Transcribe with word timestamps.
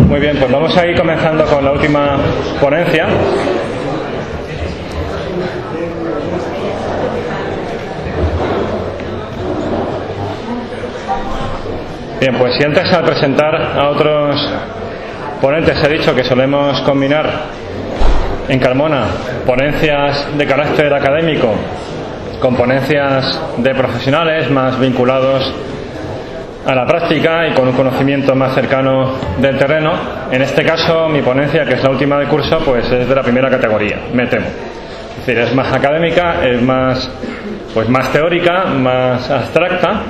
Muy 0.00 0.20
bien, 0.20 0.36
pues 0.38 0.50
vamos 0.50 0.76
a 0.76 0.86
ir 0.86 0.96
comenzando 0.96 1.44
con 1.44 1.64
la 1.64 1.72
última 1.72 2.18
ponencia. 2.60 3.06
Bien, 12.20 12.34
pues 12.36 12.54
si 12.56 12.64
antes 12.64 12.92
al 12.92 13.04
presentar 13.04 13.54
a 13.54 13.90
otros 13.90 14.52
ponentes 15.40 15.82
he 15.84 15.88
dicho 15.88 16.14
que 16.14 16.24
solemos 16.24 16.80
combinar 16.82 17.30
en 18.48 18.58
Carmona 18.58 19.06
ponencias 19.46 20.36
de 20.36 20.46
carácter 20.46 20.92
académico 20.92 21.54
con 22.40 22.56
ponencias 22.56 23.40
de 23.58 23.74
profesionales 23.74 24.50
más 24.50 24.78
vinculados 24.78 25.52
a 26.66 26.74
la 26.74 26.86
práctica 26.86 27.46
y 27.48 27.52
con 27.52 27.68
un 27.68 27.74
conocimiento 27.74 28.34
más 28.34 28.54
cercano 28.54 29.14
del 29.38 29.58
terreno. 29.58 29.92
En 30.30 30.42
este 30.42 30.64
caso, 30.64 31.08
mi 31.08 31.22
ponencia, 31.22 31.64
que 31.64 31.74
es 31.74 31.82
la 31.82 31.90
última 31.90 32.18
del 32.18 32.28
curso, 32.28 32.58
pues 32.64 32.90
es 32.90 33.08
de 33.08 33.14
la 33.14 33.22
primera 33.22 33.50
categoría, 33.50 33.98
me 34.12 34.26
temo. 34.26 34.46
Es 34.46 35.26
decir, 35.26 35.38
es 35.38 35.54
más 35.54 35.72
académica, 35.72 36.44
es 36.44 36.60
más, 36.62 37.10
pues 37.72 37.88
más 37.88 38.12
teórica, 38.12 38.64
más 38.64 39.30
abstracta 39.30 40.02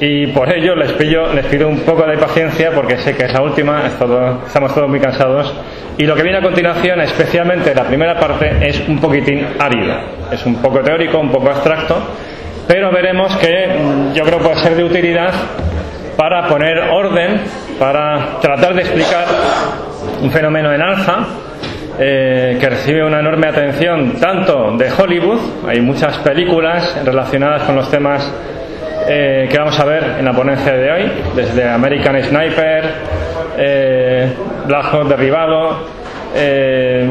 y 0.00 0.28
por 0.28 0.52
ello 0.52 0.76
les 0.76 0.92
pido, 0.92 1.68
un 1.68 1.80
poco 1.80 2.06
de 2.06 2.16
paciencia 2.16 2.70
porque 2.72 2.98
sé 2.98 3.16
que 3.16 3.24
es 3.24 3.32
la 3.32 3.42
última, 3.42 3.82
estamos 3.86 4.74
todos 4.74 4.88
muy 4.88 5.00
cansados 5.00 5.52
y 5.96 6.04
lo 6.04 6.14
que 6.14 6.22
viene 6.22 6.38
a 6.38 6.42
continuación, 6.42 7.00
especialmente 7.00 7.74
la 7.74 7.82
primera 7.82 8.18
parte, 8.20 8.68
es 8.68 8.88
un 8.88 9.00
poquitín 9.00 9.44
árido. 9.58 9.94
Es 10.30 10.46
un 10.46 10.54
poco 10.62 10.78
teórico, 10.78 11.18
un 11.18 11.30
poco 11.30 11.50
abstracto, 11.50 11.96
pero 12.68 12.92
veremos 12.92 13.36
que 13.38 13.66
mm, 13.66 14.14
yo 14.14 14.22
creo 14.22 14.38
puede 14.38 14.56
ser 14.60 14.76
de 14.76 14.84
utilidad 14.84 15.32
para 16.18 16.48
poner 16.48 16.80
orden, 16.80 17.40
para 17.78 18.40
tratar 18.40 18.74
de 18.74 18.80
explicar 18.80 19.24
un 20.20 20.28
fenómeno 20.32 20.72
en 20.72 20.82
alza 20.82 21.26
eh, 21.96 22.58
que 22.60 22.68
recibe 22.68 23.04
una 23.04 23.20
enorme 23.20 23.46
atención 23.46 24.14
tanto 24.18 24.76
de 24.76 24.90
Hollywood, 24.90 25.38
hay 25.68 25.80
muchas 25.80 26.18
películas 26.18 27.04
relacionadas 27.04 27.62
con 27.62 27.76
los 27.76 27.88
temas 27.88 28.34
eh, 29.06 29.46
que 29.48 29.58
vamos 29.58 29.78
a 29.78 29.84
ver 29.84 30.16
en 30.18 30.24
la 30.24 30.32
ponencia 30.32 30.72
de 30.72 30.90
hoy, 30.90 31.12
desde 31.36 31.68
American 31.68 32.20
Sniper, 32.20 32.84
eh, 33.56 34.32
Black 34.66 34.86
Hawk 34.92 35.06
derribado, 35.06 35.86
eh, 36.34 37.08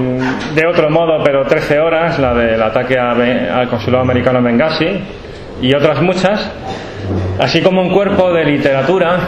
de 0.54 0.68
otro 0.68 0.90
modo, 0.90 1.24
pero 1.24 1.46
13 1.46 1.80
horas, 1.80 2.20
la 2.20 2.34
del 2.34 2.62
ataque 2.62 3.00
al 3.00 3.70
consulado 3.70 4.04
americano 4.04 4.40
en 4.40 4.44
Benghazi, 4.44 5.02
y 5.62 5.74
otras 5.74 6.02
muchas, 6.02 6.52
así 7.40 7.62
como 7.62 7.82
un 7.82 7.90
cuerpo 7.90 8.32
de 8.34 8.46
literatura, 8.46 9.20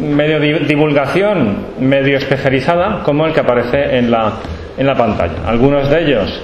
medio 0.00 0.40
divulgación, 0.40 1.66
medio 1.80 2.18
especializada, 2.18 3.02
como 3.02 3.26
el 3.26 3.32
que 3.32 3.40
aparece 3.40 3.98
en 3.98 4.10
la, 4.10 4.32
en 4.76 4.86
la 4.86 4.94
pantalla. 4.94 5.46
Algunos 5.46 5.88
de 5.90 6.02
ellos, 6.02 6.42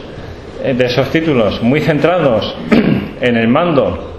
de 0.63 0.85
esos 0.85 1.11
títulos, 1.11 1.63
muy 1.63 1.81
centrados 1.81 2.57
en 3.21 3.37
el 3.37 3.49
mando 3.49 4.11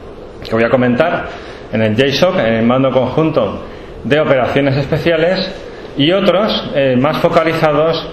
que 0.43 0.55
voy 0.55 0.63
a 0.63 0.69
comentar 0.69 1.27
en 1.71 1.81
el 1.81 1.95
JSOC, 1.95 2.39
en 2.39 2.53
el 2.53 2.65
mando 2.65 2.91
conjunto 2.91 3.63
de 4.03 4.19
operaciones 4.19 4.75
especiales, 4.77 5.53
y 5.97 6.11
otros 6.11 6.71
eh, 6.75 6.95
más 6.99 7.17
focalizados 7.17 8.07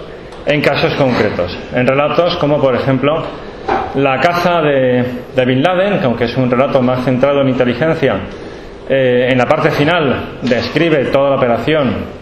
en 0.45 0.61
casos 0.61 0.93
concretos, 0.95 1.57
en 1.73 1.87
relatos 1.87 2.35
como 2.37 2.59
por 2.59 2.75
ejemplo 2.75 3.23
la 3.95 4.19
caza 4.19 4.61
de, 4.61 5.45
Bin 5.45 5.61
Laden, 5.61 5.99
que 5.99 6.05
aunque 6.05 6.25
es 6.25 6.37
un 6.37 6.49
relato 6.49 6.81
más 6.81 7.03
centrado 7.03 7.41
en 7.41 7.49
inteligencia, 7.49 8.15
eh, 8.89 9.29
en 9.31 9.37
la 9.37 9.45
parte 9.45 9.71
final 9.71 10.39
describe 10.41 11.05
toda 11.05 11.31
la 11.31 11.35
operación 11.35 12.19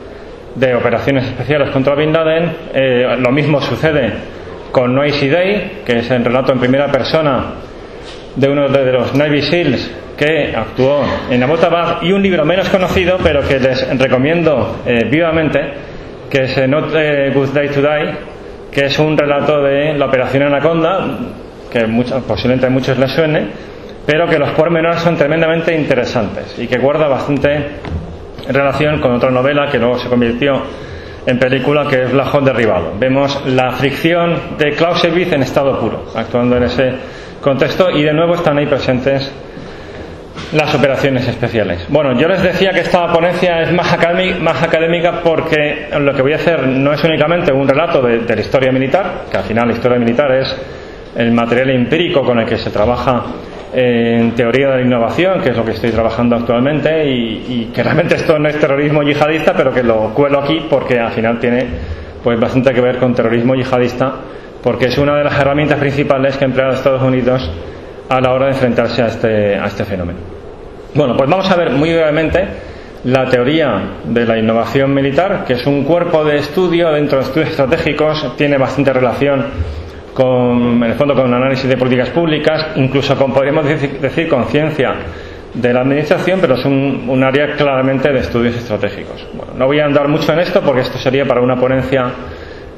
de 0.56 0.76
operaciones 0.76 1.26
especiales 1.26 1.70
contra 1.70 1.96
Bin 1.96 2.12
Laden. 2.12 2.52
Eh, 2.74 3.18
lo 3.20 3.32
mismo 3.32 3.62
sucede 3.62 4.14
con 4.72 4.94
Noisy 4.94 5.30
Day, 5.30 5.82
que 5.86 6.00
es 6.00 6.12
el 6.12 6.24
relato 6.24 6.52
en 6.52 6.60
primera 6.60 6.92
persona 6.92 7.54
de 8.36 8.50
uno 8.50 8.68
de 8.70 8.92
los 8.92 9.16
Navy 9.16 9.42
SEALs 9.42 9.92
que 10.18 10.54
actuó 10.56 11.04
en 11.30 11.44
Abbottabad 11.44 12.02
y 12.02 12.12
un 12.12 12.22
libro 12.22 12.44
menos 12.44 12.70
conocido 12.70 13.18
pero 13.22 13.42
que 13.48 13.60
les 13.60 14.00
recomiendo 14.00 14.82
eh, 14.86 15.06
vivamente 15.10 15.60
que 16.30 16.44
es 16.44 16.68
Not 16.68 16.96
a 16.96 17.34
Good 17.34 17.50
Day 17.50 17.70
to 17.70 17.82
que 18.72 18.86
es 18.86 19.00
un 19.00 19.18
relato 19.18 19.62
de 19.62 19.94
la 19.94 20.06
operación 20.06 20.44
Anaconda 20.44 21.18
que 21.72 21.86
posiblemente 22.28 22.68
a 22.68 22.70
muchos 22.70 22.98
les 22.98 23.12
suene 23.12 23.48
pero 24.08 24.26
que 24.26 24.40
los 24.40 24.52
pormenores 24.52 25.02
son 25.02 25.18
tremendamente 25.18 25.76
interesantes 25.76 26.58
y 26.58 26.66
que 26.66 26.80
guarda 26.80 27.10
bastante 27.10 27.72
relación 28.48 29.02
con 29.02 29.14
otra 29.14 29.30
novela 29.30 29.70
que 29.70 29.78
luego 29.78 30.00
se 30.00 30.08
convirtió 30.08 30.64
en 31.26 31.38
película 31.38 31.86
que 31.90 32.04
es 32.04 32.14
Black 32.14 32.32
derribado. 32.40 32.94
Vemos 32.98 33.46
la 33.48 33.72
fricción 33.74 34.58
de 34.58 34.72
Clausewitz 34.72 35.34
en 35.34 35.44
estado 35.44 35.78
puro, 35.78 36.06
actuando 36.16 36.56
en 36.56 36.64
ese 36.64 36.94
contexto 37.42 37.92
y 37.92 38.02
de 38.02 38.14
nuevo 38.14 38.36
están 38.36 38.58
ahí 38.58 38.66
presentes 38.66 39.30
las 40.54 40.74
operaciones 40.74 41.28
especiales. 41.28 41.86
Bueno, 41.90 42.18
yo 42.18 42.30
les 42.30 42.42
decía 42.42 42.72
que 42.72 42.80
esta 42.80 43.12
ponencia 43.12 43.64
es 43.64 43.74
más 43.74 43.92
académica 43.92 45.20
porque 45.22 45.90
lo 46.00 46.14
que 46.14 46.22
voy 46.22 46.32
a 46.32 46.38
hacer 46.38 46.66
no 46.66 46.94
es 46.94 47.04
únicamente 47.04 47.52
un 47.52 47.68
relato 47.68 48.02
de, 48.02 48.22
la 48.24 48.40
historia 48.40 48.72
militar, 48.72 49.26
que 49.30 49.36
al 49.36 49.44
final 49.44 49.68
la 49.68 49.74
historia 49.74 50.00
militar 50.00 50.32
es 50.32 50.58
el 51.18 51.32
material 51.32 51.72
empírico 51.72 52.24
con 52.24 52.40
el 52.40 52.46
que 52.46 52.58
se 52.58 52.70
trabaja 52.70 53.24
en 53.74 54.32
teoría 54.32 54.70
de 54.70 54.76
la 54.78 54.82
innovación, 54.82 55.42
que 55.42 55.50
es 55.50 55.58
lo 55.58 55.66
que 55.66 55.72
estoy 55.72 55.92
trabajando 55.92 56.36
actualmente, 56.36 57.06
y, 57.10 57.46
y, 57.50 57.72
que 57.74 57.84
realmente 57.84 58.16
esto 58.16 58.40
no 58.40 58.48
es 58.48 58.60
terrorismo 58.60 59.04
yihadista, 59.04 59.54
pero 59.54 59.74
que 59.74 59.84
lo 59.84 60.14
cuelo 60.14 60.40
aquí 60.40 60.66
porque 60.70 61.00
al 61.00 61.12
final 61.12 61.40
tiene 61.40 61.66
pues 62.24 62.40
bastante 62.40 62.74
que 62.74 62.82
ver 62.82 62.98
con 62.98 63.14
terrorismo 63.14 63.56
yihadista 63.56 64.14
porque 64.62 64.88
es 64.88 64.98
una 64.98 65.16
de 65.16 65.24
las 65.24 65.40
herramientas 65.40 65.80
principales 65.80 66.36
que 66.38 66.46
ha 66.46 66.48
empleado 66.48 66.74
Estados 66.74 67.02
Unidos 67.02 67.50
a 68.10 68.20
la 68.20 68.34
hora 68.34 68.46
de 68.48 68.52
enfrentarse 68.52 69.02
a 69.02 69.08
este, 69.08 69.56
a 69.56 69.66
este 69.66 69.86
fenómeno. 69.86 70.20
Bueno, 70.94 71.16
pues 71.16 71.30
vamos 71.30 71.50
a 71.50 71.56
ver 71.56 71.72
muy 71.72 71.94
brevemente 71.94 72.46
la 73.04 73.30
teoría 73.30 73.82
de 74.04 74.26
la 74.26 74.38
innovación 74.38 74.94
militar, 74.94 75.46
que 75.46 75.54
es 75.54 75.66
un 75.66 75.84
cuerpo 75.84 76.26
de 76.26 76.38
estudio 76.38 76.92
dentro 76.92 77.20
de 77.20 77.26
estudios 77.26 77.52
estratégicos, 77.52 78.36
tiene 78.36 78.58
bastante 78.58 78.92
relación 78.92 79.46
con, 80.18 80.84
en 80.84 80.84
el 80.84 80.96
fondo, 80.96 81.14
con 81.14 81.26
un 81.26 81.34
análisis 81.36 81.70
de 81.70 81.78
políticas 81.78 82.10
públicas, 82.10 82.70
incluso 82.78 83.16
con, 83.16 83.32
podríamos 83.32 83.66
decir, 83.68 84.28
con 84.28 84.46
ciencia 84.46 84.96
de 85.54 85.72
la 85.72 85.82
administración, 85.82 86.40
pero 86.42 86.56
es 86.56 86.66
un, 86.66 87.06
un 87.08 87.24
área 87.24 87.56
claramente 87.56 88.12
de 88.12 88.22
estudios 88.22 88.56
estratégicos. 88.56 89.28
Bueno, 89.36 89.54
no 89.56 89.68
voy 89.68 89.80
a 89.80 89.86
andar 89.86 90.08
mucho 90.08 90.34
en 90.34 90.40
esto 90.40 90.62
porque 90.62 90.82
esto 90.82 90.98
sería 90.98 91.24
para 91.26 91.40
una 91.40 91.56
ponencia 91.56 92.12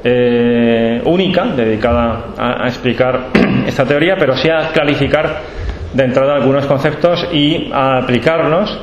eh, 0.04 1.00
única 1.06 1.46
dedicada 1.46 2.26
a, 2.36 2.68
explicar 2.68 3.28
esta 3.66 3.86
teoría, 3.86 4.16
pero 4.18 4.36
sí 4.36 4.50
a 4.50 4.68
clarificar 4.70 5.40
de 5.94 6.04
entrada 6.04 6.34
algunos 6.34 6.66
conceptos 6.66 7.26
y 7.32 7.70
a 7.72 8.00
aplicarnos 8.02 8.80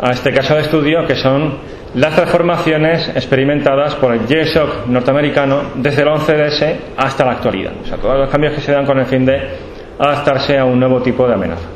a 0.00 0.12
este 0.12 0.32
caso 0.32 0.54
de 0.54 0.62
estudio 0.62 1.06
que 1.06 1.16
son 1.16 1.58
las 1.94 2.14
transformaciones 2.14 3.08
experimentadas 3.08 3.96
por 3.96 4.14
el 4.14 4.20
JSOC 4.26 4.86
norteamericano 4.86 5.62
desde 5.74 6.02
el 6.02 6.08
11DS 6.08 6.74
hasta 6.96 7.24
la 7.24 7.32
actualidad. 7.32 7.72
O 7.82 7.86
sea, 7.86 7.96
todos 7.96 8.18
los 8.18 8.30
cambios 8.30 8.54
que 8.54 8.60
se 8.60 8.72
dan 8.72 8.86
con 8.86 8.98
el 8.98 9.06
fin 9.06 9.24
de 9.26 9.40
adaptarse 9.98 10.56
a 10.56 10.64
un 10.64 10.78
nuevo 10.78 11.00
tipo 11.02 11.26
de 11.26 11.34
amenaza. 11.34 11.68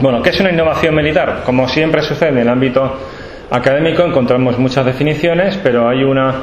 Bueno, 0.00 0.22
¿qué 0.22 0.30
es 0.30 0.40
una 0.40 0.50
innovación 0.50 0.94
militar? 0.94 1.42
Como 1.44 1.68
siempre 1.68 2.02
sucede 2.02 2.30
en 2.30 2.38
el 2.38 2.48
ámbito 2.48 2.98
académico, 3.50 4.04
encontramos 4.04 4.58
muchas 4.58 4.86
definiciones, 4.86 5.58
pero 5.62 5.88
hay 5.88 6.04
una 6.04 6.34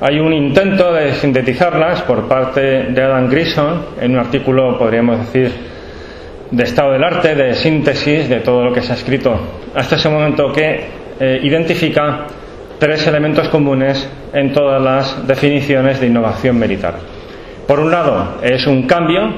hay 0.00 0.18
un 0.18 0.32
intento 0.32 0.92
de 0.92 1.14
sintetizarlas 1.14 2.02
por 2.02 2.26
parte 2.26 2.60
de 2.60 3.02
Adam 3.02 3.28
Grison 3.28 3.86
en 4.00 4.14
un 4.14 4.18
artículo, 4.18 4.76
podríamos 4.76 5.20
decir, 5.20 5.52
de 6.50 6.64
estado 6.64 6.90
del 6.90 7.04
arte, 7.04 7.36
de 7.36 7.54
síntesis 7.54 8.28
de 8.28 8.40
todo 8.40 8.64
lo 8.64 8.72
que 8.72 8.82
se 8.82 8.92
ha 8.92 8.96
escrito 8.96 9.38
hasta 9.74 9.94
ese 9.94 10.08
momento 10.08 10.52
que 10.52 11.01
eh, 11.22 11.38
identifica 11.44 12.26
tres 12.80 13.06
elementos 13.06 13.48
comunes 13.48 14.10
en 14.32 14.52
todas 14.52 14.82
las 14.82 15.24
definiciones 15.24 16.00
de 16.00 16.08
innovación 16.08 16.58
militar. 16.58 16.94
Por 17.64 17.78
un 17.78 17.92
lado, 17.92 18.38
es 18.42 18.66
un 18.66 18.88
cambio, 18.88 19.32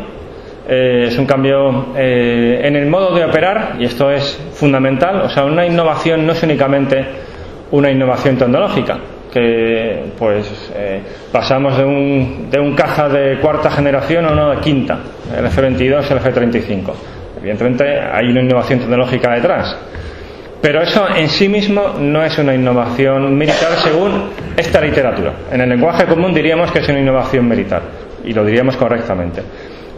eh, 0.66 1.08
es 1.08 1.18
un 1.18 1.26
cambio 1.26 1.88
eh, 1.94 2.62
en 2.64 2.76
el 2.76 2.86
modo 2.86 3.14
de 3.14 3.22
operar, 3.22 3.76
y 3.78 3.84
esto 3.84 4.10
es 4.10 4.40
fundamental, 4.54 5.20
o 5.20 5.28
sea, 5.28 5.44
una 5.44 5.66
innovación 5.66 6.26
no 6.26 6.32
es 6.32 6.42
únicamente 6.42 7.04
una 7.72 7.90
innovación 7.90 8.38
tecnológica, 8.38 8.96
que 9.30 10.04
pues 10.18 10.72
eh, 10.74 11.02
pasamos 11.30 11.76
de 11.76 11.84
un, 11.84 12.48
de 12.50 12.60
un 12.60 12.74
caja 12.74 13.10
de 13.10 13.40
cuarta 13.40 13.70
generación 13.70 14.24
a 14.24 14.32
uno 14.32 14.52
de 14.52 14.56
quinta, 14.60 15.00
el 15.36 15.44
F-22 15.44 16.10
el 16.10 16.16
F-35. 16.16 16.92
Evidentemente 17.40 17.84
hay 18.00 18.30
una 18.30 18.40
innovación 18.40 18.78
tecnológica 18.78 19.34
detrás. 19.34 19.76
Pero 20.64 20.80
eso 20.80 21.06
en 21.14 21.28
sí 21.28 21.46
mismo 21.46 21.94
no 22.00 22.24
es 22.24 22.38
una 22.38 22.54
innovación 22.54 23.36
militar 23.36 23.72
según 23.82 24.30
esta 24.56 24.80
literatura. 24.80 25.34
En 25.52 25.60
el 25.60 25.68
lenguaje 25.68 26.06
común 26.06 26.32
diríamos 26.32 26.72
que 26.72 26.78
es 26.78 26.88
una 26.88 27.00
innovación 27.00 27.46
militar 27.46 27.82
y 28.24 28.32
lo 28.32 28.42
diríamos 28.46 28.74
correctamente. 28.78 29.42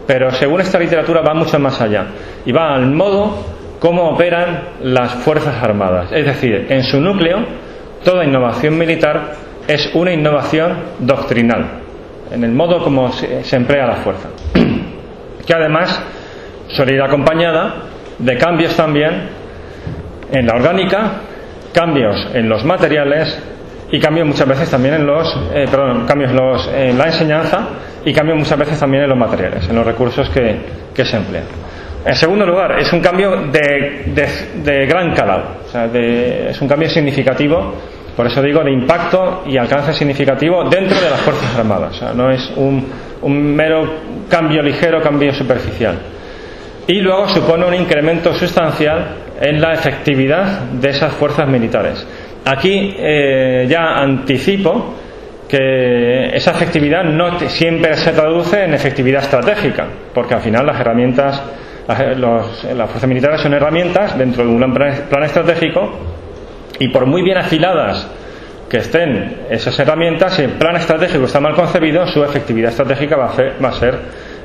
Pero 0.05 0.29
según 0.31 0.59
esta 0.59 0.77
literatura 0.77 1.21
va 1.21 1.33
mucho 1.33 1.57
más 1.57 1.79
allá 1.79 2.07
y 2.45 2.51
va 2.51 2.75
al 2.75 2.85
modo 2.85 3.45
cómo 3.79 4.09
operan 4.09 4.63
las 4.81 5.13
Fuerzas 5.13 5.55
Armadas. 5.63 6.11
Es 6.11 6.25
decir, 6.25 6.67
en 6.67 6.83
su 6.83 6.99
núcleo 6.99 7.45
toda 8.03 8.25
innovación 8.25 8.77
militar 8.77 9.35
es 9.69 9.91
una 9.93 10.11
innovación 10.11 10.79
doctrinal, 10.99 11.65
en 12.29 12.43
el 12.43 12.51
modo 12.51 12.83
como 12.83 13.13
se 13.13 13.55
emplea 13.55 13.87
la 13.87 13.95
fuerza, 13.95 14.27
que 15.47 15.53
además 15.53 16.03
suele 16.67 16.95
ir 16.95 17.01
acompañada 17.01 17.83
de 18.19 18.37
cambios 18.37 18.75
también 18.75 19.46
en 20.31 20.45
la 20.45 20.55
orgánica, 20.55 21.11
cambios 21.73 22.29
en 22.33 22.49
los 22.49 22.63
materiales 22.63 23.37
y 23.91 23.99
cambios 23.99 24.27
muchas 24.27 24.47
veces 24.47 24.69
también 24.69 24.95
en 24.95 25.05
los, 25.05 25.33
eh, 25.53 25.65
perdón, 25.69 26.05
cambios 26.05 26.69
en, 26.75 26.97
la 26.97 27.05
enseñanza 27.05 27.67
y 28.03 28.13
cambios 28.13 28.37
muchas 28.37 28.57
veces 28.57 28.79
también 28.79 29.03
en 29.03 29.09
los 29.09 29.17
materiales, 29.17 29.67
en 29.69 29.75
los 29.75 29.85
recursos 29.85 30.29
que, 30.29 31.05
se 31.05 31.17
emplean. 31.17 31.45
En 32.05 32.15
segundo 32.15 32.45
lugar, 32.45 32.79
es 32.79 32.91
un 32.91 33.01
cambio 33.01 33.43
de, 33.51 34.85
gran 34.87 35.13
calado, 35.13 35.57
es 35.93 36.59
un 36.61 36.67
cambio 36.67 36.89
significativo, 36.89 37.73
por 38.15 38.25
eso 38.25 38.41
digo, 38.41 38.63
de 38.63 38.71
impacto 38.71 39.43
y 39.45 39.57
alcance 39.57 39.93
significativo 39.93 40.63
dentro 40.63 40.99
de 40.99 41.09
las 41.09 41.21
Fuerzas 41.21 41.55
Armadas. 41.55 42.01
no 42.15 42.31
es 42.31 42.51
un, 42.55 42.87
un 43.21 43.55
mero 43.55 43.87
cambio 44.29 44.61
ligero, 44.63 45.01
cambio 45.01 45.33
superficial. 45.33 45.99
Y 46.87 47.01
luego 47.01 47.27
supone 47.27 47.65
un 47.65 47.73
incremento 47.73 48.33
sustancial 48.33 49.26
en 49.39 49.61
la 49.61 49.73
efectividad 49.73 50.61
de 50.71 50.89
esas 50.89 51.13
fuerzas 51.13 51.47
militares. 51.47 52.05
Aquí 52.45 52.95
eh, 52.97 53.65
ya 53.69 53.97
anticipo 53.97 54.95
que 55.47 56.35
esa 56.35 56.51
efectividad 56.51 57.03
no 57.03 57.39
siempre 57.49 57.95
se 57.97 58.11
traduce 58.11 58.63
en 58.63 58.73
efectividad 58.73 59.23
estratégica, 59.23 59.85
porque 60.13 60.33
al 60.33 60.41
final 60.41 60.65
las 60.65 60.79
herramientas, 60.79 61.41
las, 61.87 62.89
fuerzas 62.89 63.07
militares 63.07 63.41
son 63.41 63.53
herramientas 63.53 64.17
dentro 64.17 64.43
de 64.43 64.49
un 64.49 64.73
plan 64.73 65.23
estratégico 65.23 65.99
y 66.79 66.89
por 66.89 67.05
muy 67.05 67.21
bien 67.21 67.37
afiladas 67.37 68.09
que 68.69 68.77
estén 68.77 69.43
esas 69.49 69.77
herramientas, 69.79 70.33
si 70.33 70.41
el 70.43 70.51
plan 70.51 70.75
estratégico 70.75 71.25
está 71.25 71.39
mal 71.39 71.55
concebido, 71.55 72.05
su 72.07 72.23
efectividad 72.23 72.71
estratégica 72.71 73.15
va 73.15 73.27
a 73.27 73.35
ser, 73.35 73.53
va 73.63 73.69
a 73.69 73.73
ser, 73.73 73.95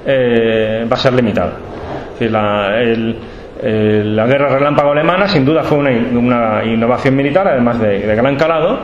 eh, 0.06 0.86
limitada. 1.16 1.52
Es 2.14 2.20
decir, 2.20 2.30
la, 2.30 2.80
eh, 3.64 4.02
la 4.04 4.26
guerra 4.26 4.48
relámpago 4.48 4.90
alemana 4.90 5.28
sin 5.28 5.44
duda 5.44 5.62
fue 5.62 5.78
una, 5.78 6.64
innovación 6.64 7.14
militar, 7.14 7.46
además 7.46 7.78
de, 7.78 8.00
gran 8.00 8.34
calado, 8.34 8.80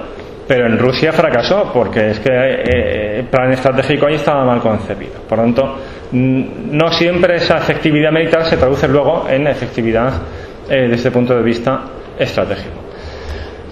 pero 0.46 0.66
en 0.66 0.78
Rusia 0.78 1.12
fracasó 1.12 1.72
porque 1.72 2.10
es 2.10 2.20
que 2.20 2.30
eh, 2.30 3.18
el 3.18 3.24
plan 3.24 3.52
estratégico 3.52 4.06
ahí 4.06 4.14
estaba 4.14 4.44
mal 4.44 4.60
concebido. 4.60 5.14
Por 5.28 5.38
lo 5.38 5.44
tanto, 5.44 5.78
no 6.12 6.92
siempre 6.92 7.36
esa 7.36 7.56
efectividad 7.58 8.12
militar 8.12 8.44
se 8.44 8.56
traduce 8.56 8.86
luego 8.86 9.26
en 9.28 9.48
efectividad 9.48 10.12
eh, 10.70 10.86
desde 10.88 11.08
el 11.08 11.12
punto 11.12 11.34
de 11.34 11.42
vista 11.42 11.80
estratégico. 12.16 12.76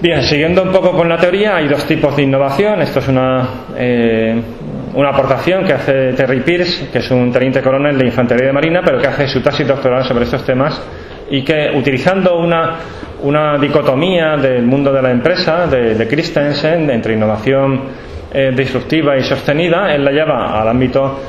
Bien, 0.01 0.23
siguiendo 0.25 0.63
un 0.63 0.73
poco 0.73 0.93
con 0.93 1.09
la 1.09 1.17
teoría, 1.17 1.57
hay 1.57 1.69
dos 1.69 1.87
tipos 1.87 2.17
de 2.17 2.25
innovación. 2.25 2.83
Esto 2.83 2.99
es 2.99 3.09
una, 3.09 3.49
una 4.97 5.11
aportación 5.11 5.63
que 5.65 5.75
hace 5.75 6.15
Terry 6.15 6.41
Pierce, 6.41 6.89
que 6.91 7.01
es 7.01 7.11
un 7.11 7.31
teniente 7.31 7.61
coronel 7.61 7.99
de 7.99 8.07
infantería 8.07 8.47
de 8.47 8.53
marina, 8.53 8.81
pero 8.83 8.99
que 8.99 9.07
hace 9.07 9.29
su 9.29 9.43
tesis 9.43 9.69
doctoral 9.69 10.05
sobre 10.05 10.25
estos 10.25 10.43
temas 10.45 10.81
y 11.31 11.43
que 11.43 11.71
utilizando 11.75 12.39
una, 12.39 12.77
una 13.23 13.59
dicotomía 13.59 14.39
del 14.39 14.63
mundo 14.63 14.91
de 14.91 15.03
la 15.03 15.11
empresa, 15.11 15.67
de, 15.67 16.09
Christensen, 16.09 16.89
entre 16.89 17.13
innovación 17.13 17.83
eh, 18.33 18.53
disruptiva 18.57 19.19
y 19.19 19.23
sostenida, 19.23 19.95
él 19.95 20.03
la 20.03 20.13
lleva 20.13 20.63
al 20.63 20.69
ámbito 20.69 21.21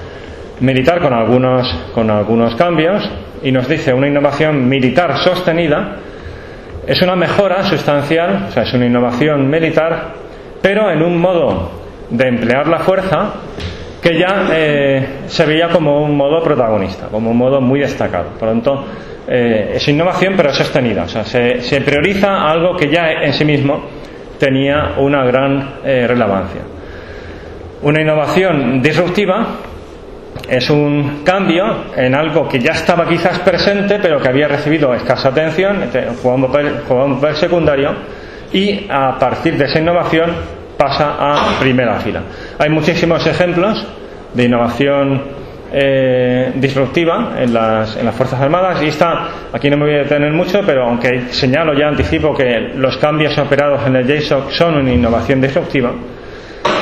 militar 0.62 1.02
con 1.02 1.12
algunos, 1.12 1.68
con 1.94 2.10
algunos 2.10 2.56
cambios 2.56 3.04
y 3.44 3.52
nos 3.52 3.68
dice 3.68 3.94
una 3.94 4.08
innovación 4.08 4.69
militar 4.69 5.18
sostenida 5.18 5.98
es 6.88 7.02
una 7.02 7.18
mejora 7.18 7.66
sustancial, 7.66 8.46
o 8.48 8.52
sea, 8.54 8.64
es 8.64 8.74
una 8.74 8.86
innovación 8.86 9.50
militar, 9.50 10.14
pero 10.62 10.90
en 10.90 11.02
un 11.02 11.19
modo 11.19 11.77
de 12.09 12.27
emplear 12.27 12.68
la 12.68 12.80
fuerza 12.80 13.33
que 14.01 14.18
ya 14.18 14.48
eh, 14.51 15.07
se 15.27 15.45
veía 15.45 15.69
como 15.69 16.04
un 16.04 16.15
modo 16.15 16.42
protagonista, 16.42 17.07
como 17.07 17.31
un 17.31 17.38
modo 17.38 17.59
muy 17.59 17.80
destacado. 17.80 18.30
Por 18.39 18.48
lo 18.48 18.54
tanto, 18.54 18.86
eh, 19.27 19.74
es 19.75 19.88
innovación 19.88 20.36
pero 20.38 20.50
es 20.50 20.56
sostenida, 20.56 21.04
o 21.04 21.07
sea, 21.07 21.25
se, 21.25 21.81
prioriza 21.81 22.50
algo 22.50 22.75
que 22.77 22.89
ya 22.89 23.12
en 23.24 23.33
sí 23.33 23.44
mismo 23.44 23.83
tenía 24.39 24.94
una 24.98 25.25
gran 25.25 25.80
eh, 25.83 26.06
relevancia. 26.07 26.62
Una 27.81 28.01
innovación 28.01 28.81
disruptiva 28.81 29.48
es 30.50 30.69
un 30.69 31.24
cambio 31.25 31.65
en 31.95 32.15
algo 32.15 32.48
que 32.48 32.59
ya 32.59 32.71
estaba 32.71 33.07
quizás 33.07 33.39
presente 33.39 34.00
pero 34.01 34.21
que 34.21 34.30
había 34.30 34.48
recibido 34.48 34.94
escasa 34.94 35.30
atención, 35.30 35.89
jugaba 36.21 37.06
un 37.06 37.19
papel 37.19 37.36
secundario 37.36 37.94
y 38.54 38.88
a 38.89 39.18
partir 39.19 39.57
de 39.57 39.65
esa 39.65 39.80
innovación 39.80 40.56
pasa 40.78 41.16
a 41.20 41.60
primera 41.60 42.00
fila. 42.00 42.22
Hay 42.60 42.70
muchísimos 42.70 43.26
ejemplos 43.26 43.86
de 44.34 44.44
innovación 44.44 45.22
eh, 45.74 46.52
disruptiva 46.56 47.36
en 47.40 47.54
las, 47.54 47.98
en 47.98 48.06
las 48.06 48.16
Fuerzas 48.16 48.40
Armadas 48.40 48.82
y 48.82 48.88
está, 48.88 49.28
aquí 49.52 49.70
no 49.70 49.78
me 49.78 49.86
voy 49.86 49.96
a 49.96 49.98
detener 50.00 50.32
mucho, 50.32 50.62
pero 50.66 50.84
aunque 50.86 51.24
señalo 51.32 51.74
ya 51.74 51.88
anticipo 51.88 52.34
que 52.34 52.72
los 52.76 52.98
cambios 52.98 53.38
operados 53.38 53.86
en 53.86 53.96
el 53.98 54.08
JSOC 54.08 54.52
son 54.52 54.76
una 54.76 54.94
innovación 54.94 55.42
disruptiva, 55.42 55.92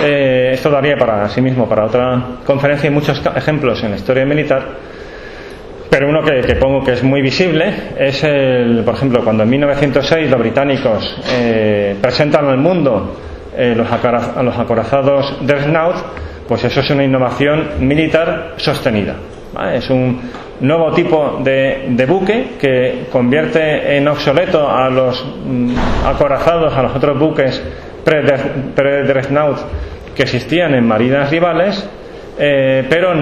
eh, 0.04 0.52
esto 0.54 0.70
daría 0.70 0.98
para 0.98 1.28
sí 1.30 1.42
mismo 1.42 1.68
para 1.68 1.86
otra 1.86 2.22
conferencia 2.46 2.88
y 2.88 2.92
muchos 2.92 3.22
ejemplos 3.36 3.84
en 3.84 3.92
la 3.92 3.98
historia 3.98 4.26
militar. 4.26 4.64
Pero 5.90 6.10
uno 6.10 6.22
que, 6.24 6.56
pongo 6.56 6.84
que 6.84 6.92
es 6.94 7.04
muy 7.04 7.22
visible 7.22 7.74
es, 7.98 8.24
el, 8.24 8.84
por 8.84 8.96
ejemplo, 8.96 9.24
cuando 9.24 9.44
en 9.44 9.50
1906 9.50 10.30
los 10.30 10.40
británicos 10.40 11.18
eh, 11.32 11.96
presentan 12.02 12.48
al 12.48 12.58
mundo 12.58 13.16
eh, 13.58 13.76
los, 13.76 14.58
acorazados 14.58 15.46
Dreadnought, 15.46 15.96
pues 16.48 16.64
eso 16.64 16.82
es 16.82 16.90
una 16.90 17.04
innovación 17.04 17.70
militar 17.80 18.54
sostenida. 18.58 19.16
Es 19.74 19.90
un 19.90 20.20
nuevo 20.60 20.92
tipo 20.92 21.40
de, 21.44 22.06
buque 22.08 22.56
que 22.60 23.06
convierte 23.12 23.98
en 23.98 24.08
obsoleto 24.08 24.70
a 24.70 24.90
los 24.90 25.26
mm, 25.46 25.76
acorazados, 26.06 26.74
a 26.74 26.84
los 26.84 26.96
otros 26.96 27.18
buques 27.18 27.62
pre-Dreadnought 28.04 29.58
que 30.16 30.24
existían 30.24 30.74
en 30.76 30.86
marinas 30.86 31.30
rivales, 31.30 31.88
eh, 32.38 32.86
pero, 32.90 33.14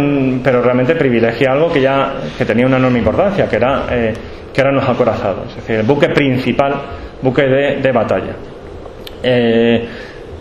pero 0.44 0.62
realmente 0.62 0.96
privilegia 0.96 1.52
algo 1.52 1.72
que 1.72 1.82
ya 1.82 2.14
que 2.38 2.46
tenía 2.46 2.66
una 2.66 2.78
enorme 2.78 3.00
importancia, 3.00 3.48
que, 3.48 3.56
era, 3.56 3.86
eh, 3.92 4.14
que 4.54 4.62
eran 4.62 4.76
los 4.76 4.88
acorazados, 4.88 5.50
es 5.50 5.56
decir, 5.58 5.76
el 5.78 5.86
buque 5.86 6.10
principal, 6.10 6.74
buque 7.22 7.44
de, 7.44 7.76
de 7.78 7.92
batalla. 7.92 8.36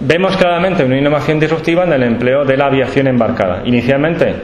Vemos 0.04 0.36
claramente 0.36 0.84
una 0.84 0.98
innovación 0.98 1.38
disruptiva 1.38 1.84
en 1.84 1.92
el 1.92 2.02
empleo 2.02 2.44
de 2.44 2.56
la 2.56 2.66
aviación 2.66 3.06
embarcada. 3.06 3.62
Inicialmente, 3.64 4.34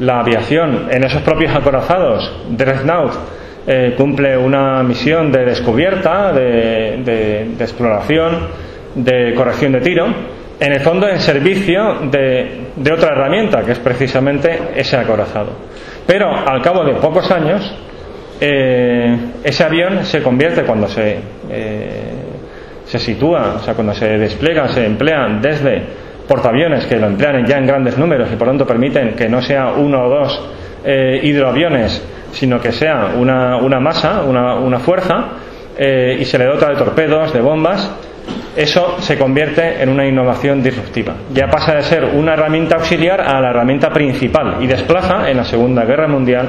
la 0.00 0.18
aviación 0.18 0.88
en 0.90 1.04
esos 1.04 1.22
propios 1.22 1.54
acorazados, 1.54 2.44
Dreadnought, 2.50 3.12
eh, 3.68 3.94
cumple 3.96 4.36
una 4.36 4.82
misión 4.82 5.30
de 5.30 5.44
descubierta, 5.44 6.32
de, 6.32 7.54
exploración, 7.60 8.48
de 8.96 9.32
corrección 9.36 9.70
de 9.74 9.80
tiro, 9.80 10.06
en 10.58 10.72
el 10.72 10.80
fondo 10.80 11.08
en 11.08 11.20
servicio 11.20 12.00
de, 12.10 12.92
otra 12.92 13.12
herramienta, 13.12 13.62
que 13.62 13.72
es 13.72 13.78
precisamente 13.78 14.58
ese 14.74 14.96
acorazado. 14.96 15.52
Pero 16.04 16.34
al 16.34 16.60
cabo 16.62 16.82
de 16.82 16.94
pocos 16.94 17.30
años, 17.30 17.62
eh, 18.40 19.16
ese 19.44 19.62
avión 19.62 20.04
se 20.04 20.20
convierte, 20.20 20.64
cuando 20.64 20.88
se 20.88 21.20
eh, 21.48 22.25
se 22.86 22.98
sitúa, 22.98 23.56
o 23.56 23.58
sea, 23.60 23.74
cuando 23.74 23.94
se 23.94 24.06
despliega, 24.18 24.68
se 24.68 24.86
emplean 24.86 25.40
desde 25.40 25.82
portaaviones 26.26 26.86
que 26.86 26.96
lo 26.96 27.06
emplean 27.06 27.44
ya 27.46 27.58
en 27.58 27.66
grandes 27.66 27.98
números 27.98 28.28
y 28.32 28.36
por 28.36 28.48
tanto 28.48 28.66
permiten 28.66 29.14
que 29.14 29.28
no 29.28 29.42
sea 29.42 29.72
uno 29.72 30.04
o 30.04 30.08
dos 30.08 30.50
eh, 30.84 31.20
hidroaviones, 31.22 32.02
sino 32.32 32.60
que 32.60 32.72
sea 32.72 33.12
una, 33.16 33.56
una 33.56 33.80
masa, 33.80 34.22
una, 34.22 34.54
una 34.54 34.78
fuerza, 34.78 35.28
eh, 35.76 36.16
y 36.20 36.24
se 36.24 36.38
le 36.38 36.46
dota 36.46 36.70
de 36.70 36.76
torpedos, 36.76 37.32
de 37.32 37.40
bombas, 37.40 37.90
eso 38.56 38.96
se 39.00 39.18
convierte 39.18 39.82
en 39.82 39.88
una 39.88 40.06
innovación 40.06 40.62
disruptiva. 40.62 41.14
Ya 41.32 41.48
pasa 41.48 41.74
de 41.74 41.82
ser 41.82 42.04
una 42.04 42.32
herramienta 42.32 42.76
auxiliar 42.76 43.20
a 43.20 43.40
la 43.40 43.50
herramienta 43.50 43.90
principal 43.90 44.56
y 44.60 44.66
desplaza 44.66 45.30
en 45.30 45.36
la 45.36 45.44
Segunda 45.44 45.84
Guerra 45.84 46.08
Mundial 46.08 46.48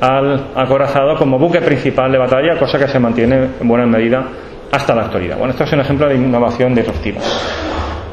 al 0.00 0.46
acorazado 0.54 1.16
como 1.16 1.38
buque 1.38 1.60
principal 1.60 2.10
de 2.12 2.18
batalla, 2.18 2.56
cosa 2.58 2.78
que 2.78 2.88
se 2.88 2.98
mantiene 2.98 3.48
en 3.60 3.68
buena 3.68 3.86
medida 3.86 4.24
hasta 4.70 4.94
la 4.94 5.02
actualidad. 5.02 5.36
Bueno, 5.36 5.52
esto 5.52 5.64
es 5.64 5.72
un 5.72 5.80
ejemplo 5.80 6.08
de 6.08 6.14
innovación 6.16 6.74
disruptiva. 6.74 7.20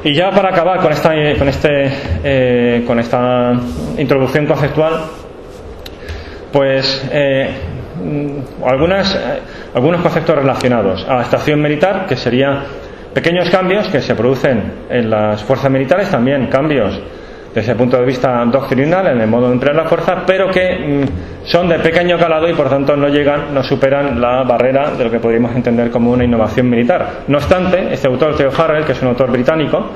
Y 0.04 0.14
ya 0.14 0.32
para 0.32 0.50
acabar 0.50 0.80
con 0.80 0.92
esta, 0.92 1.12
con 1.38 1.50
este, 1.50 1.92
eh, 2.24 2.84
con 2.86 3.00
esta 3.00 3.54
introducción 3.98 4.46
conceptual, 4.46 4.94
pues 6.52 7.08
eh, 7.12 7.50
algunas, 8.66 9.20
algunos 9.74 10.02
conceptos 10.02 10.36
relacionados 10.36 11.06
a 11.10 11.22
estación 11.22 11.62
militar, 11.62 12.06
que 12.08 12.16
serían 12.16 12.64
pequeños 13.14 13.50
cambios 13.50 13.88
que 13.88 14.02
se 14.02 14.16
producen 14.16 14.74
en 14.90 15.10
las 15.10 15.44
fuerzas 15.44 15.72
militares, 15.72 16.10
también 16.10 16.48
cambios 16.48 17.00
desde 17.58 17.72
el 17.72 17.78
punto 17.80 17.98
de 17.98 18.06
vista 18.06 18.46
doctrinal 18.46 19.08
en 19.08 19.20
el 19.20 19.28
modo 19.28 19.48
de 19.48 19.54
emplear 19.54 19.76
la 19.76 19.86
fuerza, 19.86 20.24
pero 20.28 20.52
que 20.52 20.76
mm, 20.78 21.48
son 21.48 21.68
de 21.68 21.80
pequeño 21.80 22.16
calado 22.20 22.48
y 22.48 22.54
por 22.54 22.70
tanto 22.70 22.96
no 22.96 23.08
llegan, 23.08 23.52
no 23.52 23.64
superan 23.64 24.22
la 24.22 24.44
barrera 24.44 24.92
de 24.92 25.04
lo 25.04 25.10
que 25.10 25.18
podríamos 25.18 25.56
entender 25.56 25.90
como 25.90 26.12
una 26.12 26.24
innovación 26.24 26.70
militar. 26.70 27.24
No 27.28 27.40
obstante, 27.40 27.92
este 27.92 28.08
autor, 28.08 28.36
Theo 28.36 28.52
Harrell, 28.56 28.86
que 28.86 28.92
es 28.92 29.02
un 29.02 29.08
autor 29.08 29.32
británico, 29.32 29.90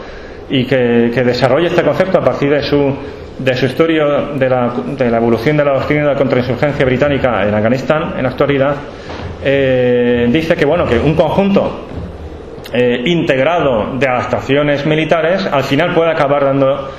y 0.49 0.65
que, 0.65 1.11
que 1.13 1.23
desarrolla 1.23 1.67
este 1.67 1.83
concepto 1.83 2.17
a 2.17 2.23
partir 2.23 2.49
de 2.49 2.63
su, 2.63 2.95
de 3.37 3.55
su 3.55 3.67
estudio 3.67 4.33
de 4.33 4.49
la, 4.49 4.73
de 4.97 5.11
la 5.11 5.17
evolución 5.17 5.55
de 5.55 5.63
la 5.63 5.73
doctrina 5.73 6.01
de 6.01 6.13
la 6.13 6.15
contrainsurgencia 6.15 6.83
británica 6.83 7.47
en 7.47 7.53
Afganistán 7.53 8.15
en 8.17 8.23
la 8.23 8.29
actualidad, 8.29 8.75
eh, 9.45 10.27
dice 10.31 10.55
que 10.55 10.65
bueno 10.65 10.87
que 10.87 10.97
un 10.97 11.13
conjunto 11.13 11.85
eh, 12.73 13.03
integrado 13.05 13.97
de 13.99 14.07
adaptaciones 14.07 14.83
militares 14.87 15.45
al 15.45 15.63
final 15.63 15.93
puede 15.93 16.09
acabar 16.09 16.43
dando 16.43 16.89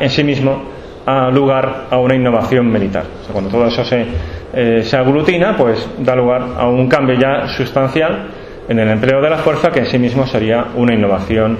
en 0.00 0.10
sí 0.10 0.24
mismo 0.24 0.62
ah, 1.06 1.30
lugar 1.32 1.86
a 1.90 1.98
una 1.98 2.14
innovación 2.14 2.70
militar. 2.70 3.04
O 3.20 3.24
sea, 3.24 3.32
cuando 3.32 3.50
todo 3.50 3.66
eso 3.66 3.84
se, 3.84 4.06
eh, 4.54 4.82
se 4.82 4.96
aglutina, 4.96 5.56
pues 5.56 5.88
da 5.98 6.14
lugar 6.14 6.42
a 6.56 6.66
un 6.66 6.88
cambio 6.88 7.16
ya 7.18 7.48
sustancial 7.48 8.28
en 8.68 8.78
el 8.78 8.88
empleo 8.88 9.20
de 9.20 9.30
la 9.30 9.38
fuerza 9.38 9.70
que 9.70 9.80
en 9.80 9.86
sí 9.86 9.98
mismo 9.98 10.26
sería 10.26 10.66
una 10.74 10.94
innovación 10.94 11.58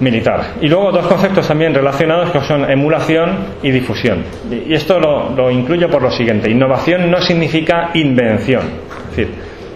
militar. 0.00 0.54
Y 0.60 0.68
luego 0.68 0.92
dos 0.92 1.06
conceptos 1.06 1.48
también 1.48 1.72
relacionados 1.74 2.30
que 2.30 2.40
son 2.40 2.70
emulación 2.70 3.30
y 3.62 3.70
difusión. 3.70 4.24
Y 4.50 4.74
esto 4.74 5.00
lo, 5.00 5.30
lo 5.30 5.50
incluyo 5.50 5.88
por 5.88 6.02
lo 6.02 6.10
siguiente. 6.10 6.50
Innovación 6.50 7.10
no 7.10 7.20
significa 7.22 7.90
invención. 7.94 8.62
Es 9.10 9.16
decir, 9.16 9.34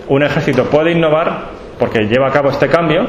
un 0.09 0.23
ejército 0.23 0.65
puede 0.65 0.93
innovar 0.93 1.61
porque 1.79 2.01
lleva 2.01 2.29
a 2.29 2.31
cabo 2.31 2.51
este 2.51 2.69
cambio, 2.69 3.07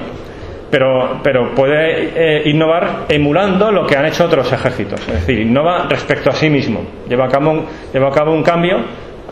pero, 0.72 1.20
pero 1.22 1.54
puede 1.54 2.12
eh, 2.16 2.50
innovar 2.50 3.06
emulando 3.10 3.72
lo 3.72 3.86
que 3.86 3.98
han 3.98 4.06
hecho 4.06 4.26
otros 4.26 4.52
ejércitos. 4.52 5.02
Es 5.02 5.14
decir, 5.14 5.40
innova 5.40 5.86
respecto 5.90 6.30
a 6.30 6.34
sí 6.34 6.50
mismo. 6.50 6.82
Lleva 7.10 7.26
a 7.26 7.30
cabo 7.30 7.52
un, 7.52 7.66
lleva 7.94 8.08
a 8.08 8.12
cabo 8.12 8.32
un 8.34 8.42
cambio 8.42 8.78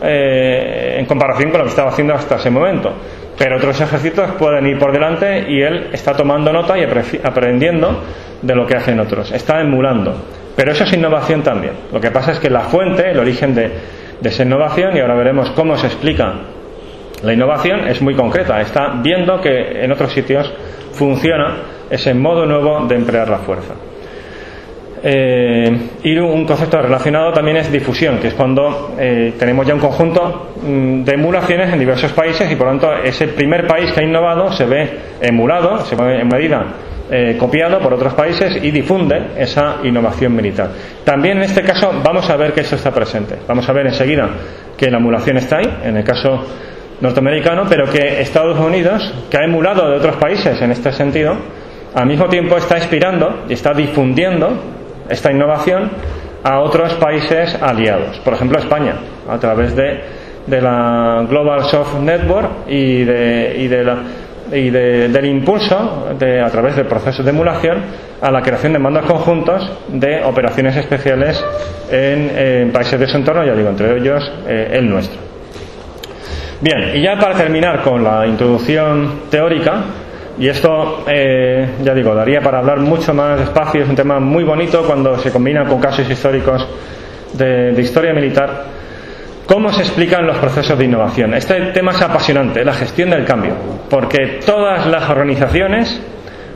eh, 0.02 0.96
en 0.98 1.06
comparación 1.06 1.50
con 1.50 1.60
lo 1.60 1.64
que 1.64 1.70
estaba 1.70 1.88
haciendo 1.88 2.14
hasta 2.14 2.36
ese 2.36 2.50
momento. 2.50 2.92
Pero 3.38 3.56
otros 3.56 3.80
ejércitos 3.80 4.32
pueden 4.32 4.66
ir 4.66 4.78
por 4.78 4.92
delante 4.92 5.46
y 5.48 5.62
él 5.62 5.88
está 5.92 6.12
tomando 6.12 6.52
nota 6.52 6.78
y 6.78 6.84
aprendiendo 6.84 8.02
de 8.42 8.54
lo 8.54 8.66
que 8.66 8.76
hacen 8.76 9.00
otros. 9.00 9.32
Está 9.32 9.62
emulando. 9.62 10.14
Pero 10.54 10.72
eso 10.72 10.84
es 10.84 10.92
innovación 10.92 11.42
también. 11.42 11.72
Lo 11.90 12.00
que 12.00 12.10
pasa 12.10 12.32
es 12.32 12.38
que 12.38 12.50
la 12.50 12.60
fuente, 12.60 13.10
el 13.10 13.18
origen 13.18 13.54
de, 13.54 13.70
de 14.20 14.28
esa 14.28 14.42
innovación, 14.42 14.94
y 14.94 15.00
ahora 15.00 15.14
veremos 15.14 15.50
cómo 15.52 15.74
se 15.78 15.86
explica 15.86 16.34
la 17.22 17.32
innovación, 17.32 17.88
es 17.88 18.02
muy 18.02 18.14
concreta. 18.14 18.60
Está 18.60 19.00
viendo 19.02 19.40
que 19.40 19.84
en 19.84 19.90
otros 19.90 20.12
sitios 20.12 20.52
funciona 20.92 21.56
ese 21.88 22.14
modo 22.14 22.46
nuevo 22.46 22.86
de 22.86 22.94
emplear 22.94 23.28
la 23.28 23.38
fuerza. 23.38 23.74
Eh, 25.02 25.78
y 26.02 26.18
un 26.18 26.44
concepto 26.44 26.80
relacionado 26.82 27.32
también 27.32 27.56
es 27.56 27.72
difusión, 27.72 28.18
que 28.18 28.28
es 28.28 28.34
cuando 28.34 28.94
eh, 28.98 29.32
tenemos 29.38 29.66
ya 29.66 29.74
un 29.74 29.80
conjunto 29.80 30.52
mm, 30.62 31.04
de 31.04 31.14
emulaciones 31.14 31.72
en 31.72 31.78
diversos 31.78 32.12
países 32.12 32.50
y 32.50 32.54
por 32.54 32.66
lo 32.66 32.78
tanto 32.78 33.02
ese 33.02 33.28
primer 33.28 33.66
país 33.66 33.92
que 33.92 34.00
ha 34.00 34.04
innovado 34.04 34.52
se 34.52 34.66
ve 34.66 34.98
emulado, 35.22 35.78
se 35.86 35.96
ve 35.96 36.20
en 36.20 36.28
medida 36.28 36.66
eh, 37.10 37.36
copiado 37.38 37.80
por 37.80 37.94
otros 37.94 38.12
países 38.12 38.62
y 38.62 38.70
difunde 38.70 39.30
esa 39.38 39.78
innovación 39.82 40.36
militar. 40.36 40.70
También 41.02 41.38
en 41.38 41.44
este 41.44 41.62
caso 41.62 41.92
vamos 42.04 42.28
a 42.28 42.36
ver 42.36 42.52
que 42.52 42.60
eso 42.60 42.76
está 42.76 42.90
presente. 42.90 43.36
Vamos 43.48 43.66
a 43.68 43.72
ver 43.72 43.86
enseguida 43.86 44.28
que 44.76 44.90
la 44.90 44.98
emulación 44.98 45.38
está 45.38 45.56
ahí, 45.56 45.78
en 45.82 45.96
el 45.96 46.04
caso 46.04 46.44
norteamericano, 47.00 47.64
pero 47.68 47.86
que 47.86 48.20
Estados 48.20 48.58
Unidos, 48.58 49.12
que 49.30 49.38
ha 49.38 49.44
emulado 49.44 49.88
de 49.90 49.96
otros 49.96 50.16
países 50.16 50.60
en 50.60 50.70
este 50.70 50.92
sentido, 50.92 51.34
al 51.94 52.06
mismo 52.06 52.28
tiempo 52.28 52.56
está 52.56 52.78
inspirando 52.78 53.44
y 53.48 53.54
está 53.54 53.72
difundiendo 53.72 54.50
esta 55.08 55.32
innovación 55.32 55.90
a 56.44 56.60
otros 56.60 56.94
países 56.94 57.60
aliados. 57.60 58.18
Por 58.18 58.34
ejemplo, 58.34 58.58
España, 58.58 58.94
a 59.28 59.38
través 59.38 59.74
de, 59.74 60.00
de 60.46 60.60
la 60.60 61.26
Global 61.28 61.64
Soft 61.64 61.94
Network 62.00 62.68
y, 62.68 63.04
de, 63.04 63.56
y, 63.58 63.68
de 63.68 63.84
la, 63.84 63.96
y 64.52 64.70
del 64.70 65.24
impulso 65.26 66.08
a 66.10 66.50
través 66.50 66.76
del 66.76 66.86
proceso 66.86 67.22
de 67.22 67.30
emulación 67.30 67.82
a 68.20 68.30
la 68.30 68.42
creación 68.42 68.72
de 68.72 68.78
mandos 68.78 69.04
conjuntos 69.06 69.70
de 69.88 70.22
operaciones 70.24 70.76
especiales 70.76 71.42
en, 71.90 72.70
países 72.72 73.00
de 73.00 73.06
su 73.06 73.16
entorno, 73.16 73.44
ya 73.44 73.54
digo, 73.54 73.68
entre 73.68 73.96
ellos 73.96 74.32
eh, 74.46 74.70
el 74.74 74.88
nuestro. 74.88 75.29
Bien, 76.62 76.94
y 76.94 77.00
ya 77.00 77.18
para 77.18 77.34
terminar 77.36 77.80
con 77.80 78.04
la 78.04 78.26
introducción 78.26 79.22
teórica, 79.30 79.82
y 80.38 80.46
esto, 80.46 81.04
eh, 81.08 81.76
ya 81.82 81.94
digo, 81.94 82.14
daría 82.14 82.42
para 82.42 82.58
hablar 82.58 82.80
mucho 82.80 83.14
más 83.14 83.38
despacio, 83.38 83.82
es 83.82 83.88
un 83.88 83.96
tema 83.96 84.20
muy 84.20 84.44
bonito 84.44 84.84
cuando 84.84 85.16
se 85.18 85.32
combina 85.32 85.64
con 85.64 85.80
casos 85.80 86.08
históricos 86.10 86.68
de, 87.32 87.74
historia 87.80 88.12
militar. 88.12 88.64
¿Cómo 89.46 89.72
se 89.72 89.80
explican 89.80 90.26
los 90.26 90.36
procesos 90.36 90.78
de 90.78 90.84
innovación? 90.84 91.32
Este 91.32 91.54
tema 91.72 91.92
es 91.92 92.02
apasionante, 92.02 92.62
la 92.62 92.74
gestión 92.74 93.08
del 93.08 93.24
cambio, 93.24 93.54
porque 93.88 94.40
todas 94.44 94.86
las 94.86 95.08
organizaciones, 95.08 95.98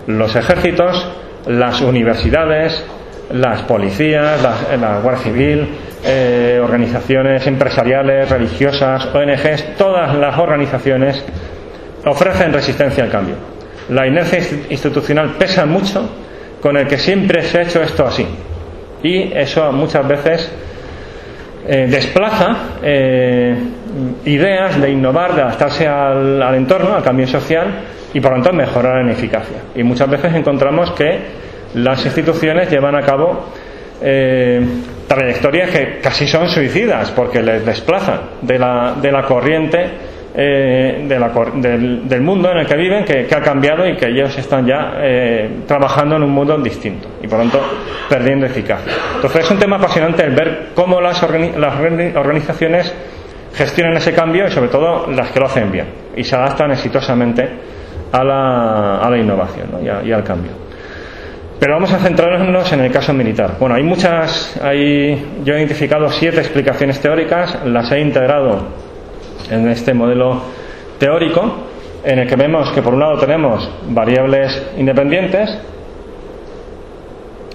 los 0.07 0.37
ejércitos, 0.37 1.11
las 1.47 1.81
universidades, 1.81 2.85
las 3.33 3.63
policías, 3.63 4.41
la, 4.43 5.01
Guardia 5.01 5.23
Civil, 5.25 5.69
eh, 6.05 6.61
organizaciones 6.63 7.47
empresariales, 7.47 8.29
religiosas, 8.29 9.07
ONGs, 9.07 9.77
todas 9.77 10.15
las 10.15 10.39
organizaciones 10.39 11.25
ofrecen 12.05 12.53
resistencia 12.53 13.05
al 13.05 13.11
cambio 13.11 13.55
la 13.89 14.07
inercia 14.07 14.39
institucional 14.71 15.35
pesa 15.39 15.67
mucho 15.67 16.09
con 16.61 16.77
el 16.77 16.87
que 16.87 16.99
siempre 16.99 17.43
se 17.43 17.59
ha 17.59 17.63
hecho 17.63 17.83
esto 17.83 18.07
así. 18.07 18.27
Y 19.03 19.33
eso 19.35 19.71
muchas 19.73 20.07
veces 20.09 20.53
eh, 21.69 21.87
desplaza 21.91 22.57
eh, 22.83 23.55
ideas 24.25 24.81
de 24.81 24.91
innovar, 24.91 25.35
de 25.35 25.43
adaptarse 25.43 25.87
al, 25.87 26.55
entorno, 26.55 26.95
al 26.95 27.03
cambio 27.03 27.27
social 27.27 27.67
y 28.15 28.21
por 28.21 28.31
lo 28.31 28.43
tanto 28.43 28.57
mejorar 28.57 29.03
en 29.03 29.11
eficacia. 29.11 29.59
Y 29.75 29.83
muchas 29.83 30.09
veces 30.09 30.35
encontramos 30.35 30.93
que 30.93 31.45
las 31.75 32.05
instituciones 32.05 32.71
llevan 32.71 32.95
a 32.97 33.03
cabo 33.03 33.47
eh, 34.01 34.61
trayectorias 35.07 35.71
que 35.71 35.99
casi 36.01 36.27
son 36.27 36.49
suicidas 36.49 37.11
porque 37.11 37.43
les 37.43 37.65
desplazan 37.65 38.21
de 38.43 38.59
la, 38.59 38.95
de 39.01 39.13
la 39.13 39.23
corriente 39.23 39.91
eh, 40.37 41.07
del, 41.07 42.21
mundo 42.21 42.51
en 42.51 42.59
el 42.59 42.67
que 42.67 42.77
viven 42.77 43.05
que, 43.05 43.29
ha 43.33 43.41
cambiado 43.41 43.87
y 43.87 43.95
que 43.97 44.09
ellos 44.09 44.37
están 44.37 44.67
ya 44.67 44.95
eh, 44.99 45.63
trabajando 45.65 46.17
en 46.17 46.25
un 46.25 46.31
mundo 46.31 46.59
distinto 46.59 47.09
y 47.23 47.29
por 47.29 47.39
lo 47.39 47.45
tanto 47.45 47.61
perdiendo 48.09 48.45
eficacia. 48.47 48.93
Entonces 49.15 49.45
es 49.45 49.51
un 49.53 49.59
tema 49.59 49.77
apasionante 49.77 50.25
el 50.25 50.35
ver 50.35 50.71
cómo 50.75 51.01
las, 51.01 51.23
organizaciones 51.23 52.93
gestionan 53.55 53.97
ese 53.97 54.13
cambio 54.13 54.49
y 54.49 54.51
sobre 54.51 54.71
todo 54.71 55.09
las 55.13 55.31
que 55.31 55.39
lo 55.39 55.47
hacen 55.47 55.71
bien 55.71 55.87
y 56.17 56.25
se 56.25 56.35
adaptan 56.35 56.73
exitosamente 56.73 57.49
a 58.11 58.25
la, 58.25 58.99
a 58.99 59.11
la 59.11 59.17
innovación 59.17 59.69
y, 60.05 60.13
al 60.13 60.25
cambio. 60.25 60.51
Pero 61.59 61.75
vamos 61.75 61.93
a 61.93 61.99
centrarnos 61.99 62.73
en 62.73 62.81
el 62.81 62.93
caso 62.93 63.13
militar. 63.13 63.57
Bueno, 63.59 63.77
hay 63.77 63.83
muchas, 63.83 64.61
hay, 64.63 65.41
yo 65.45 65.55
he 65.55 65.59
identificado 65.59 66.11
siete 66.11 66.41
explicaciones 66.41 67.01
teóricas, 67.01 67.65
las 67.65 67.91
he 67.93 68.01
integrado 68.01 68.67
en 69.51 69.69
este 69.69 69.95
modelo 69.95 70.43
teórico 70.99 71.69
en 72.05 72.19
el 72.19 72.29
que 72.29 72.37
vemos 72.37 72.71
que 72.73 72.83
por 72.83 72.95
un 72.95 73.01
lado 73.01 73.19
tenemos 73.19 73.69
variables 73.89 74.73
independientes 74.77 75.59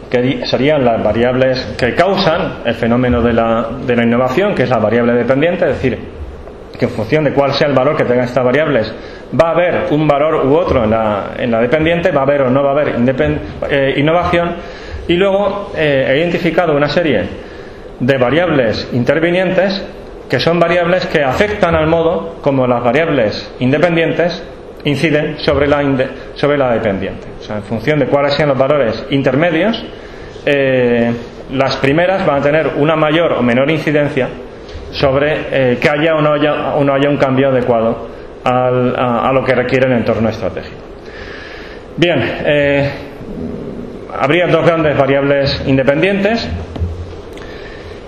que 0.09 0.45
serían 0.47 0.83
las 0.83 1.03
variables 1.03 1.75
que 1.77 1.93
causan 1.93 2.63
el 2.65 2.73
fenómeno 2.73 3.21
de 3.21 3.33
la, 3.33 3.69
de 3.85 3.95
la 3.95 4.03
innovación, 4.03 4.55
que 4.55 4.63
es 4.63 4.69
la 4.69 4.79
variable 4.79 5.13
dependiente, 5.13 5.65
es 5.69 5.75
decir, 5.75 5.99
que 6.79 6.85
en 6.85 6.91
función 6.91 7.25
de 7.25 7.33
cuál 7.33 7.53
sea 7.53 7.67
el 7.67 7.75
valor 7.75 7.95
que 7.95 8.05
tengan 8.05 8.25
estas 8.25 8.43
variables, 8.43 8.91
va 9.33 9.49
a 9.49 9.51
haber 9.51 9.87
un 9.91 10.07
valor 10.07 10.45
u 10.45 10.55
otro 10.55 10.83
en 10.83 10.91
la, 10.91 11.31
en 11.37 11.51
la 11.51 11.59
dependiente, 11.59 12.11
va 12.11 12.21
a 12.21 12.23
haber 12.23 12.41
o 12.43 12.49
no 12.49 12.63
va 12.63 12.69
a 12.69 12.73
haber 12.73 12.95
eh, 13.69 13.93
innovación, 13.97 14.55
y 15.07 15.13
luego 15.13 15.71
eh, 15.75 16.07
he 16.09 16.17
identificado 16.19 16.75
una 16.75 16.89
serie 16.89 17.23
de 17.99 18.17
variables 18.17 18.89
intervinientes 18.93 19.83
que 20.29 20.39
son 20.39 20.59
variables 20.59 21.07
que 21.07 21.23
afectan 21.23 21.75
al 21.75 21.87
modo 21.87 22.37
como 22.41 22.67
las 22.67 22.83
variables 22.83 23.51
independientes 23.59 24.43
inciden 24.83 25.39
sobre 25.39 25.67
la, 25.67 25.83
sobre 26.35 26.57
la 26.57 26.71
dependiente. 26.71 27.27
O 27.39 27.43
sea, 27.43 27.57
en 27.57 27.63
función 27.63 27.99
de 27.99 28.05
cuáles 28.05 28.35
sean 28.35 28.49
los 28.49 28.57
valores 28.57 29.05
intermedios, 29.09 29.83
eh, 30.45 31.11
las 31.51 31.75
primeras 31.77 32.25
van 32.25 32.39
a 32.39 32.41
tener 32.43 32.71
una 32.77 32.95
mayor 32.95 33.33
o 33.33 33.41
menor 33.41 33.69
incidencia 33.71 34.29
sobre 34.91 35.77
que 35.79 35.89
haya 35.89 36.15
o 36.15 36.21
no 36.21 36.33
haya, 36.33 36.75
o 36.75 36.83
no 36.83 36.93
haya 36.93 37.09
un 37.09 37.17
cambio 37.17 37.49
adecuado 37.49 38.09
a, 38.43 39.31
lo 39.33 39.43
que 39.43 39.53
requiere 39.53 39.87
el 39.87 39.93
entorno 39.93 40.29
estratégico. 40.29 40.77
Bien, 41.97 42.19
eh, 42.45 42.89
habría 44.19 44.47
dos 44.47 44.65
grandes 44.65 44.97
variables 44.97 45.63
independientes 45.65 46.47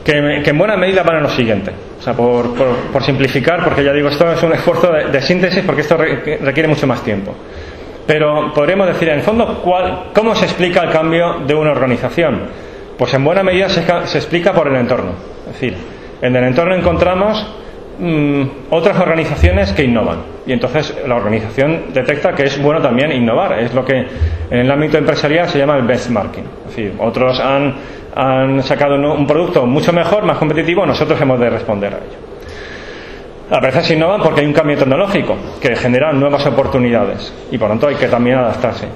que, 0.04 0.44
en 0.46 0.58
buena 0.58 0.78
medida 0.78 1.04
van 1.04 1.18
a 1.18 1.22
lo 1.22 1.30
siguiente. 1.30 1.72
O 2.00 2.02
sea, 2.02 2.14
por, 2.14 3.04
simplificar, 3.04 3.64
porque 3.64 3.84
ya 3.84 3.94
digo, 3.94 4.10
esto 4.10 4.32
es 4.32 4.42
un 4.42 4.54
esfuerzo 4.54 4.92
de, 4.92 5.22
síntesis 5.22 5.64
porque 5.64 5.82
esto 5.82 5.98
requiere 5.98 6.68
mucho 6.68 6.88
más 6.88 7.04
tiempo. 7.04 7.36
Pero 8.08 8.52
podríamos 8.54 8.88
decir, 8.88 9.10
en 9.10 9.22
fondo, 9.22 9.62
¿cómo 10.14 10.36
se 10.36 10.46
explica 10.46 10.82
el 10.82 10.90
cambio 10.90 11.42
de 11.46 11.54
una 11.54 11.72
organización? 11.72 12.42
Pues 12.98 13.14
en 13.14 13.24
buena 13.24 13.44
medida 13.44 13.70
se, 13.70 13.84
se 14.06 14.18
explica 14.18 14.54
por 14.54 14.68
el 14.68 14.76
entorno. 14.76 15.12
Es 15.48 15.54
decir, 15.54 15.78
en 16.22 16.36
el 16.36 16.44
entorno 16.44 16.76
encontramos 16.76 17.61
mm, 18.02 18.44
otras 18.72 19.00
organizaciones 19.00 19.72
que 19.72 19.84
innovan. 19.84 20.18
Y 20.46 20.54
entonces 20.54 20.96
la 21.08 21.16
organización 21.16 21.94
detecta 21.94 22.34
que 22.34 22.44
es 22.44 22.62
bueno 22.62 22.82
también 22.82 23.12
innovar. 23.12 23.60
Es 23.60 23.74
lo 23.74 23.86
que 23.86 23.96
en 23.96 24.60
el 24.60 24.72
ámbito 24.72 24.98
empresarial 24.98 25.48
se 25.48 25.60
llama 25.60 25.78
el 25.78 25.84
benchmarking. 25.84 26.44
Es 26.44 26.76
decir, 26.76 26.96
otros 27.00 27.40
han, 27.40 27.76
han 28.16 28.64
sacado 28.64 28.96
un 28.96 29.28
producto 29.28 29.66
mucho 29.66 29.94
mejor, 29.94 30.24
más 30.24 30.38
competitivo, 30.38 30.86
nosotros 30.86 31.20
hemos 31.22 31.40
de 31.40 31.50
responder 31.50 31.94
a 31.94 31.98
ello. 31.98 32.32
A 33.52 33.60
veces 33.60 33.92
innovan 33.92 34.22
porque 34.22 34.42
hay 34.42 34.48
un 34.48 34.54
cambio 34.54 34.78
tecnológico 34.78 35.36
que 35.62 35.76
genera 35.76 36.14
nuevas 36.14 36.46
oportunidades 36.46 37.34
y 37.52 37.58
por 37.58 37.68
lo 37.68 37.74
tanto 37.74 37.88
hay 37.88 37.96
que 37.96 38.08
también 38.08 38.38
adaptarse. 38.38 38.88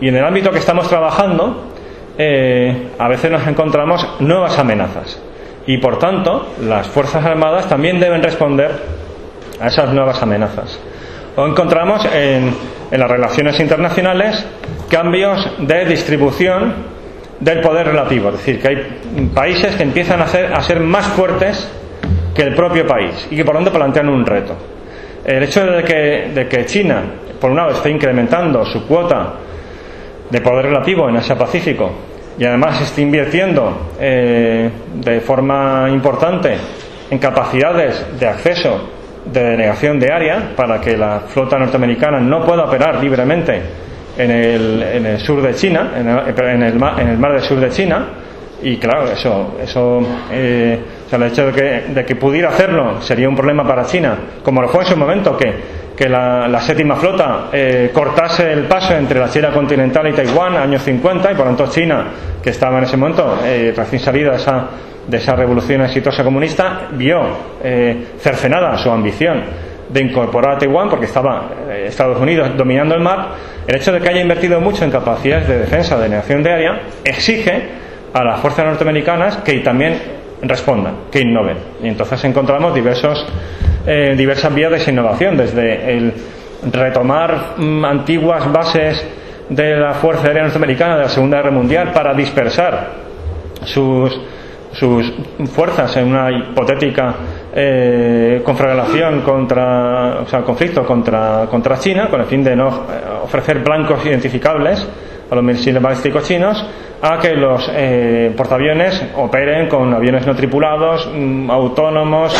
Y 0.00 0.08
en 0.08 0.16
el 0.16 0.24
ámbito 0.24 0.50
que 0.50 0.58
estamos 0.58 0.88
trabajando, 0.88 1.72
eh, 2.18 2.88
a 2.98 3.08
veces 3.08 3.30
nos 3.30 3.46
encontramos 3.46 4.06
nuevas 4.20 4.58
amenazas 4.58 5.20
y 5.66 5.78
por 5.78 5.98
tanto 5.98 6.54
las 6.62 6.88
Fuerzas 6.88 7.24
Armadas 7.24 7.68
también 7.68 8.00
deben 8.00 8.22
responder 8.22 8.70
a 9.60 9.68
esas 9.68 9.92
nuevas 9.92 10.20
amenazas. 10.22 10.78
O 11.36 11.46
encontramos 11.46 12.04
en, 12.12 12.54
las 12.90 13.10
relaciones 13.10 13.58
internacionales 13.60 14.44
cambios 14.90 15.50
de 15.58 15.86
distribución 15.86 16.74
del 17.40 17.60
poder 17.60 17.86
relativo, 17.86 18.28
es 18.28 18.36
decir, 18.36 18.60
que 18.60 18.68
hay 18.68 19.30
países 19.34 19.74
que 19.76 19.82
empiezan 19.82 20.20
a 20.20 20.26
ser, 20.26 20.52
a 20.52 20.60
ser 20.62 20.80
más 20.80 21.06
fuertes 21.08 21.70
que 22.34 22.42
el 22.42 22.54
propio 22.54 22.86
país 22.86 23.26
y 23.30 23.36
que 23.36 23.44
por 23.44 23.54
tanto 23.54 23.72
plantean 23.72 24.08
un 24.08 24.26
reto. 24.26 24.54
El 25.24 25.42
hecho 25.44 25.64
de 25.64 25.82
que, 25.84 26.30
de 26.34 26.48
que 26.48 26.66
China, 26.66 27.02
por 27.40 27.50
un 27.50 27.56
lado, 27.56 27.70
esté 27.70 27.90
incrementando 27.90 28.64
su 28.66 28.86
cuota 28.86 29.34
de 30.28 30.40
poder 30.40 30.66
relativo 30.66 31.08
en 31.08 31.16
Asia-Pacífico 31.16 31.92
y 32.38 32.44
además 32.44 32.80
esté 32.80 33.02
invirtiendo 33.02 33.92
eh, 34.00 34.70
de 34.94 35.20
forma 35.20 35.88
importante 35.90 36.56
en 37.10 37.18
capacidades 37.18 38.18
de 38.18 38.26
acceso 38.26 38.88
de 39.24 39.42
denegación 39.42 40.00
de 40.00 40.12
área 40.12 40.52
para 40.56 40.80
que 40.80 40.96
la 40.96 41.20
flota 41.28 41.58
norteamericana 41.58 42.20
no 42.20 42.44
pueda 42.44 42.64
operar 42.64 43.02
libremente 43.02 43.62
en 44.16 44.30
el, 44.30 44.82
en 44.82 45.06
el 45.06 45.18
sur 45.18 45.40
de 45.42 45.54
China, 45.54 45.92
en 45.96 46.08
el, 46.08 46.48
en 46.48 46.62
el, 46.62 46.82
en 46.98 47.08
el 47.08 47.18
mar 47.18 47.32
del 47.32 47.42
sur 47.42 47.60
de 47.60 47.70
China, 47.70 48.08
y 48.62 48.76
claro, 48.76 49.10
eso, 49.10 49.56
eso 49.60 50.00
eh, 50.30 50.78
el 51.16 51.22
hecho 51.24 51.50
de 51.50 52.04
que, 52.06 52.16
pudiera 52.16 52.50
hacerlo 52.50 53.00
sería 53.00 53.28
un 53.28 53.36
problema 53.36 53.66
para 53.66 53.84
China, 53.84 54.16
como 54.42 54.62
lo 54.62 54.68
fue 54.68 54.82
en 54.82 54.90
su 54.90 54.96
momento 54.96 55.36
que, 55.36 55.82
la, 56.08 56.60
séptima 56.60 56.96
flota 56.96 57.48
eh, 57.52 57.90
cortase 57.92 58.52
el 58.52 58.64
paso 58.64 58.92
entre 58.94 59.20
la 59.20 59.30
China 59.30 59.50
continental 59.50 60.08
y 60.08 60.12
Taiwán, 60.12 60.56
años 60.56 60.82
50, 60.82 61.30
y 61.30 61.34
por 61.36 61.46
lo 61.46 61.54
tanto 61.54 61.72
China, 61.72 62.06
que 62.42 62.50
estaba 62.50 62.78
en 62.78 62.84
ese 62.84 62.96
momento 62.96 63.38
eh, 63.44 63.72
recién 63.76 64.00
salida 64.00 64.32
de 64.32 65.16
esa, 65.16 65.36
revolución 65.36 65.82
exitosa 65.82 66.24
comunista, 66.24 66.88
vio 66.92 67.20
eh, 67.62 68.14
cercenada 68.18 68.76
su 68.78 68.90
ambición 68.90 69.42
de 69.92 70.02
incorporar 70.02 70.56
a 70.56 70.58
Taiwán 70.58 70.88
porque 70.88 71.06
estaba 71.06 71.50
eh, 71.70 71.84
Estados 71.88 72.20
Unidos 72.20 72.56
dominando 72.56 72.94
el 72.94 73.00
mar, 73.00 73.28
el 73.66 73.76
hecho 73.76 73.92
de 73.92 74.00
que 74.00 74.08
haya 74.08 74.20
invertido 74.20 74.60
mucho 74.60 74.84
en 74.84 74.90
capacidades 74.90 75.46
de 75.46 75.58
defensa 75.58 75.98
de 75.98 76.08
negación 76.08 76.42
de 76.42 76.52
área 76.52 76.80
exige 77.04 77.68
a 78.12 78.24
las 78.24 78.40
fuerzas 78.40 78.66
norteamericanas 78.66 79.38
que 79.38 79.60
también 79.60 80.21
respondan, 80.42 80.94
que 81.10 81.20
innoven. 81.20 81.56
Y 81.82 81.88
entonces 81.88 82.22
encontramos 82.24 82.74
diversos, 82.74 83.24
eh, 83.86 84.14
diversas 84.16 84.54
vías 84.54 84.70
de 84.70 84.92
innovación, 84.92 85.36
desde 85.36 85.96
el 85.96 86.12
retomar 86.70 87.54
mm, 87.56 87.84
antiguas 87.84 88.50
bases 88.52 89.04
de 89.48 89.76
la 89.76 89.94
Fuerza 89.94 90.28
Aérea 90.28 90.42
Norteamericana 90.44 90.96
de 90.96 91.02
la 91.02 91.08
Segunda 91.08 91.38
Guerra 91.38 91.50
Mundial 91.50 91.92
para 91.92 92.14
dispersar 92.14 92.90
sus, 93.64 94.18
sus 94.72 95.12
fuerzas 95.52 95.96
en 95.96 96.08
una 96.08 96.30
hipotética 96.30 97.14
eh, 97.54 98.40
conflagración 98.44 99.20
contra, 99.20 100.20
o 100.20 100.26
sea, 100.26 100.40
conflicto 100.42 100.84
contra, 100.86 101.46
contra 101.50 101.78
China, 101.78 102.08
con 102.08 102.20
el 102.20 102.26
fin 102.26 102.42
de 102.42 102.56
no 102.56 102.68
eh, 102.68 102.72
ofrecer 103.24 103.58
blancos 103.58 104.04
identificables 104.06 104.86
a 105.32 105.34
los 105.34 105.44
misiles 105.44 105.80
balísticos 105.80 106.28
chinos, 106.28 106.62
a 107.00 107.18
que 107.18 107.34
los 107.34 107.66
eh, 107.74 108.34
portaaviones 108.36 109.02
operen 109.16 109.66
con 109.66 109.94
aviones 109.94 110.26
no 110.26 110.36
tripulados, 110.36 111.10
mm, 111.10 111.50
autónomos, 111.50 112.34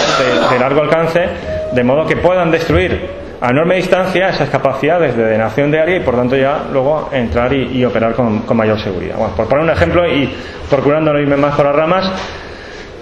de, 0.50 0.59
largo 0.59 0.83
alcance, 0.83 1.26
de 1.72 1.85
modo 1.85 2.07
que 2.07 2.16
puedan 2.16 2.50
destruir 2.50 3.22
a 3.40 3.48
enorme 3.48 3.76
distancia 3.76 4.28
esas 4.28 4.50
capacidades 4.50 5.16
de 5.16 5.24
denación 5.24 5.70
de 5.70 5.81
área 5.81 5.96
y 5.96 6.00
por 6.00 6.16
tanto 6.16 6.37
ya 6.37 6.64
luego 6.70 7.09
entrar 7.12 7.50
y, 7.55 7.78
y 7.78 7.83
operar 7.83 8.12
con, 8.12 8.40
con, 8.40 8.59
mayor 8.59 8.78
seguridad. 8.78 9.16
Bueno, 9.16 9.35
por 9.35 9.48
poner 9.48 9.64
un 9.64 9.70
ejemplo 9.70 10.07
y 10.07 10.28
procurando 10.68 11.14
no 11.14 11.18
irme 11.18 11.38
más 11.38 11.57
por 11.57 11.64
las 11.64 11.74
ramas, 11.74 12.12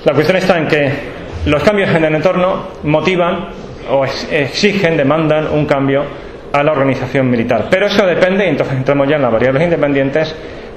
la 0.05 0.15
cuestión 0.15 0.37
está 0.37 0.57
en 0.57 0.69
que 0.69 0.93
los 1.47 1.65
cambios 1.65 1.91
en 1.91 2.05
el 2.05 2.15
entorno 2.15 2.69
motivan 2.85 3.49
o 3.91 4.05
exigen, 4.05 4.97
demandan 4.97 5.49
un 5.49 5.67
cambio 5.67 6.30
a 6.53 6.63
la 6.63 6.73
organización 6.73 7.31
militar. 7.31 7.69
Pero 7.71 7.87
eso 7.87 8.07
depende, 8.07 8.47
y 8.47 8.49
entonces 8.49 8.77
entramos 8.77 9.09
ya 9.09 9.17
en 9.17 9.23
las 9.23 9.33
variables 9.33 9.63
independientes, 9.63 10.35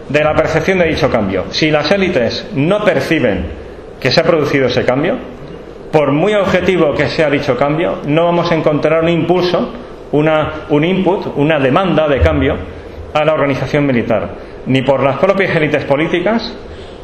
de 0.10 0.24
la 0.24 0.36
percepción 0.36 0.80
de 0.80 0.86
dicho 0.86 1.10
cambio. 1.10 1.46
Si 1.50 1.72
las 1.72 1.92
élites 1.92 2.50
no 2.56 2.84
perciben 2.84 3.46
que 4.00 4.12
se 4.12 4.20
ha 4.20 4.24
producido 4.24 4.68
ese 4.68 4.84
cambio, 4.84 5.18
por 5.92 6.12
muy 6.12 6.34
objetivo 6.34 6.94
que 6.94 7.08
sea 7.08 7.30
dicho 7.30 7.56
cambio, 7.56 8.00
no 8.08 8.26
vamos 8.26 8.52
a 8.52 8.56
encontrar 8.56 9.04
un 9.04 9.10
impulso, 9.10 9.74
una, 10.12 10.66
un 10.70 10.84
input, 10.84 11.28
una 11.38 11.60
demanda 11.60 12.08
de 12.08 12.20
cambio 12.20 12.56
a 13.14 13.24
la 13.24 13.34
organización 13.34 13.86
militar, 13.86 14.30
ni 14.66 14.82
por 14.82 15.04
las 15.04 15.18
propias 15.18 15.56
élites 15.56 15.86
políticas, 15.86 16.54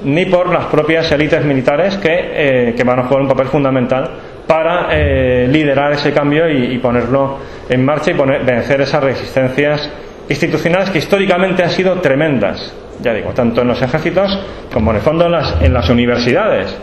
ni 0.04 0.26
por 0.26 0.50
las 0.50 0.66
propias 0.66 1.12
élites 1.12 1.44
militares 1.46 1.98
que, 1.98 2.10
eh, 2.10 2.74
que, 2.76 2.84
van 2.84 3.00
a 3.00 3.04
jugar 3.04 3.22
un 3.22 3.28
papel 3.28 3.48
fundamental 3.48 4.10
para 4.50 4.88
eh, 4.90 5.48
liderar 5.48 5.92
ese 5.92 6.12
cambio 6.12 6.50
y, 6.50 6.76
ponerlo 6.80 7.38
en 7.70 7.86
marcha 7.86 8.10
y 8.10 8.16
poner, 8.16 8.44
vencer 8.44 8.82
esas 8.82 9.04
resistencias 9.04 9.88
institucionales 10.28 10.90
que 10.90 10.98
históricamente 10.98 11.62
han 11.62 11.70
sido 11.70 11.94
tremendas, 12.02 12.74
ya 13.00 13.14
digo, 13.14 13.30
tanto 13.30 13.62
en 13.62 13.68
los 13.68 13.80
ejércitos 13.80 14.40
como 14.74 14.90
en 14.90 14.98
el 14.98 15.04
fondo 15.04 15.28
en 15.28 15.34
las, 15.34 15.62
en 15.62 15.72
las 15.72 15.88
universidades, 15.92 16.76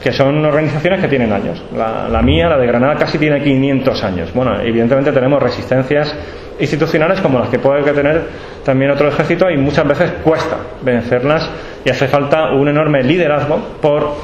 que 0.00 0.12
son 0.12 0.44
organizaciones 0.44 1.00
que 1.00 1.08
tienen 1.08 1.32
años. 1.32 1.60
La, 1.76 2.08
la, 2.08 2.22
mía, 2.22 2.48
la 2.48 2.58
de 2.58 2.66
Granada, 2.68 2.94
casi 2.94 3.18
tiene 3.18 3.42
500 3.42 4.04
años. 4.04 4.32
Bueno, 4.32 4.60
evidentemente 4.60 5.10
tenemos 5.10 5.42
resistencias 5.42 6.14
institucionales 6.60 7.20
como 7.20 7.40
las 7.40 7.48
que 7.48 7.58
puede 7.58 7.82
tener 7.90 8.22
también 8.64 8.92
otro 8.92 9.08
ejército 9.08 9.50
y 9.50 9.56
muchas 9.56 9.88
veces 9.88 10.12
cuesta 10.22 10.58
vencerlas 10.80 11.50
y 11.84 11.90
hace 11.90 12.06
falta 12.06 12.52
un 12.52 12.68
enorme 12.68 13.02
liderazgo 13.02 13.58
por 13.82 14.14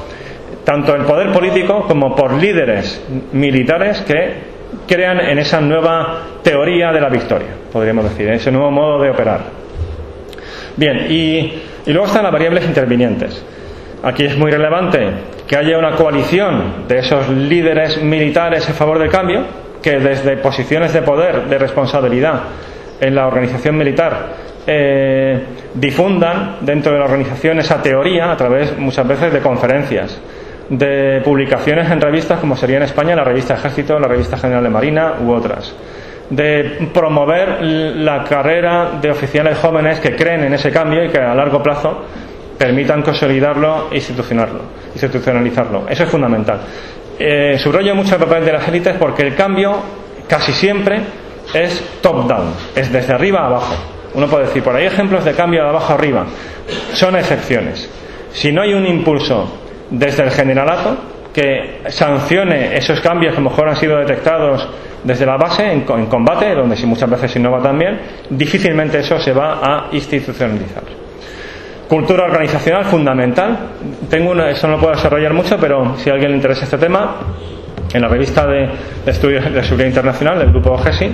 tanto 0.71 0.95
el 0.95 1.03
poder 1.03 1.33
político 1.33 1.83
como 1.85 2.15
por 2.15 2.31
líderes 2.31 3.03
militares 3.33 3.99
que 4.07 4.35
crean 4.87 5.19
en 5.19 5.37
esa 5.37 5.59
nueva 5.59 6.19
teoría 6.41 6.93
de 6.93 7.01
la 7.01 7.09
victoria, 7.09 7.49
podríamos 7.73 8.05
decir, 8.05 8.29
en 8.29 8.35
ese 8.35 8.53
nuevo 8.53 8.71
modo 8.71 9.01
de 9.01 9.09
operar. 9.09 9.41
Bien, 10.77 11.07
y, 11.09 11.61
luego 11.87 12.05
están 12.05 12.23
las 12.23 12.31
variables 12.31 12.63
intervinientes. 12.63 13.43
Aquí 14.01 14.23
es 14.23 14.37
muy 14.37 14.49
relevante 14.49 15.09
que 15.45 15.57
haya 15.57 15.77
una 15.77 15.97
coalición 15.97 16.87
de 16.87 16.99
esos 16.99 17.27
líderes 17.27 18.01
militares 18.01 18.69
a 18.69 18.73
favor 18.73 18.97
del 18.97 19.09
cambio, 19.09 19.43
que 19.83 19.99
desde 19.99 20.37
posiciones 20.37 20.93
de 20.93 21.01
poder, 21.01 21.49
de 21.49 21.57
responsabilidad 21.57 22.43
en 23.01 23.13
la 23.13 23.27
organización 23.27 23.77
militar, 23.77 24.35
eh, 24.65 25.37
difundan 25.73 26.59
dentro 26.61 26.93
de 26.93 26.99
la 26.99 27.05
organización 27.05 27.59
esa 27.59 27.81
teoría 27.81 28.31
a 28.31 28.37
través 28.37 28.77
muchas 28.77 29.05
veces 29.05 29.33
de 29.33 29.41
conferencias, 29.41 30.17
de 30.71 31.21
publicaciones 31.21 31.91
en 31.91 31.99
revistas 31.99 32.39
como 32.39 32.55
sería 32.55 32.77
en 32.77 32.83
España 32.83 33.13
la 33.13 33.25
revista 33.25 33.55
Ejército, 33.55 33.99
la 33.99 34.07
revista 34.07 34.37
General 34.37 34.63
de 34.63 34.69
Marina 34.69 35.15
u 35.21 35.31
otras, 35.31 35.75
de 36.29 36.87
promover 36.93 37.61
la 37.61 38.23
carrera 38.23 38.91
de 39.01 39.11
oficiales 39.11 39.57
jóvenes 39.57 39.99
que 39.99 40.15
creen 40.15 40.45
en 40.45 40.53
ese 40.53 40.71
cambio 40.71 41.03
y 41.03 41.09
que 41.09 41.19
a 41.19 41.35
largo 41.35 41.61
plazo 41.61 42.05
permitan 42.57 43.01
consolidarlo 43.01 43.89
e 43.91 43.97
institucionalizarlo. 43.97 45.89
Eso 45.89 46.03
es 46.03 46.09
fundamental. 46.09 46.61
Eh, 47.19 47.57
subrayo 47.59 47.93
mucho 47.93 48.15
el 48.15 48.21
papel 48.21 48.45
de 48.45 48.53
las 48.53 48.65
élites 48.65 48.95
porque 48.97 49.23
el 49.23 49.35
cambio 49.35 49.75
casi 50.29 50.53
siempre 50.53 51.01
es 51.53 51.83
top-down, 52.01 52.53
es 52.75 52.89
desde 52.93 53.11
arriba 53.13 53.41
a 53.41 53.47
abajo. 53.47 53.75
Uno 54.13 54.27
puede 54.27 54.45
decir, 54.45 54.63
por 54.63 54.73
ahí 54.73 54.85
ejemplos 54.85 55.25
de 55.25 55.33
cambio 55.33 55.63
de 55.63 55.69
abajo 55.69 55.93
arriba. 55.93 56.27
Son 56.93 57.17
excepciones. 57.17 57.89
Si 58.31 58.53
no 58.53 58.61
hay 58.61 58.73
un 58.73 58.85
impulso 58.85 59.57
desde 59.91 60.23
el 60.23 60.31
generalato 60.31 60.97
que 61.33 61.81
sancione 61.89 62.75
esos 62.75 62.99
cambios 62.99 63.33
que 63.33 63.39
a 63.39 63.43
lo 63.43 63.49
mejor 63.49 63.69
han 63.69 63.75
sido 63.75 63.97
detectados 63.97 64.67
desde 65.03 65.25
la 65.25 65.37
base 65.37 65.71
en, 65.71 65.81
combate, 65.81 66.53
donde 66.53 66.75
si 66.75 66.85
muchas 66.85 67.09
veces 67.09 67.31
se 67.31 67.39
innova 67.39 67.61
también, 67.61 67.99
difícilmente 68.29 68.99
eso 68.99 69.19
se 69.19 69.31
va 69.33 69.59
a 69.61 69.87
institucionalizar. 69.91 70.83
Cultura 71.87 72.25
organizacional 72.25 72.85
fundamental. 72.85 73.57
Tengo 74.09 74.31
una, 74.31 74.49
eso 74.49 74.67
no 74.67 74.73
lo 74.73 74.79
puedo 74.79 74.93
desarrollar 74.93 75.33
mucho, 75.33 75.57
pero 75.59 75.97
si 75.97 76.09
a 76.09 76.13
alguien 76.13 76.31
le 76.31 76.37
interesa 76.37 76.65
este 76.65 76.77
tema, 76.77 77.15
en 77.93 78.01
la 78.01 78.07
revista 78.07 78.45
de, 78.45 78.69
de 79.03 79.11
estudios 79.11 79.51
de 79.51 79.63
seguridad 79.63 79.89
internacional 79.89 80.39
del 80.39 80.51
grupo 80.51 80.77
GESI, 80.77 81.11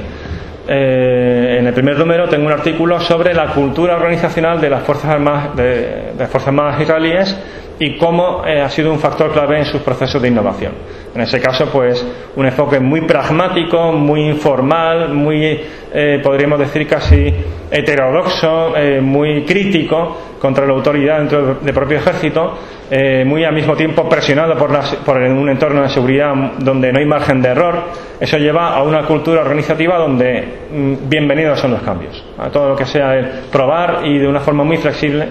eh, 0.70 1.58
en 1.60 1.68
el 1.68 1.74
primer 1.74 1.98
número 1.98 2.28
tengo 2.28 2.46
un 2.46 2.52
artículo 2.52 3.00
sobre 3.00 3.34
la 3.34 3.54
cultura 3.54 3.96
organizacional 3.96 4.60
de 4.60 4.70
las 4.70 4.84
Fuerzas 4.84 5.12
Armadas, 5.12 5.56
de, 5.56 6.12
las 6.18 6.30
Fuerzas 6.30 6.50
Armadas 6.50 6.82
israelíes 6.82 7.38
y 7.80 7.98
cómo 7.98 8.44
eh, 8.46 8.62
ha 8.62 8.70
sido 8.70 8.92
un 8.92 9.00
factor 9.00 9.32
clave 9.32 9.60
en 9.60 9.66
sus 9.66 9.82
procesos 9.82 10.22
de 10.22 10.28
innovación. 10.28 10.74
En 11.14 11.22
ese 11.22 11.40
caso, 11.40 11.68
pues 11.72 12.06
un 12.36 12.46
enfoque 12.46 12.80
muy 12.80 13.02
pragmático, 13.02 13.92
muy 13.92 14.28
informal, 14.28 15.14
muy, 15.14 15.60
eh, 15.94 16.20
podríamos 16.24 16.60
decir, 16.60 16.88
casi 16.88 17.34
heterodoxo, 17.72 18.76
eh, 18.78 19.02
muy 19.02 19.44
crítico 19.44 20.36
contra 20.40 20.66
la 20.66 20.74
autoridad 20.74 21.20
dentro 21.20 21.56
del 21.56 21.74
propio 21.74 21.98
ejército, 21.98 22.58
muy 23.26 23.44
al 23.44 23.54
mismo 23.54 23.76
tiempo 23.76 24.08
presionado 24.08 24.56
por, 24.56 24.72
por 25.04 25.18
un 25.18 25.50
entorno 25.50 25.82
de 25.82 25.90
seguridad 25.90 26.34
donde 26.60 26.94
no 26.94 27.00
hay 27.00 27.06
margen 27.06 27.42
de 27.42 27.50
error. 27.50 27.84
Eso 28.20 28.38
lleva 28.38 28.76
a 28.76 28.84
una 28.84 29.04
cultura 29.06 29.42
organizativa 29.42 29.98
donde 29.98 30.48
mm, 30.72 31.10
bienvenidos 31.10 31.60
son 31.60 31.72
los 31.72 31.82
cambios. 31.82 32.24
A 32.38 32.50
todo 32.50 32.70
lo 32.70 32.76
que 32.78 32.86
sea 32.86 33.16
el 33.16 33.26
probar 33.52 34.06
y 34.06 34.20
de 34.20 34.28
una 34.28 34.40
forma 34.40 34.64
muy 34.64 34.78
flexible 34.78 35.28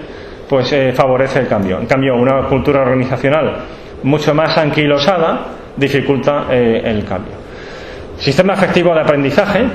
pues 0.49 0.71
eh, 0.71 0.93
favorece 0.93 1.39
el 1.39 1.47
cambio. 1.47 1.79
En 1.79 1.85
cambio, 1.85 2.15
una 2.15 2.43
cultura 2.43 2.81
organizacional 2.81 3.57
mucho 4.03 4.33
más 4.33 4.57
anquilosada 4.57 5.47
dificulta 5.75 6.45
eh, 6.49 6.81
el 6.85 7.03
cambio. 7.03 7.33
Sistema 8.17 8.53
efectivo 8.53 8.93
de 8.93 9.01
aprendizaje 9.01 9.65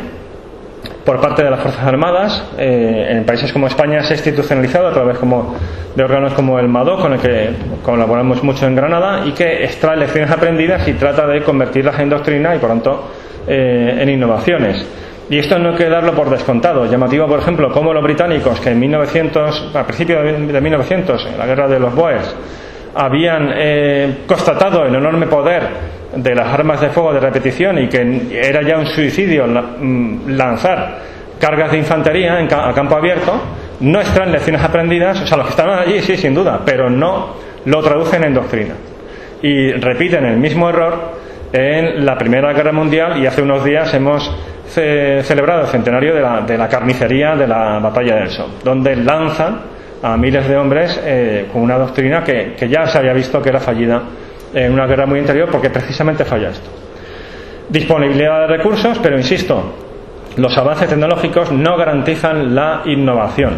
por 1.04 1.20
parte 1.20 1.44
de 1.44 1.50
las 1.50 1.60
Fuerzas 1.60 1.84
Armadas. 1.84 2.50
Eh, 2.58 3.08
en 3.10 3.24
países 3.24 3.52
como 3.52 3.66
España 3.66 4.02
se 4.02 4.14
ha 4.14 4.16
institucionalizado 4.16 4.88
a 4.88 4.92
través 4.92 5.18
de 5.94 6.02
órganos 6.02 6.32
como 6.32 6.58
el 6.58 6.68
MADO, 6.68 6.96
con 6.98 7.12
el 7.12 7.20
que 7.20 7.50
colaboramos 7.84 8.42
mucho 8.42 8.66
en 8.66 8.74
Granada, 8.74 9.26
y 9.26 9.32
que 9.32 9.64
extrae 9.64 9.96
lecciones 9.96 10.30
aprendidas 10.30 10.86
y 10.88 10.94
trata 10.94 11.26
de 11.26 11.42
convertirlas 11.42 11.98
en 12.00 12.08
doctrina 12.08 12.54
y, 12.54 12.58
por 12.58 12.70
tanto, 12.70 13.10
en 13.46 14.08
innovaciones. 14.08 14.86
Y 15.32 15.38
esto 15.38 15.58
no 15.58 15.70
hay 15.70 15.76
que 15.76 15.88
darlo 15.88 16.12
por 16.12 16.28
descontado. 16.28 16.84
Llamativo, 16.84 17.26
por 17.26 17.38
ejemplo, 17.38 17.72
como 17.72 17.94
los 17.94 18.02
británicos, 18.02 18.60
que 18.60 18.68
en 18.68 18.78
1900, 18.78 19.74
a 19.74 19.82
principios 19.86 20.22
de 20.22 20.60
1900, 20.60 21.24
en 21.24 21.38
la 21.38 21.46
guerra 21.46 21.68
de 21.68 21.80
los 21.80 21.94
Boers, 21.94 22.36
habían 22.94 23.50
eh, 23.54 24.16
constatado 24.26 24.84
el 24.84 24.94
enorme 24.94 25.26
poder 25.28 25.62
de 26.14 26.34
las 26.34 26.48
armas 26.48 26.82
de 26.82 26.90
fuego 26.90 27.14
de 27.14 27.20
repetición 27.20 27.78
y 27.78 27.88
que 27.88 28.28
era 28.30 28.60
ya 28.60 28.76
un 28.76 28.84
suicidio 28.84 29.46
mm, 29.46 30.32
lanzar 30.32 30.98
cargas 31.40 31.70
de 31.70 31.78
infantería 31.78 32.36
a 32.38 32.74
campo 32.74 32.96
abierto, 32.96 33.32
no 33.80 34.00
extraen 34.02 34.32
lecciones 34.32 34.62
aprendidas, 34.62 35.22
o 35.22 35.26
sea, 35.26 35.38
los 35.38 35.46
que 35.46 35.52
estaban 35.52 35.78
allí 35.78 36.02
sí, 36.02 36.14
sin 36.14 36.34
duda, 36.34 36.60
pero 36.62 36.90
no 36.90 37.36
lo 37.64 37.82
traducen 37.82 38.22
en 38.24 38.34
doctrina. 38.34 38.74
Y 39.40 39.72
repiten 39.72 40.26
el 40.26 40.36
mismo 40.36 40.68
error 40.68 41.22
en 41.54 42.04
la 42.04 42.18
Primera 42.18 42.52
Guerra 42.52 42.72
Mundial 42.72 43.16
y 43.16 43.24
hace 43.24 43.40
unos 43.40 43.64
días 43.64 43.94
hemos 43.94 44.30
celebrado 44.72 45.62
el 45.62 45.66
centenario 45.68 46.14
de 46.14 46.20
la, 46.20 46.40
de 46.40 46.58
la, 46.58 46.68
carnicería 46.68 47.36
de 47.36 47.46
la 47.46 47.78
batalla 47.78 48.16
del 48.16 48.30
Sol, 48.30 48.50
donde 48.64 48.96
lanzan 48.96 49.60
a 50.02 50.16
miles 50.16 50.48
de 50.48 50.56
hombres 50.56 51.00
eh, 51.04 51.48
con 51.52 51.62
una 51.62 51.78
doctrina 51.78 52.24
que, 52.24 52.54
que, 52.58 52.68
ya 52.68 52.86
se 52.86 52.98
había 52.98 53.12
visto 53.12 53.40
que 53.40 53.50
era 53.50 53.60
fallida 53.60 54.02
en 54.52 54.72
una 54.72 54.86
guerra 54.86 55.06
muy 55.06 55.20
interior 55.20 55.48
porque 55.50 55.70
precisamente 55.70 56.24
falla 56.24 56.50
esto. 56.50 56.70
Disponibilidad 57.68 58.40
de 58.40 58.56
recursos, 58.56 58.98
pero 58.98 59.16
insisto, 59.16 59.74
los 60.36 60.56
avances 60.56 60.88
tecnológicos 60.88 61.52
no 61.52 61.76
garantizan 61.76 62.54
la 62.54 62.82
innovación. 62.86 63.54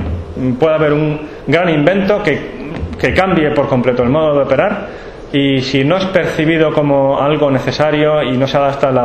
Puede 0.58 0.74
haber 0.74 0.92
un 0.92 1.20
gran 1.46 1.68
invento 1.68 2.22
que, 2.22 2.72
que 2.98 3.14
cambie 3.14 3.50
por 3.50 3.68
completo 3.68 4.02
el 4.02 4.10
modo 4.10 4.34
de 4.34 4.42
operar, 4.42 4.88
y 5.32 5.60
si 5.62 5.84
no 5.84 5.96
es 5.96 6.04
percibido 6.06 6.72
como 6.72 7.20
algo 7.20 7.50
necesario 7.50 8.22
y 8.22 8.36
no 8.36 8.46
se 8.46 8.56
adapta 8.56 8.88
a 8.88 8.92
la, 8.92 9.04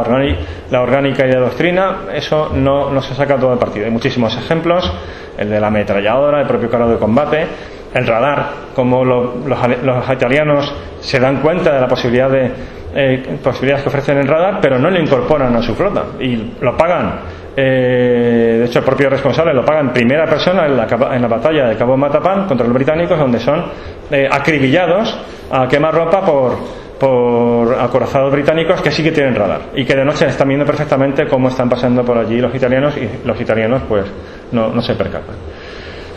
orgánica 0.81 1.25
y 1.25 1.31
la 1.31 1.39
doctrina, 1.39 1.97
eso 2.13 2.51
no, 2.53 2.91
no, 2.91 3.01
se 3.01 3.15
saca 3.15 3.37
todo 3.37 3.53
el 3.53 3.59
partido. 3.59 3.85
Hay 3.85 3.91
muchísimos 3.91 4.35
ejemplos, 4.37 4.91
el 5.37 5.49
de 5.49 5.59
la 5.59 5.67
ametralladora, 5.67 6.41
el 6.41 6.47
propio 6.47 6.69
carro 6.69 6.89
de 6.89 6.97
combate, 6.97 7.47
el 7.93 8.05
radar, 8.05 8.49
como 8.75 9.03
los, 9.03 9.45
los, 9.45 10.09
italianos 10.11 10.71
se 10.99 11.19
dan 11.19 11.41
cuenta 11.41 11.73
de 11.73 11.81
la 11.81 11.87
posibilidad 11.87 12.29
de 12.29 12.51
eh, 12.93 13.37
posibilidades 13.43 13.83
que 13.83 13.89
ofrecen 13.89 14.17
el 14.17 14.27
radar, 14.27 14.59
pero 14.61 14.77
no 14.77 14.89
lo 14.89 14.99
incorporan 14.99 15.55
a 15.55 15.61
su 15.61 15.73
flota 15.75 16.03
y 16.19 16.53
lo 16.61 16.77
pagan. 16.77 17.19
Eh, 17.61 18.55
de 18.59 18.65
hecho, 18.65 18.79
el 18.79 18.85
propio 18.85 19.09
responsable 19.09 19.53
lo 19.53 19.65
paga 19.65 19.81
en 19.81 19.89
primera 19.89 20.25
persona 20.25 20.65
en 20.65 20.77
la, 20.77 20.87
en 21.13 21.21
la 21.21 21.27
batalla 21.27 21.67
de 21.67 21.75
Cabo 21.75 21.97
Matapán 21.97 22.47
contra 22.47 22.65
los 22.65 22.73
británicos, 22.73 23.19
donde 23.19 23.37
son 23.39 23.65
eh, 24.09 24.29
acribillados 24.31 25.19
a 25.51 25.67
quemar 25.67 25.93
ropa 25.93 26.21
por, 26.21 26.53
por 26.97 27.77
acorazados 27.77 28.31
británicos 28.31 28.81
que 28.81 28.91
sí 28.91 29.03
que 29.03 29.11
tienen 29.11 29.35
radar 29.35 29.61
y 29.75 29.83
que 29.83 29.93
de 29.93 30.05
noche 30.05 30.25
están 30.25 30.47
viendo 30.47 30.65
perfectamente 30.65 31.27
cómo 31.27 31.49
están 31.49 31.67
pasando 31.67 32.05
por 32.05 32.17
allí 32.17 32.39
los 32.39 32.55
italianos 32.55 32.95
y 32.95 33.27
los 33.27 33.41
italianos 33.41 33.81
pues 33.89 34.05
no, 34.53 34.69
no 34.69 34.81
se 34.81 34.95
percatan. 34.95 35.35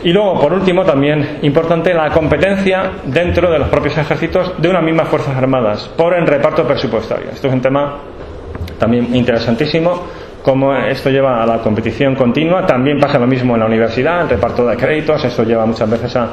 Y 0.01 0.13
luego, 0.13 0.39
por 0.39 0.53
último, 0.53 0.85
también 0.85 1.39
importante 1.41 1.93
la 1.93 2.09
competencia 2.09 2.91
dentro 3.03 3.51
de 3.51 3.59
los 3.59 3.67
propios 3.67 3.97
ejércitos 3.97 4.53
de 4.61 4.69
unas 4.69 4.83
mismas 4.83 5.09
Fuerzas 5.09 5.35
Armadas 5.35 5.89
por 5.97 6.13
el 6.13 6.25
reparto 6.25 6.65
presupuestario. 6.65 7.31
Esto 7.33 7.47
es 7.47 7.53
un 7.53 7.61
tema 7.61 7.99
también 8.77 9.13
interesantísimo, 9.15 10.03
cómo 10.43 10.75
esto 10.75 11.09
lleva 11.09 11.41
a 11.41 11.45
la 11.45 11.59
competición 11.59 12.15
continua. 12.15 12.65
También 12.65 12.99
pasa 12.99 13.17
lo 13.17 13.25
mismo 13.25 13.55
en 13.55 13.61
la 13.61 13.65
universidad, 13.65 14.21
el 14.21 14.29
reparto 14.29 14.67
de 14.67 14.77
créditos, 14.77 15.23
esto 15.23 15.43
lleva 15.43 15.65
muchas 15.65 15.89
veces 15.89 16.15
a, 16.15 16.29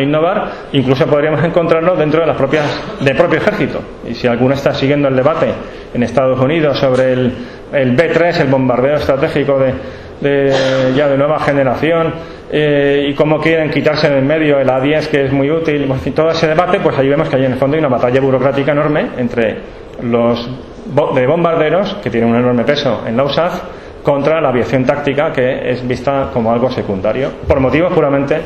innovar, 0.00 0.50
incluso 0.72 1.06
podríamos 1.06 1.44
encontrarlo 1.44 1.94
dentro 1.94 2.20
de 2.20 2.26
las 2.26 2.36
propias 2.36 2.64
del 3.00 3.16
propio 3.16 3.38
ejército. 3.38 3.80
Y 4.08 4.14
si 4.14 4.26
alguno 4.26 4.54
está 4.54 4.74
siguiendo 4.74 5.06
el 5.06 5.14
debate 5.14 5.46
en 5.94 6.02
Estados 6.02 6.38
Unidos 6.40 6.78
sobre 6.78 7.12
el, 7.12 7.32
el 7.72 7.94
B-3, 7.94 8.40
el 8.40 8.48
bombardeo 8.48 8.96
estratégico 8.96 9.60
de, 9.60 9.72
de, 10.20 10.92
ya 10.96 11.06
de 11.06 11.16
nueva 11.16 11.38
generación, 11.38 12.12
eh, 12.50 13.06
y 13.08 13.14
cómo 13.14 13.40
quieren 13.40 13.70
quitarse 13.70 14.08
en 14.08 14.14
el 14.14 14.24
medio 14.24 14.58
el 14.58 14.68
A-10, 14.68 15.06
que 15.06 15.24
es 15.26 15.32
muy 15.32 15.48
útil, 15.48 15.90
todo 16.14 16.32
ese 16.32 16.48
debate, 16.48 16.80
pues 16.80 16.98
ahí 16.98 17.08
vemos 17.08 17.28
que 17.28 17.36
hay 17.36 17.44
en 17.44 17.52
el 17.52 17.58
fondo 17.58 17.76
hay 17.76 17.80
una 17.80 17.88
batalla 17.88 18.20
burocrática 18.20 18.72
enorme 18.72 19.06
entre 19.16 19.56
los 20.02 20.50
de 20.84 21.26
bombarderos, 21.26 21.94
que 22.02 22.10
tienen 22.10 22.30
un 22.30 22.36
enorme 22.36 22.64
peso 22.64 23.02
en 23.06 23.16
la 23.16 23.24
USAF, 23.24 23.62
contra 24.02 24.40
la 24.40 24.48
aviación 24.48 24.84
táctica, 24.84 25.32
que 25.32 25.70
es 25.70 25.86
vista 25.86 26.30
como 26.32 26.52
algo 26.52 26.70
secundario, 26.70 27.30
por 27.46 27.60
motivos 27.60 27.92
puramente 27.92 28.40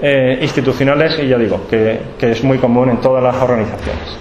eh, 0.00 0.38
institucionales 0.40 1.18
y 1.22 1.28
ya 1.28 1.38
digo, 1.38 1.66
que, 1.68 2.00
es 2.20 2.42
muy 2.42 2.58
común 2.58 2.90
en 2.90 2.96
todas 2.98 3.22
las 3.22 3.36
organizaciones. 3.36 4.18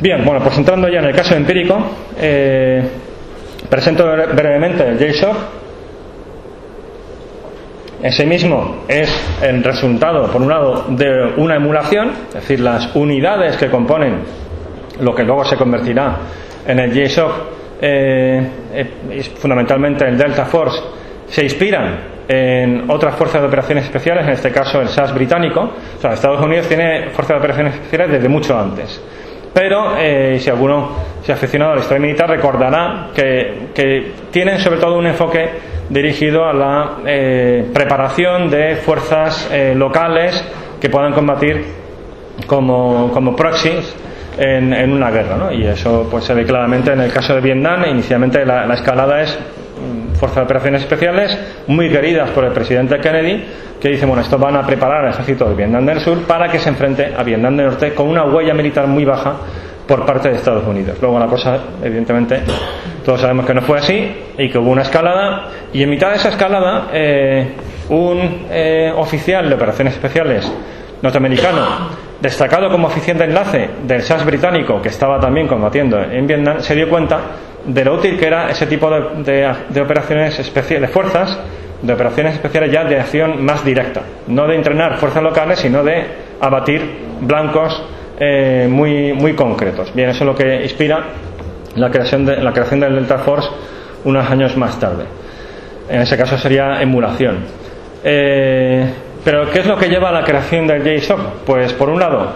Bien, 0.00 0.24
bueno, 0.24 0.40
pues 0.42 0.56
entrando 0.58 0.88
ya 0.88 0.98
en 0.98 1.06
el 1.06 1.14
caso 1.14 1.34
empírico, 1.34 1.78
eh, 2.18 2.82
presento 3.68 4.06
brevemente 4.06 4.88
el 4.88 4.98
JSOC. 4.98 5.36
Ese 8.02 8.26
mismo 8.26 8.84
es 8.88 9.10
el 9.42 9.64
resultado, 9.64 10.30
por 10.30 10.42
un 10.42 10.48
lado, 10.48 10.84
de 10.88 11.32
una 11.38 11.56
emulación, 11.56 12.10
es 12.28 12.34
decir, 12.34 12.60
las 12.60 12.94
unidades 12.94 13.56
que 13.56 13.68
componen 13.70 14.20
lo 15.00 15.14
que 15.14 15.24
luego 15.24 15.44
se 15.44 15.56
convertirá 15.56 16.16
en 16.66 16.78
el 16.78 16.92
JSOC, 16.92 17.32
eh, 17.80 18.42
fundamentalmente 19.38 20.06
el 20.06 20.16
Delta 20.16 20.44
Force, 20.46 20.80
se 21.28 21.42
inspiran 21.42 22.16
en 22.28 22.90
otras 22.90 23.14
fuerzas 23.14 23.40
de 23.40 23.46
operaciones 23.46 23.84
especiales, 23.84 24.24
en 24.24 24.32
este 24.32 24.50
caso 24.50 24.80
el 24.80 24.88
SAS 24.88 25.14
británico. 25.14 25.70
O 25.96 26.00
sea, 26.00 26.12
Estados 26.12 26.40
Unidos 26.40 26.66
tiene 26.68 27.10
fuerzas 27.10 27.28
de 27.28 27.36
operaciones 27.36 27.74
especiales 27.74 28.10
desde 28.10 28.28
mucho 28.28 28.58
antes. 28.58 29.00
Pero 29.52 29.96
eh, 29.98 30.38
si 30.40 30.50
alguno 30.50 30.90
se 31.22 31.32
ha 31.32 31.34
aficionado 31.34 31.72
a 31.72 31.74
la 31.76 31.80
historia 31.80 32.00
militar, 32.00 32.28
recordará 32.28 33.08
que, 33.14 34.12
tienen 34.30 34.58
sobre 34.58 34.78
todo 34.78 34.98
un 34.98 35.06
enfoque 35.06 35.48
dirigido 35.88 36.44
a 36.44 36.52
la 36.52 36.90
eh, 37.06 37.64
preparación 37.72 38.50
de 38.50 38.76
fuerzas 38.76 39.48
eh, 39.52 39.72
locales 39.74 40.44
que 40.80 40.90
puedan 40.90 41.12
combatir 41.12 41.64
como, 42.46 43.10
como 43.14 43.34
proxies 43.34 43.94
en, 44.38 44.72
en, 44.72 44.92
una 44.92 45.10
guerra. 45.10 45.36
¿no? 45.36 45.52
Y 45.52 45.66
eso 45.66 46.08
pues, 46.10 46.24
se 46.24 46.34
ve 46.34 46.44
claramente 46.44 46.92
en 46.92 47.00
el 47.00 47.12
caso 47.12 47.34
de 47.34 47.40
Vietnam. 47.40 47.84
Inicialmente 47.88 48.44
la 48.44 48.72
escalada 48.74 49.22
es 49.22 49.38
Fuerzas 50.16 50.36
de 50.36 50.42
Operaciones 50.42 50.82
Especiales, 50.82 51.38
muy 51.66 51.90
queridas 51.90 52.30
por 52.30 52.44
el 52.44 52.52
presidente 52.52 52.98
Kennedy, 52.98 53.44
que 53.80 53.90
dice, 53.90 54.06
bueno, 54.06 54.22
esto 54.22 54.38
van 54.38 54.56
a 54.56 54.66
preparar 54.66 55.04
al 55.04 55.10
ejército 55.10 55.48
de 55.48 55.54
Vietnam 55.54 55.84
del 55.84 56.00
Sur 56.00 56.22
para 56.22 56.50
que 56.50 56.58
se 56.58 56.70
enfrente 56.70 57.12
a 57.16 57.22
Vietnam 57.22 57.56
del 57.56 57.66
Norte 57.66 57.94
con 57.94 58.08
una 58.08 58.24
huella 58.24 58.54
militar 58.54 58.86
muy 58.86 59.04
baja 59.04 59.34
por 59.86 60.04
parte 60.06 60.30
de 60.30 60.36
Estados 60.36 60.66
Unidos. 60.66 60.96
Luego 61.00 61.18
la 61.18 61.26
cosa, 61.26 61.58
evidentemente, 61.82 62.40
todos 63.04 63.20
sabemos 63.20 63.46
que 63.46 63.54
no 63.54 63.62
fue 63.62 63.78
así 63.78 64.10
y 64.38 64.48
que 64.48 64.58
hubo 64.58 64.70
una 64.70 64.82
escalada 64.82 65.48
y 65.72 65.82
en 65.82 65.90
mitad 65.90 66.10
de 66.10 66.16
esa 66.16 66.30
escalada 66.30 66.88
eh, 66.92 67.52
un 67.90 68.46
eh, 68.50 68.92
oficial 68.96 69.48
de 69.48 69.54
operaciones 69.54 69.94
especiales 69.94 70.50
norteamericano 71.02 72.05
destacado 72.20 72.70
como 72.70 72.88
oficial 72.88 73.18
de 73.18 73.24
enlace 73.24 73.70
del 73.84 74.02
SAS 74.02 74.24
británico 74.24 74.80
que 74.80 74.88
estaba 74.88 75.20
también 75.20 75.46
combatiendo 75.46 76.00
en 76.00 76.26
Vietnam 76.26 76.60
se 76.60 76.74
dio 76.74 76.88
cuenta 76.88 77.20
de 77.66 77.84
lo 77.84 77.94
útil 77.94 78.18
que 78.18 78.26
era 78.26 78.48
ese 78.50 78.66
tipo 78.66 78.88
de, 78.90 79.80
operaciones 79.80 80.38
especiales, 80.38 80.88
de 80.88 80.94
fuerzas, 80.94 81.38
de 81.82 81.92
operaciones 81.92 82.34
especiales 82.34 82.72
ya 82.72 82.84
de 82.84 82.98
acción 83.00 83.44
más 83.44 83.64
directa, 83.64 84.02
no 84.28 84.46
de 84.46 84.54
entrenar 84.54 84.96
fuerzas 84.98 85.22
locales, 85.22 85.58
sino 85.58 85.82
de 85.82 86.06
abatir 86.40 86.82
blancos 87.20 87.82
eh, 88.18 88.66
muy, 88.70 89.12
muy 89.12 89.34
concretos. 89.34 89.92
Bien, 89.94 90.10
eso 90.10 90.24
es 90.24 90.26
lo 90.26 90.34
que 90.34 90.62
inspira 90.62 91.04
la 91.74 91.90
creación, 91.90 92.24
de, 92.24 92.36
la 92.36 92.52
creación 92.52 92.80
del 92.80 92.94
Delta 92.94 93.18
Force 93.18 93.48
unos 94.04 94.30
años 94.30 94.56
más 94.56 94.78
tarde. 94.78 95.04
En 95.88 96.00
ese 96.02 96.16
caso 96.16 96.38
sería 96.38 96.80
emulación. 96.80 97.38
Eh, 98.04 98.88
pero 99.26 99.50
¿qué 99.50 99.58
es 99.58 99.66
lo 99.66 99.76
que 99.76 99.88
lleva 99.88 100.10
a 100.10 100.12
la 100.12 100.22
creación 100.22 100.68
del 100.68 100.84
JSOC? 100.84 101.18
Pues 101.44 101.72
por 101.72 101.88
un 101.90 101.98
lado, 101.98 102.30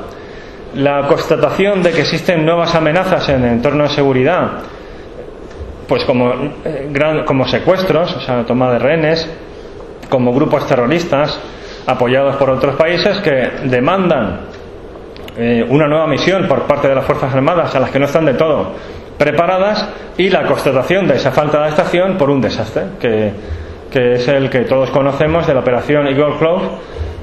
la 0.74 1.07
constatación 1.07 1.85
de 1.85 1.92
que 1.92 2.00
existen 2.00 2.44
nuevas 2.44 2.74
amenazas 2.74 3.29
en 3.29 3.44
el 3.44 3.53
entorno 3.53 3.85
de 3.85 3.90
seguridad, 3.90 4.50
pues 5.87 6.05
como, 6.05 6.33
eh, 6.64 7.24
como 7.24 7.46
secuestros, 7.46 8.16
o 8.16 8.20
sea, 8.22 8.44
toma 8.44 8.72
de 8.72 8.81
rehenes, 8.81 9.31
como 10.09 10.33
grupos 10.35 10.66
terroristas 10.66 11.38
apoyados 11.87 12.35
por 12.35 12.50
otros 12.50 12.74
países 12.74 13.18
que 13.18 13.68
demandan 13.68 14.40
eh, 15.37 15.64
una 15.68 15.87
nueva 15.87 16.09
misión 16.09 16.48
por 16.48 16.64
parte 16.64 16.88
de 16.88 16.96
las 16.96 17.05
Fuerzas 17.05 17.33
Armadas 17.33 17.72
a 17.72 17.79
las 17.79 17.90
que 17.90 18.00
no 18.00 18.07
están 18.07 18.24
de 18.24 18.35
todo 18.35 18.72
preparadas 19.16 19.88
y 20.16 20.29
la 20.29 20.44
constatación 20.44 21.07
de 21.07 21.14
esa 21.14 21.31
falta 21.31 21.59
de 21.59 21.66
adaptación 21.66 22.18
por 22.18 22.31
un 22.31 22.40
desastre, 22.40 22.83
que, 22.98 23.33
que 23.90 24.14
es 24.14 24.29
el 24.29 24.48
que 24.48 24.61
todos 24.61 24.90
conocemos 24.90 25.46
de 25.46 25.55
la 25.55 25.61
operación 25.61 26.07
Eagle 26.07 26.37
Claw, 26.38 26.61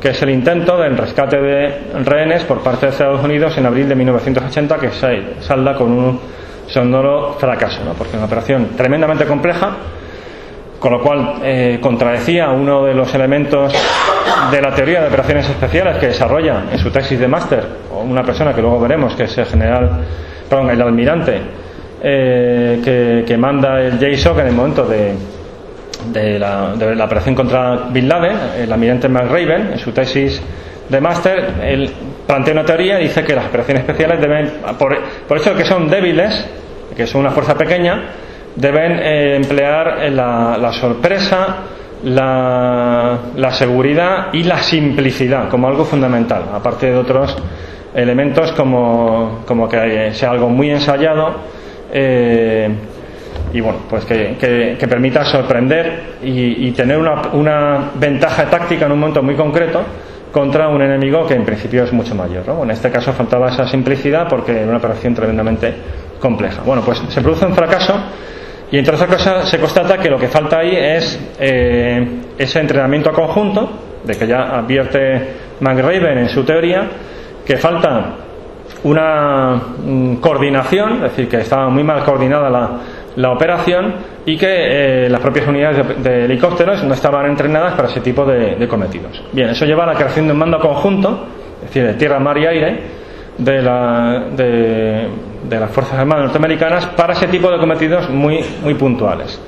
que 0.02 0.10
es 0.10 0.22
el 0.22 0.30
intento 0.30 0.78
del 0.78 0.98
rescate 0.98 1.42
de 1.42 1.82
rehenes 2.04 2.44
por 2.44 2.60
parte 2.60 2.88
de 2.88 2.92
Estados 2.92 3.24
Unidos 3.24 3.58
en 3.58 3.66
abril 3.66 3.90
de 3.90 3.96
1980, 3.96 4.78
que 4.78 4.92
salda 4.92 5.76
con 5.76 5.92
un 5.92 6.20
sonoro 6.68 7.38
fracaso, 7.40 7.84
¿no? 7.84 7.94
porque 7.94 8.12
es 8.12 8.18
una 8.18 8.26
operación 8.26 8.70
tremendamente 8.76 9.26
compleja, 9.26 9.72
con 10.80 10.92
lo 10.92 11.02
cual 11.02 11.36
eh, 11.42 11.80
contradecía 11.82 12.50
uno 12.50 12.84
de 12.84 12.94
los 12.94 13.14
elementos 13.16 13.74
de 14.52 14.62
la 14.62 14.76
teoría 14.76 15.02
de 15.02 15.08
operaciones 15.08 15.50
especiales 15.50 15.98
que 15.98 16.08
desarrolla 16.08 16.66
en 16.72 16.78
su 16.78 16.92
tesis 16.92 17.20
de 17.20 17.28
máster, 17.28 17.64
una 18.04 18.24
persona 18.24 18.54
que 18.54 18.62
luego 18.62 18.80
veremos, 18.80 19.16
que 19.16 19.24
es 19.24 19.38
el 19.38 19.46
general, 19.46 19.90
perdón, 20.48 20.70
el 20.70 20.82
almirante, 20.82 21.42
eh, 22.04 22.80
que, 22.84 23.24
que, 23.26 23.38
manda 23.38 23.82
el 23.82 23.98
JSOC 23.98 24.40
en 24.40 24.48
el 24.48 24.54
momento 24.54 24.86
de, 24.86 25.16
de, 26.12 26.40
la, 26.40 26.74
de, 26.76 26.96
la, 26.96 27.06
operación 27.06 27.36
contra 27.36 27.88
Bin 27.90 28.08
Laden, 28.08 28.38
el 28.60 28.72
almirante 28.72 29.08
McRaven, 29.10 29.74
en 29.74 29.80
su 29.80 29.92
tesis 29.92 30.42
de 30.90 31.02
máster, 31.02 31.54
él 31.64 31.92
plantea 32.26 32.54
una 32.54 32.66
teoría 32.66 33.00
y 33.00 33.04
dice 33.04 33.24
que 33.24 33.36
las 33.36 33.48
operaciones 33.48 33.84
especiales 33.84 34.22
deben, 34.22 34.52
por, 34.78 34.98
por 35.28 35.38
eso 35.38 35.54
que 35.56 35.66
son 35.66 35.90
débiles, 35.90 36.46
que 36.96 37.06
son 37.06 37.22
una 37.22 37.32
fuerza 37.32 37.56
pequeña, 37.56 38.10
deben 38.56 39.00
eh, 39.00 39.36
emplear 39.36 40.10
la, 40.12 40.58
la 40.58 40.74
sorpresa, 40.74 41.58
la, 42.04 43.18
la, 43.36 43.54
seguridad 43.54 44.28
y 44.34 44.44
la 44.44 44.60
simplicidad 44.60 45.50
como 45.50 45.68
algo 45.68 45.84
fundamental, 45.84 46.44
aparte 46.54 46.88
de 46.88 46.96
otros 46.96 47.36
elementos 47.94 48.52
como, 48.54 49.42
como 49.46 49.68
que 49.68 50.14
sea 50.14 50.32
algo 50.32 50.50
muy 50.50 50.70
ensayado 50.70 51.36
eh, 51.92 52.70
y 53.54 53.62
bueno, 53.62 53.80
pues 53.90 54.06
que, 54.06 54.36
que, 54.38 54.88
permita 54.88 55.24
sorprender 55.24 56.18
y, 56.24 56.68
y 56.68 56.72
tener 56.72 56.98
una, 56.98 57.30
una, 57.34 57.92
ventaja 57.96 58.50
táctica 58.50 58.86
en 58.86 58.92
un 58.92 59.00
momento 59.00 59.24
muy 59.24 59.36
concreto 59.36 59.82
contra 60.32 60.68
un 60.68 60.82
enemigo 60.82 61.26
que 61.26 61.34
en 61.34 61.46
principio 61.46 61.84
es 61.84 61.94
mucho 61.94 62.14
mayor. 62.14 62.48
¿no? 62.48 62.64
En 62.64 62.72
este 62.72 62.92
caso 62.92 63.14
faltaba 63.14 63.50
esa 63.50 63.68
simplicidad 63.68 64.28
porque 64.28 64.52
era 64.52 64.68
una 64.68 64.78
operación 64.78 65.14
tremendamente 65.14 65.74
compleja. 66.20 66.62
Bueno, 66.66 66.82
pues 66.84 67.02
se 67.08 67.22
produce 67.22 67.46
un 67.46 67.56
fracaso 67.56 67.94
y 68.70 68.78
entre 68.78 68.96
otras 68.96 69.10
cosas 69.10 69.50
se 69.50 69.60
constata 69.60 69.98
que 69.98 70.10
lo 70.10 70.18
que 70.18 70.28
falta 70.28 70.60
ahí 70.60 70.76
es 70.76 71.20
eh, 71.40 72.06
ese 72.38 72.60
entrenamiento 72.60 73.12
conjunto, 73.14 73.70
de 74.04 74.16
que 74.16 74.28
ya 74.28 74.58
advierte 74.58 75.28
McRaven 75.62 76.18
en 76.18 76.30
su 76.30 76.44
teoría, 76.44 76.88
que 77.46 77.58
falta 77.58 78.16
una 78.84 79.56
mm, 79.56 80.16
coordinación, 80.16 80.96
es 80.96 81.02
decir, 81.04 81.30
que 81.30 81.38
estaba 81.38 81.70
muy 81.70 81.84
mal 81.84 82.04
coordinada 82.04 82.50
la, 82.50 82.70
la 83.18 83.32
operación 83.32 83.96
y 84.26 84.38
que 84.38 85.06
eh, 85.06 85.10
las 85.10 85.20
propias 85.20 85.48
unidades 85.48 85.88
de, 85.88 86.10
de, 86.10 86.26
helicópteros 86.26 86.84
no 86.84 86.94
estaban 86.94 87.26
entrenadas 87.26 87.74
para 87.74 87.88
ese 87.90 88.00
tipo 88.02 88.24
de, 88.26 88.68
cometidos. 88.68 89.24
Bien, 89.32 89.50
eso 89.50 89.66
lleva 89.66 89.84
a 89.84 89.88
la 89.88 89.96
creación 89.96 90.28
de 90.28 90.34
un 90.34 90.40
mando 90.40 90.60
conjunto, 90.60 91.26
es 91.56 91.68
decir, 91.68 91.84
de 91.84 91.96
tierra, 91.96 92.20
mar 92.20 92.38
y 92.38 92.46
aire, 92.46 92.80
de, 93.40 93.62
la, 93.62 94.26
de, 94.36 95.10
las 95.50 95.72
Fuerzas 95.72 95.98
Armadas 95.98 96.26
norteamericanas 96.26 96.86
para 96.88 97.14
ese 97.14 97.28
tipo 97.28 97.50
de 97.50 97.58
cometidos 97.58 98.08
muy, 98.10 98.40
muy 98.62 98.76
puntuales. 98.76 99.42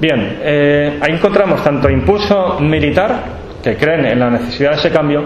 Bien, 0.00 0.38
eh, 0.42 0.98
ahí 1.00 1.12
encontramos 1.12 1.62
tanto 1.62 1.88
impulso 1.88 2.58
militar, 2.60 3.44
que 3.62 3.76
creen 3.76 4.06
en 4.06 4.18
la 4.18 4.28
necesidad 4.28 4.70
de 4.70 4.76
ese 4.76 4.90
cambio, 4.90 5.22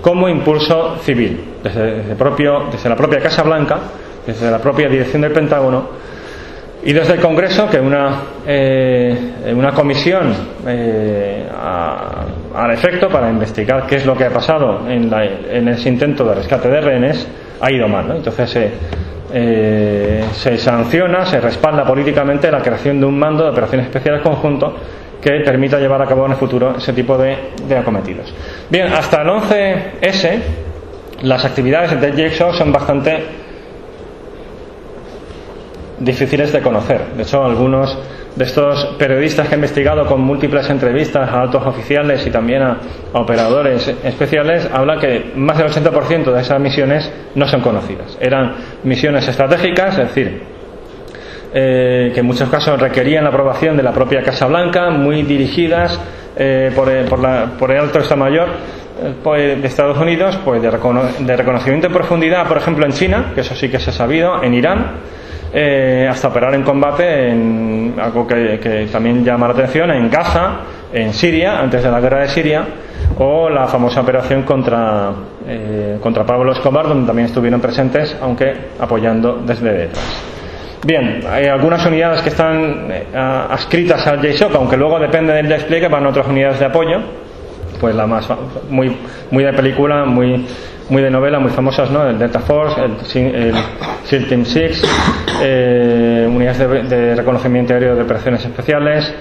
como 0.00 0.28
impulso 0.28 0.96
civil, 0.98 1.40
desde, 1.60 2.14
propio, 2.14 2.66
desde 2.70 2.88
la 2.88 2.94
propia 2.94 3.18
Casa 3.18 3.42
Blanca, 3.42 3.78
desde 4.24 4.48
la 4.48 4.58
propia 4.58 4.88
dirección 4.88 5.22
del 5.22 5.32
Pentágono, 5.32 6.11
y 6.84 6.92
desde 6.92 7.14
el 7.14 7.20
Congreso, 7.20 7.70
que 7.70 7.78
una, 7.78 8.22
eh, 8.46 9.52
una 9.54 9.72
comisión 9.72 10.34
eh, 10.66 11.46
a, 11.54 12.24
al 12.54 12.70
efecto 12.72 13.08
para 13.08 13.30
investigar 13.30 13.86
qué 13.86 13.96
es 13.96 14.06
lo 14.06 14.16
que 14.16 14.24
ha 14.24 14.30
pasado 14.30 14.88
en, 14.88 15.08
la, 15.08 15.24
en 15.24 15.68
ese 15.68 15.88
intento 15.88 16.24
de 16.24 16.34
rescate 16.34 16.68
de 16.68 16.80
rehenes, 16.80 17.28
ha 17.60 17.70
ido 17.70 17.86
mal. 17.86 18.08
¿no? 18.08 18.16
Entonces 18.16 18.50
se, 18.50 18.70
eh, 19.32 20.24
se 20.32 20.58
sanciona, 20.58 21.24
se 21.24 21.40
respalda 21.40 21.84
políticamente 21.84 22.50
la 22.50 22.60
creación 22.60 22.98
de 22.98 23.06
un 23.06 23.16
mando 23.16 23.44
de 23.44 23.50
operaciones 23.50 23.86
especiales 23.86 24.22
conjunto 24.22 24.74
que 25.20 25.30
permita 25.44 25.78
llevar 25.78 26.02
a 26.02 26.06
cabo 26.06 26.26
en 26.26 26.32
el 26.32 26.36
futuro 26.38 26.74
ese 26.76 26.92
tipo 26.92 27.16
de, 27.16 27.36
de 27.68 27.76
acometidos. 27.76 28.34
Bien, 28.68 28.92
hasta 28.92 29.22
el 29.22 29.28
11S 29.28 30.38
las 31.22 31.44
actividades 31.44 32.00
de 32.00 32.28
JSOC 32.28 32.54
son 32.54 32.72
bastante 32.72 33.41
difíciles 36.04 36.52
de 36.52 36.60
conocer. 36.60 37.00
De 37.16 37.22
hecho, 37.22 37.44
algunos 37.44 37.96
de 38.34 38.44
estos 38.44 38.84
periodistas 38.98 39.48
que 39.48 39.54
he 39.54 39.56
investigado 39.56 40.06
con 40.06 40.20
múltiples 40.20 40.68
entrevistas 40.70 41.28
a 41.28 41.40
altos 41.42 41.64
oficiales 41.66 42.26
y 42.26 42.30
también 42.30 42.62
a, 42.62 42.78
operadores 43.12 43.94
especiales 44.02 44.68
hablan 44.72 44.98
que 44.98 45.32
más 45.36 45.58
del 45.58 45.68
80% 45.68 46.32
de 46.32 46.40
esas 46.40 46.60
misiones 46.60 47.10
no 47.34 47.46
son 47.46 47.60
conocidas. 47.60 48.16
Eran 48.20 48.54
misiones 48.84 49.28
estratégicas, 49.28 49.98
es 49.98 50.08
decir, 50.08 50.42
eh, 51.54 52.10
que 52.14 52.20
en 52.20 52.26
muchos 52.26 52.48
casos 52.48 52.80
requerían 52.80 53.24
la 53.24 53.30
aprobación 53.30 53.76
de 53.76 53.82
la 53.82 53.92
propia 53.92 54.22
Casa 54.22 54.46
Blanca, 54.46 54.88
muy 54.90 55.22
dirigidas 55.22 56.00
eh, 56.36 56.72
por, 56.74 56.90
por, 57.04 57.18
la, 57.18 57.52
por, 57.58 57.70
el 57.70 57.78
alto 57.78 57.98
Estado 57.98 58.20
Mayor 58.20 58.48
eh, 59.36 59.58
de 59.60 59.66
Estados 59.66 59.98
Unidos, 59.98 60.38
pues 60.42 60.62
de, 60.62 60.70
recono 60.70 61.02
de 61.18 61.36
reconocimiento 61.36 61.88
en 61.88 61.92
profundidad, 61.92 62.48
por 62.48 62.56
ejemplo, 62.56 62.86
en 62.86 62.92
China, 62.92 63.32
que 63.34 63.42
eso 63.42 63.54
sí 63.54 63.68
que 63.68 63.78
se 63.78 63.90
ha 63.90 63.92
sabido, 63.92 64.42
en 64.42 64.54
Irán, 64.54 64.92
eh, 65.52 66.08
hasta 66.10 66.28
operar 66.28 66.54
en 66.54 66.62
combate 66.62 67.28
en 67.28 67.94
algo 68.00 68.26
que, 68.26 68.58
que, 68.58 68.86
también 68.90 69.24
llama 69.24 69.48
la 69.48 69.52
atención 69.54 69.90
en 69.90 70.08
Gaza, 70.10 70.60
en 70.92 71.12
Siria, 71.12 71.58
antes 71.58 71.82
de 71.82 71.90
la 71.90 72.00
guerra 72.00 72.22
de 72.22 72.28
Siria, 72.28 72.64
o 73.18 73.48
la 73.50 73.66
famosa 73.66 74.00
operación 74.00 74.42
contra, 74.42 75.10
eh, 75.46 75.98
contra 76.00 76.24
Pablo 76.24 76.52
Escobar, 76.52 76.88
donde 76.88 77.06
también 77.06 77.26
estuvieron 77.26 77.60
presentes, 77.60 78.16
aunque 78.20 78.54
apoyando 78.78 79.42
desde 79.44 79.72
detrás. 79.72 80.22
Bien, 80.84 81.20
hay 81.30 81.46
algunas 81.46 81.84
unidades 81.86 82.22
que 82.22 82.30
están 82.30 82.88
eh, 82.90 83.06
adscritas 83.14 84.06
al 84.06 84.20
JSOC, 84.20 84.54
aunque 84.56 84.76
luego 84.76 84.98
depende 84.98 85.32
del 85.32 85.48
despliegue, 85.48 85.88
van 85.88 86.06
otras 86.06 86.26
unidades 86.26 86.58
de 86.58 86.64
apoyo, 86.66 86.98
pues 87.80 87.94
la 87.94 88.06
más 88.06 88.28
muy, 88.68 88.96
muy 89.30 89.44
de 89.44 89.52
película, 89.52 90.04
muy 90.04 90.46
muy 90.92 91.02
de 91.02 91.10
novela, 91.10 91.38
muy 91.38 91.50
famosas, 91.50 91.90
¿no? 91.90 92.06
El 92.06 92.18
Delta 92.18 92.40
Force, 92.40 92.78
el, 92.78 93.34
el 93.34 93.54
SEAL 94.04 94.28
Team 94.28 94.44
6, 94.44 94.82
eh, 95.42 96.28
unidades 96.30 96.90
de, 96.90 97.14
reconocimiento 97.16 97.72
aéreo 97.72 97.96
de 97.96 98.02
operaciones 98.02 98.44
especiales, 98.44 99.12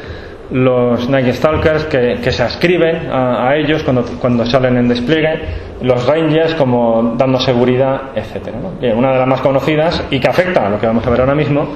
los 0.51 1.07
Night 1.07 1.33
Stalkers 1.33 1.85
que, 1.85 2.29
se 2.29 2.43
ascriben 2.43 3.09
a, 3.09 3.55
ellos 3.55 3.83
cuando, 3.83 4.03
cuando 4.19 4.45
salen 4.45 4.75
en 4.75 4.89
despliegue, 4.89 5.39
los 5.81 6.05
Rangers 6.05 6.55
como 6.55 7.15
dando 7.17 7.39
seguridad, 7.39 8.01
etcétera. 8.15 8.57
¿no? 8.61 8.97
Una 8.97 9.13
de 9.13 9.19
las 9.19 9.27
más 9.27 9.39
conocidas 9.39 10.03
y 10.11 10.19
que 10.19 10.27
afecta 10.27 10.67
a 10.67 10.69
lo 10.69 10.77
que 10.77 10.87
vamos 10.87 11.07
a 11.07 11.09
ver 11.09 11.21
ahora 11.21 11.35
mismo 11.35 11.69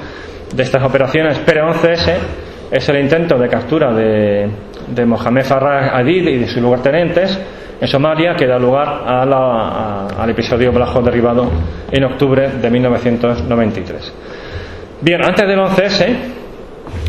de 0.53 0.61
estas 0.61 0.83
operaciones 0.83 1.39
PERE-11S 1.39 2.13
es 2.69 2.89
el 2.89 2.99
intento 2.99 3.37
de 3.37 3.47
captura 3.47 3.93
de, 3.93 4.49
de 4.89 5.05
Mohamed 5.05 5.45
Farrah 5.45 5.97
Adid 5.97 6.27
y 6.27 6.37
de 6.39 6.47
sus 6.47 6.61
lugartenientes 6.61 7.39
en 7.79 7.87
Somalia 7.87 8.35
que 8.35 8.47
da 8.47 8.57
lugar 8.57 9.03
a 9.05 9.25
la, 9.25 10.07
al 10.07 10.29
episodio 10.29 10.71
Blajo 10.71 11.01
derribado 11.01 11.49
en 11.91 12.03
octubre 12.03 12.49
de 12.49 12.69
1993. 12.69 14.13
Bien, 15.01 15.23
antes 15.23 15.47
del 15.47 15.59
11S, 15.59 16.15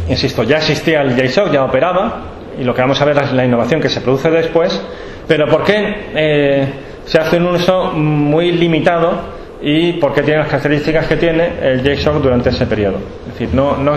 insisto, 0.09 0.43
ya 0.43 0.59
existía 0.59 1.03
el 1.03 1.17
JSOC, 1.17 1.53
ya 1.53 1.65
operaba, 1.65 2.23
y 2.59 2.65
lo 2.65 2.75
que 2.75 2.81
vamos 2.81 3.01
a 3.01 3.05
ver 3.05 3.23
es 3.23 3.33
la 3.33 3.45
innovación 3.45 3.81
que 3.81 3.89
se 3.89 4.01
produce 4.01 4.31
después, 4.31 4.81
pero 5.29 5.47
¿por 5.47 5.65
qué 5.65 5.95
eh, 6.15 6.67
se 7.05 7.19
hace 7.19 7.37
un 7.37 7.47
uso 7.47 7.93
muy 7.93 8.53
limitado 8.53 9.37
y 9.63 9.95
por 9.95 10.13
qué 10.15 10.23
tiene 10.23 10.41
las 10.41 10.49
características 10.49 11.07
que 11.07 11.17
tiene 11.17 11.53
el 11.63 11.83
JSOC 11.83 12.23
durante 12.23 12.51
ese 12.51 12.67
periodo? 12.67 12.99
Es 13.27 13.33
decir, 13.33 13.55
no, 13.55 13.77
no 13.77 13.95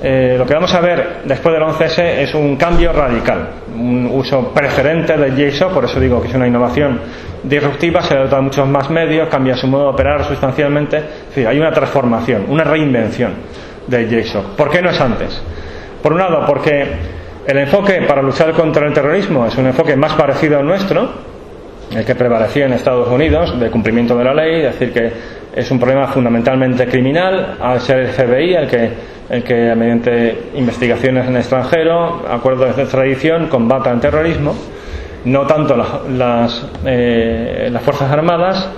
eh, 0.00 0.36
lo 0.38 0.46
que 0.46 0.54
vamos 0.54 0.72
a 0.74 0.80
ver 0.80 1.22
después 1.24 1.52
del 1.52 1.64
11S 1.64 1.98
es 1.98 2.34
un 2.34 2.56
cambio 2.56 2.92
radical, 2.92 3.48
un 3.74 4.08
uso 4.12 4.52
preferente 4.52 5.16
del 5.16 5.34
JSOC, 5.36 5.72
por 5.72 5.84
eso 5.84 5.98
digo 5.98 6.20
que 6.22 6.28
es 6.28 6.34
una 6.34 6.46
innovación 6.46 7.00
disruptiva, 7.42 8.02
se 8.02 8.14
le 8.14 8.20
dota 8.20 8.40
muchos 8.40 8.68
más 8.68 8.90
medios, 8.90 9.28
cambia 9.28 9.56
su 9.56 9.66
modo 9.66 9.84
de 9.84 9.90
operar 9.90 10.24
sustancialmente, 10.24 10.98
es 10.98 11.28
decir, 11.28 11.48
hay 11.48 11.58
una 11.58 11.72
transformación, 11.72 12.44
una 12.48 12.64
reinvención 12.64 13.32
del 13.86 14.08
JSOC. 14.08 14.56
¿Por 14.56 14.70
qué 14.70 14.82
no 14.82 14.90
es 14.90 15.00
antes? 15.00 15.42
Por 16.02 16.12
un 16.12 16.18
lado, 16.18 16.44
porque 16.46 16.86
el 17.46 17.58
enfoque 17.58 18.02
para 18.02 18.22
luchar 18.22 18.52
contra 18.52 18.86
el 18.86 18.92
terrorismo 18.92 19.46
es 19.46 19.56
un 19.56 19.66
enfoque 19.66 19.96
más 19.96 20.12
parecido 20.14 20.58
al 20.58 20.66
nuestro, 20.66 21.08
el 21.90 22.04
que 22.04 22.14
prevalecía 22.14 22.66
en 22.66 22.74
Estados 22.74 23.08
Unidos, 23.08 23.58
de 23.58 23.70
cumplimiento 23.70 24.16
de 24.16 24.24
la 24.24 24.34
ley, 24.34 24.64
es 24.64 24.78
decir, 24.78 24.92
que 24.92 25.12
es 25.58 25.70
un 25.72 25.80
problema 25.80 26.06
fundamentalmente 26.06 26.86
criminal, 26.86 27.56
al 27.60 27.80
ser 27.80 27.98
el 27.98 28.08
FBI 28.08 28.54
el 28.54 28.68
que, 28.68 28.90
el 29.28 29.42
que 29.42 29.74
mediante 29.74 30.50
investigaciones 30.54 31.26
en 31.26 31.34
el 31.34 31.40
extranjero, 31.40 32.24
acuerdos 32.30 32.76
de 32.76 32.82
extradición, 32.82 33.48
combata 33.48 33.90
el 33.90 33.98
terrorismo, 33.98 34.54
no 35.24 35.46
tanto 35.46 35.76
las, 35.76 36.66
eh, 36.86 37.68
las 37.72 37.82
Fuerzas 37.82 38.10
Armadas, 38.12 38.68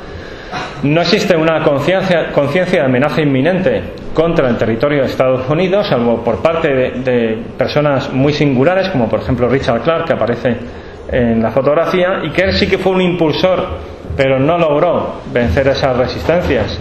no 0.83 1.03
existe 1.03 1.37
una 1.37 1.63
conciencia 1.63 2.81
de 2.81 2.81
amenaza 2.81 3.21
inminente 3.21 3.83
contra 4.15 4.49
el 4.49 4.57
territorio 4.57 5.03
de 5.03 5.07
Estados 5.07 5.49
Unidos, 5.51 5.87
salvo 5.87 6.25
por 6.25 6.39
parte 6.39 6.69
de, 6.69 7.39
personas 7.59 8.11
muy 8.13 8.33
singulares, 8.33 8.89
como 8.89 9.07
por 9.09 9.21
ejemplo 9.21 9.49
Richard 9.49 9.83
Clark, 9.83 10.07
que 10.07 10.13
aparece 10.15 10.57
en 11.13 11.43
la 11.43 11.51
fotografía, 11.51 12.21
y 12.25 12.31
que 12.31 12.43
él 12.43 12.53
sí 12.55 12.67
que 12.67 12.79
fue 12.79 12.93
un 12.93 13.03
impulsor, 13.03 13.67
pero 14.21 14.39
no 14.39 14.59
logró 14.59 15.15
vencer 15.33 15.67
esas 15.69 15.97
resistencias. 15.97 16.79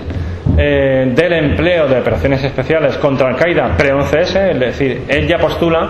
Eh, 0.58 1.14
del 1.16 1.32
empleo 1.32 1.88
de 1.88 2.02
operaciones 2.02 2.44
especiales 2.44 2.98
contra 2.98 3.30
Al-Qaeda 3.30 3.78
pre-11S, 3.78 4.52
es 4.52 4.60
decir, 4.60 5.04
él 5.08 5.26
ya 5.26 5.38
postula, 5.38 5.88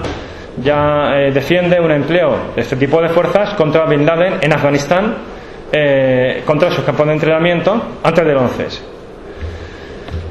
ya 0.62 1.12
eh, 1.16 1.32
defiende 1.32 1.80
un 1.80 1.90
empleo 1.90 2.52
de 2.56 2.62
este 2.62 2.76
tipo 2.76 3.02
de 3.02 3.10
fuerzas 3.10 3.56
contra 3.56 3.88
Bin 3.88 4.06
Laden 4.06 4.36
en 4.42 4.54
Afganistán 4.54 5.16
eh, 5.72 6.44
contra 6.46 6.70
sus 6.70 6.84
campos 6.84 7.08
de 7.08 7.14
entrenamiento 7.14 7.82
antes 8.04 8.24
del 8.24 8.38
11 8.38 8.68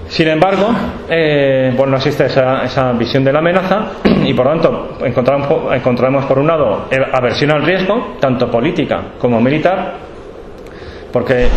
Sin 0.07 0.29
embargo, 0.29 0.69
eh, 1.11 1.75
no 1.77 1.97
existe 1.97 2.27
esa, 2.27 2.93
visión 2.93 3.25
de 3.25 3.33
la 3.33 3.41
amenaza 3.41 3.87
y 4.25 4.33
por 4.35 4.47
lo 4.47 4.53
tanto 4.53 4.99
encontramos, 5.05 5.75
encontramos 5.75 6.27
por 6.27 6.39
un 6.39 6.47
lado 6.47 6.87
aversión 7.13 7.51
al 7.51 7.65
riesgo, 7.65 8.15
tanto 8.21 8.49
política 8.49 9.15
como 9.19 9.41
militar, 9.41 10.08
porque 11.13 11.49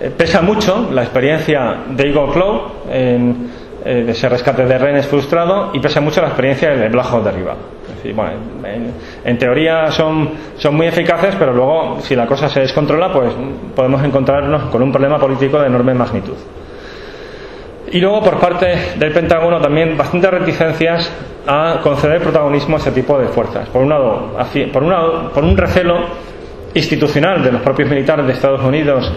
eh, 0.00 0.10
pesa 0.16 0.42
mucho 0.42 0.88
la 0.92 1.02
experiencia 1.02 1.84
de 1.88 2.08
Eagle 2.08 2.32
Claw 2.32 2.72
en, 2.90 3.50
eh, 3.84 4.02
de 4.04 4.12
ese 4.12 4.28
rescate 4.28 4.64
de 4.64 4.78
rehenes 4.78 5.06
frustrado 5.06 5.70
y 5.72 5.80
pesa 5.80 6.00
mucho 6.00 6.20
la 6.20 6.28
experiencia 6.28 6.70
del 6.70 6.92
Blajo 6.92 7.20
derribado 7.20 7.76
bueno, 8.12 8.36
en, 9.24 9.38
teoría 9.38 9.90
son, 9.90 10.30
son 10.56 10.74
muy 10.74 10.86
eficaces, 10.86 11.34
pero 11.38 11.52
luego, 11.52 11.98
si 12.00 12.14
la 12.14 12.26
cosa 12.26 12.48
se 12.48 12.60
descontrola, 12.60 13.12
pues 13.12 13.32
podemos 13.74 14.02
encontrarnos 14.04 14.64
con 14.64 14.82
un 14.82 14.92
problema 14.92 15.18
político 15.18 15.58
de 15.58 15.66
enorme 15.66 15.94
magnitud. 15.94 16.36
Y 17.90 18.00
luego, 18.00 18.22
por 18.22 18.38
parte 18.38 18.94
del 18.96 19.12
Pentágono, 19.12 19.60
también 19.60 19.96
bastantes 19.96 20.30
reticencias 20.30 21.10
a 21.46 21.78
conceder 21.82 22.20
protagonismo 22.20 22.76
a 22.76 22.78
este 22.78 22.90
tipo 22.90 23.16
de 23.18 23.28
fuerzas. 23.28 23.68
Por 23.68 23.82
un 23.82 23.88
lado, 23.88 24.32
por 24.72 24.82
un, 24.82 24.90
lado, 24.90 25.30
por 25.32 25.44
un 25.44 25.56
recelo 25.56 26.00
institucional 26.76 27.42
de 27.42 27.52
los 27.52 27.62
propios 27.62 27.88
militares 27.88 28.26
de 28.26 28.32
Estados 28.32 28.62
Unidos 28.62 29.10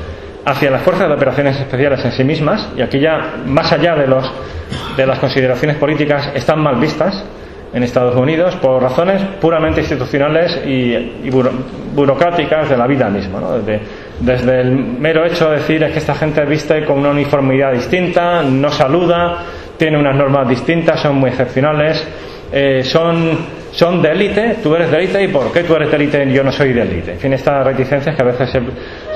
hacia 0.46 0.72
las 0.72 0.82
fuerzas 0.82 1.08
de 1.08 1.14
operaciones 1.14 1.60
especiales 1.60 2.04
en 2.06 2.12
sí 2.12 2.24
mismas, 2.24 2.70
y 2.76 2.82
aquí 2.82 3.00
ya, 3.00 3.36
más 3.46 3.72
allá 3.72 3.96
de, 3.96 4.08
los, 4.08 4.32
de 4.96 5.06
las 5.06 5.20
consideraciones 5.20 5.78
políticas, 5.78 6.32
están 6.34 6.62
mal 6.62 6.76
vistas 6.78 7.24
en 7.74 7.84
Estados 7.84 8.16
Unidos 8.16 8.56
por 8.56 8.82
razones 8.82 9.22
puramente 9.40 9.82
institucionales 9.82 10.60
y, 10.66 11.30
burocráticas 11.94 12.70
de 12.70 12.78
la 12.78 12.88
vida 12.88 13.10
misma. 13.10 13.42
Desde, 14.20 14.62
el 14.62 14.72
mero 14.72 15.26
hecho 15.26 15.50
de 15.50 15.58
decir 15.58 15.84
es 15.84 15.92
que 15.92 16.00
esta 16.00 16.16
gente 16.16 16.44
viste 16.46 16.84
con 16.86 17.00
una 17.00 17.12
uniformidad 17.12 17.74
distinta, 17.74 18.42
no 18.42 18.72
saluda, 18.72 19.44
tiene 19.78 19.98
unas 19.98 20.16
normas 20.16 20.48
distintas, 20.50 21.00
son 21.02 21.18
muy 21.18 21.30
excepcionales, 21.30 22.06
eh, 22.52 22.82
son, 22.84 23.38
son 23.80 24.02
de 24.02 24.12
élite, 24.12 24.58
tú 24.62 24.76
eres 24.76 24.92
de 24.92 24.98
élite 24.98 25.24
y 25.24 25.30
por 25.30 25.54
qué 25.54 25.64
tú 25.64 25.74
eres 25.74 25.90
de 25.90 25.96
élite 25.96 26.26
y 26.26 26.34
yo 26.34 26.44
no 26.44 26.52
soy 26.52 26.74
de 26.74 26.82
élite. 26.82 27.14
En 27.14 27.18
fin, 27.18 27.32
estas 27.32 27.66
reticencias 27.66 28.14
que 28.14 28.22
a 28.22 28.26
veces 28.26 28.50
se, 28.50 28.62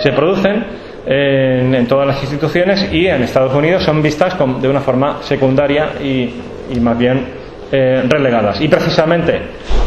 se 0.02 0.13
producen 0.13 0.63
en, 1.06 1.86
todas 1.86 2.08
las 2.08 2.21
instituciones 2.21 2.88
y 2.89 3.08
en 3.08 3.23
Estados 3.23 3.54
Unidos 3.54 3.84
son 3.84 4.02
vistas 4.02 4.38
de 4.62 4.69
una 4.69 4.80
forma 4.80 5.21
secundaria 5.21 5.89
y, 6.02 6.34
y 6.73 6.80
más 6.80 6.97
bien 6.97 7.26
eh, 7.73 8.04
relegadas. 8.08 8.62
Y 8.62 8.69
precisamente 8.69 9.38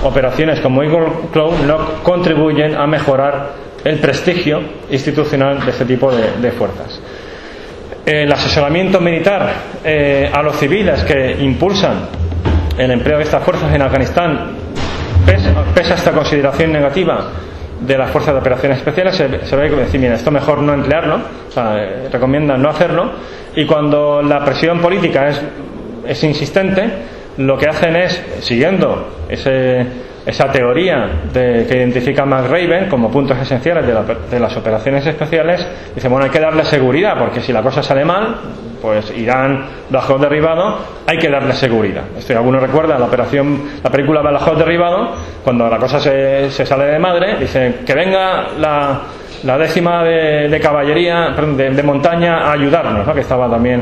operaciones 0.04 0.60
como 0.60 0.82
Eagle 0.82 1.06
Claw 1.32 1.52
no 1.66 2.02
contribuyen 2.02 2.74
a 2.74 2.86
mejorar 2.86 3.52
el 3.82 3.98
prestigio 3.98 4.60
institucional 4.90 5.64
de 5.64 5.70
este 5.70 5.86
tipo 5.86 6.12
de, 6.12 6.50
fuerzas. 6.50 7.00
El 8.04 8.30
asesoramiento 8.30 9.00
militar 9.00 9.54
eh, 9.82 10.30
a 10.30 10.42
los 10.42 10.56
civiles 10.56 11.02
que 11.04 11.38
impulsan 11.40 12.08
el 12.76 12.90
empleo 12.90 13.16
de 13.16 13.24
estas 13.24 13.42
fuerzas 13.42 13.74
en 13.74 13.80
Afganistán, 13.80 14.65
pese, 15.26 15.92
a 15.92 15.96
esta 15.96 16.12
consideración 16.12 16.72
negativa 16.72 17.30
de 17.80 17.98
las 17.98 18.10
fuerzas 18.10 18.34
de 18.34 18.40
operaciones 18.40 18.78
especiales, 18.78 19.16
se, 19.16 19.56
ve 19.56 19.68
que 19.68 19.76
decir, 19.76 20.00
mira, 20.00 20.14
esto 20.14 20.30
mejor 20.30 20.62
no 20.62 20.72
emplearlo, 20.72 21.20
o 21.48 21.52
sea, 21.52 21.76
eh, 21.76 22.08
no 22.58 22.68
hacerlo, 22.70 23.12
y 23.54 23.66
cuando 23.66 24.22
la 24.22 24.44
presión 24.44 24.80
política 24.80 25.28
es, 26.06 26.24
insistente, 26.24 26.88
lo 27.36 27.58
que 27.58 27.68
hacen 27.68 27.96
es, 27.96 28.24
siguiendo 28.40 29.26
esa 30.26 30.50
teoría 30.50 31.08
de, 31.32 31.66
que 31.68 31.76
identifica 31.76 32.26
McRaven 32.26 32.88
como 32.88 33.08
puntos 33.12 33.38
esenciales 33.38 33.86
de, 33.86 34.40
las 34.40 34.56
operaciones 34.56 35.06
especiales, 35.06 35.64
dice, 35.94 36.08
bueno, 36.08 36.24
hay 36.24 36.30
que 36.30 36.40
darle 36.40 36.64
seguridad, 36.64 37.16
porque 37.16 37.40
si 37.40 37.52
la 37.52 37.62
cosa 37.62 37.80
sale 37.80 38.04
mal, 38.04 38.34
pues 38.82 39.16
Irán, 39.16 39.64
bajo 39.88 40.18
derribado, 40.18 40.78
hay 41.06 41.18
que 41.18 41.30
darle 41.30 41.54
seguridad. 41.54 42.02
Esto 42.18 42.32
alguno 42.36 42.58
recuerda 42.58 42.98
la 42.98 43.06
operación, 43.06 43.62
la 43.84 43.90
película 43.90 44.20
Badajoz 44.20 44.58
derribado, 44.58 45.12
cuando 45.44 45.68
la 45.68 45.78
cosa 45.78 46.00
se, 46.00 46.50
sale 46.50 46.86
de 46.86 46.98
madre, 46.98 47.36
dice 47.38 47.76
que 47.86 47.94
venga 47.94 48.48
la, 48.58 49.58
décima 49.58 50.02
de, 50.02 50.58
caballería, 50.60 51.36
de, 51.56 51.82
montaña 51.84 52.48
a 52.48 52.52
ayudarnos, 52.52 53.08
que 53.14 53.20
estaba 53.20 53.48
también 53.48 53.80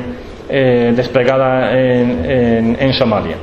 eh, 0.51 0.93
desplegada 0.95 1.73
en, 1.73 2.77
en, 2.79 2.93
Somalia. 2.93 3.37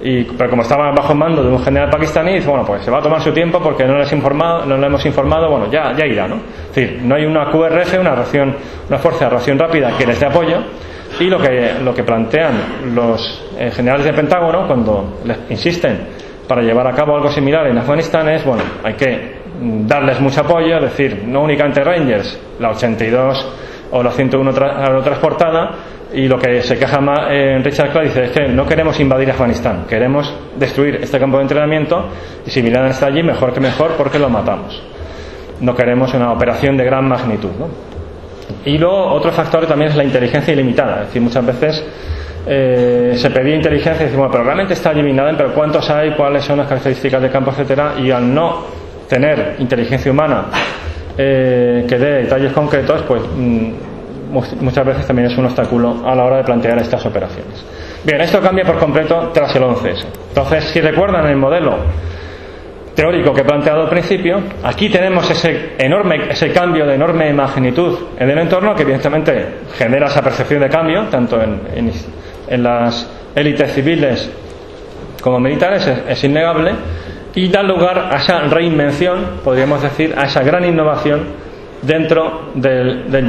Y, 0.00 0.24
pero 0.24 0.50
como 0.50 0.62
estaba 0.62 0.92
bajo 0.92 1.14
mando 1.14 1.42
de 1.42 1.50
un 1.50 1.62
general 1.62 1.90
pakistaní, 1.90 2.34
dice, 2.34 2.48
bueno, 2.48 2.64
pues 2.64 2.84
se 2.84 2.90
va 2.90 2.98
a 2.98 3.02
tomar 3.02 3.20
su 3.20 3.32
tiempo 3.32 3.60
porque 3.60 3.84
no 3.84 3.98
les 3.98 4.12
no 4.12 4.76
le 4.76 4.86
hemos 4.86 5.04
informado, 5.04 5.50
bueno, 5.50 5.70
ya, 5.70 5.92
ya 5.96 6.06
irá, 6.06 6.28
¿no? 6.28 6.36
Es 6.36 6.74
decir, 6.74 7.00
no 7.02 7.16
hay 7.16 7.24
una 7.24 7.50
QRF, 7.50 7.98
una 8.00 8.14
ración, 8.14 8.54
una 8.88 8.98
fuerza 8.98 9.24
de 9.24 9.30
ración 9.30 9.58
rápida 9.58 9.96
que 9.98 10.06
les 10.06 10.20
dé 10.20 10.26
apoyo, 10.26 10.58
y 11.18 11.24
lo 11.24 11.38
que, 11.38 11.74
lo 11.82 11.94
que 11.94 12.04
plantean 12.04 12.94
los 12.94 13.44
eh, 13.58 13.70
generales 13.72 14.04
del 14.04 14.14
Pentágono 14.14 14.66
cuando 14.66 15.18
les 15.24 15.38
insisten 15.50 15.98
para 16.46 16.62
llevar 16.62 16.86
a 16.86 16.92
cabo 16.92 17.16
algo 17.16 17.30
similar 17.30 17.66
en 17.66 17.78
Afganistán 17.78 18.28
es, 18.28 18.44
bueno, 18.44 18.62
hay 18.84 18.94
que 18.94 19.38
darles 19.60 20.20
mucho 20.20 20.42
apoyo, 20.42 20.80
decir, 20.80 21.24
no 21.26 21.42
únicamente 21.42 21.82
Rangers, 21.82 22.38
la 22.60 22.70
82 22.70 23.46
o 23.90 24.02
la 24.02 24.10
101 24.10 24.52
transportada, 25.02 25.70
y 26.12 26.26
lo 26.26 26.38
que 26.38 26.62
se 26.62 26.78
queja 26.78 27.00
más, 27.00 27.30
en 27.30 27.62
Richard 27.62 27.90
Clark 27.90 28.06
dice 28.06 28.24
es 28.24 28.30
que 28.30 28.48
no 28.48 28.64
queremos 28.64 28.98
invadir 28.98 29.30
Afganistán, 29.30 29.84
queremos 29.88 30.34
destruir 30.56 30.96
este 31.02 31.18
campo 31.18 31.36
de 31.36 31.42
entrenamiento 31.42 32.08
y 32.46 32.50
si 32.50 32.62
Bin 32.62 32.74
está 32.76 33.06
allí, 33.06 33.22
mejor 33.22 33.52
que 33.52 33.60
mejor 33.60 33.92
porque 33.96 34.18
lo 34.18 34.30
matamos. 34.30 34.82
No 35.60 35.74
queremos 35.74 36.14
una 36.14 36.32
operación 36.32 36.76
de 36.76 36.84
gran 36.84 37.06
magnitud. 37.08 37.50
Y 38.64 38.78
luego 38.78 39.12
otro 39.12 39.32
factor 39.32 39.66
también 39.66 39.90
es 39.90 39.96
la 39.96 40.04
inteligencia 40.04 40.54
ilimitada. 40.54 41.00
Es 41.00 41.06
decir, 41.08 41.20
muchas 41.20 41.44
veces 41.44 41.84
eh, 42.46 43.12
se 43.16 43.30
pedía 43.30 43.56
inteligencia 43.56 44.04
y 44.04 44.06
decimos, 44.06 44.28
pero 44.30 44.44
realmente 44.44 44.74
está 44.74 44.92
eliminada, 44.92 45.36
pero 45.36 45.52
¿cuántos 45.52 45.90
hay? 45.90 46.12
¿Cuáles 46.12 46.44
son 46.44 46.58
las 46.58 46.68
características 46.68 47.20
del 47.20 47.30
campo, 47.30 47.50
etcétera? 47.50 47.94
Y 47.98 48.10
al 48.10 48.32
no 48.32 48.64
tener 49.08 49.56
inteligencia 49.58 50.10
humana 50.10 50.46
eh, 51.16 51.84
que 51.88 51.98
dé 51.98 52.22
detalles 52.22 52.52
concretos, 52.52 53.02
pues 53.02 53.22
mm, 53.36 53.70
muchas 54.30 54.84
veces 54.84 55.06
también 55.06 55.30
es 55.30 55.38
un 55.38 55.46
obstáculo 55.46 56.02
a 56.06 56.14
la 56.14 56.24
hora 56.24 56.36
de 56.38 56.44
plantear 56.44 56.78
estas 56.78 57.04
operaciones. 57.06 57.64
Bien, 58.04 58.20
esto 58.20 58.40
cambia 58.40 58.64
por 58.64 58.78
completo 58.78 59.30
tras 59.32 59.54
el 59.56 59.62
11S. 59.62 60.04
Entonces, 60.28 60.64
si 60.64 60.80
recuerdan 60.80 61.26
el 61.26 61.36
modelo 61.36 61.78
teórico 62.98 63.32
que 63.32 63.42
he 63.42 63.44
planteado 63.44 63.82
al 63.82 63.88
principio, 63.88 64.40
aquí 64.64 64.88
tenemos 64.88 65.30
ese 65.30 65.74
enorme, 65.78 66.30
ese 66.30 66.50
cambio 66.52 66.84
de 66.84 66.94
enorme 66.94 67.32
magnitud 67.32 67.96
en 68.18 68.28
el 68.28 68.38
entorno 68.38 68.74
que 68.74 68.82
evidentemente 68.82 69.60
genera 69.76 70.08
esa 70.08 70.20
percepción 70.20 70.60
de 70.62 70.68
cambio, 70.68 71.04
tanto 71.04 71.40
en, 71.40 71.92
las 72.62 73.08
élites 73.36 73.72
civiles 73.72 74.28
como 75.22 75.38
militares, 75.38 75.86
es, 76.08 76.24
innegable, 76.24 76.72
y 77.36 77.48
da 77.48 77.62
lugar 77.62 78.10
a 78.12 78.16
esa 78.16 78.40
reinvención, 78.40 79.42
podríamos 79.44 79.80
decir, 79.80 80.14
a 80.16 80.24
esa 80.24 80.42
gran 80.42 80.64
innovación 80.64 81.24
dentro 81.82 82.50
del, 82.54 83.08
del 83.12 83.28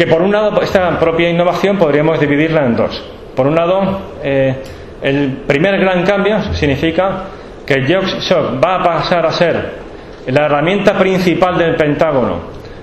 que 0.00 0.06
por 0.06 0.22
un 0.22 0.32
lado 0.32 0.62
esta 0.62 0.98
propia 0.98 1.28
innovación 1.28 1.76
podríamos 1.76 2.18
dividirla 2.18 2.64
en 2.64 2.74
dos. 2.74 3.04
Por 3.36 3.46
un 3.46 3.54
lado, 3.54 4.00
eh, 4.22 4.56
el 5.02 5.42
primer 5.46 5.78
gran 5.78 6.04
cambio 6.04 6.40
significa 6.54 7.24
que 7.66 7.74
el 7.74 7.86
Shock 7.86 8.64
va 8.64 8.76
a 8.76 8.82
pasar 8.82 9.26
a 9.26 9.30
ser 9.30 9.72
la 10.26 10.46
herramienta 10.46 10.96
principal 10.96 11.58
del 11.58 11.74
Pentágono 11.74 12.38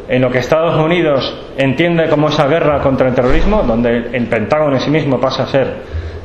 en 0.08 0.22
lo 0.22 0.30
que 0.30 0.38
Estados 0.38 0.76
Unidos 0.76 1.36
entiende 1.58 2.08
como 2.08 2.30
esa 2.30 2.46
guerra 2.46 2.82
contra 2.82 3.08
el 3.08 3.16
terrorismo, 3.16 3.64
donde 3.64 4.12
el 4.14 4.28
Pentágono 4.28 4.76
en 4.76 4.82
sí 4.82 4.92
mismo 4.92 5.20
pasa 5.20 5.42
a 5.42 5.48
ser 5.48 5.74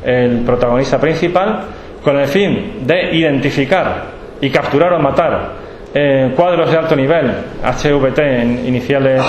el 0.04 0.40
protagonista 0.44 1.00
principal, 1.00 1.60
con 2.04 2.18
el 2.18 2.26
fin 2.26 2.86
de 2.86 3.16
identificar 3.16 4.08
y 4.42 4.50
capturar 4.50 4.92
o 4.92 4.98
matar 4.98 5.61
eh, 5.94 6.32
cuadros 6.34 6.70
de 6.70 6.76
alto 6.76 6.96
nivel, 6.96 7.32
HVT 7.62 8.18
en 8.18 8.66
iniciales 8.66 9.22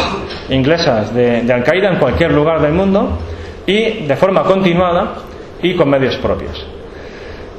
inglesas, 0.49 1.13
de, 1.13 1.51
Al-Qaeda 1.51 1.89
en 1.89 1.99
cualquier 1.99 2.31
lugar 2.31 2.61
del 2.61 2.73
mundo 2.73 3.19
y 3.65 4.05
de 4.05 4.15
forma 4.15 4.43
continuada 4.43 5.15
y 5.61 5.75
con 5.75 5.89
medios 5.89 6.15
propios. 6.17 6.65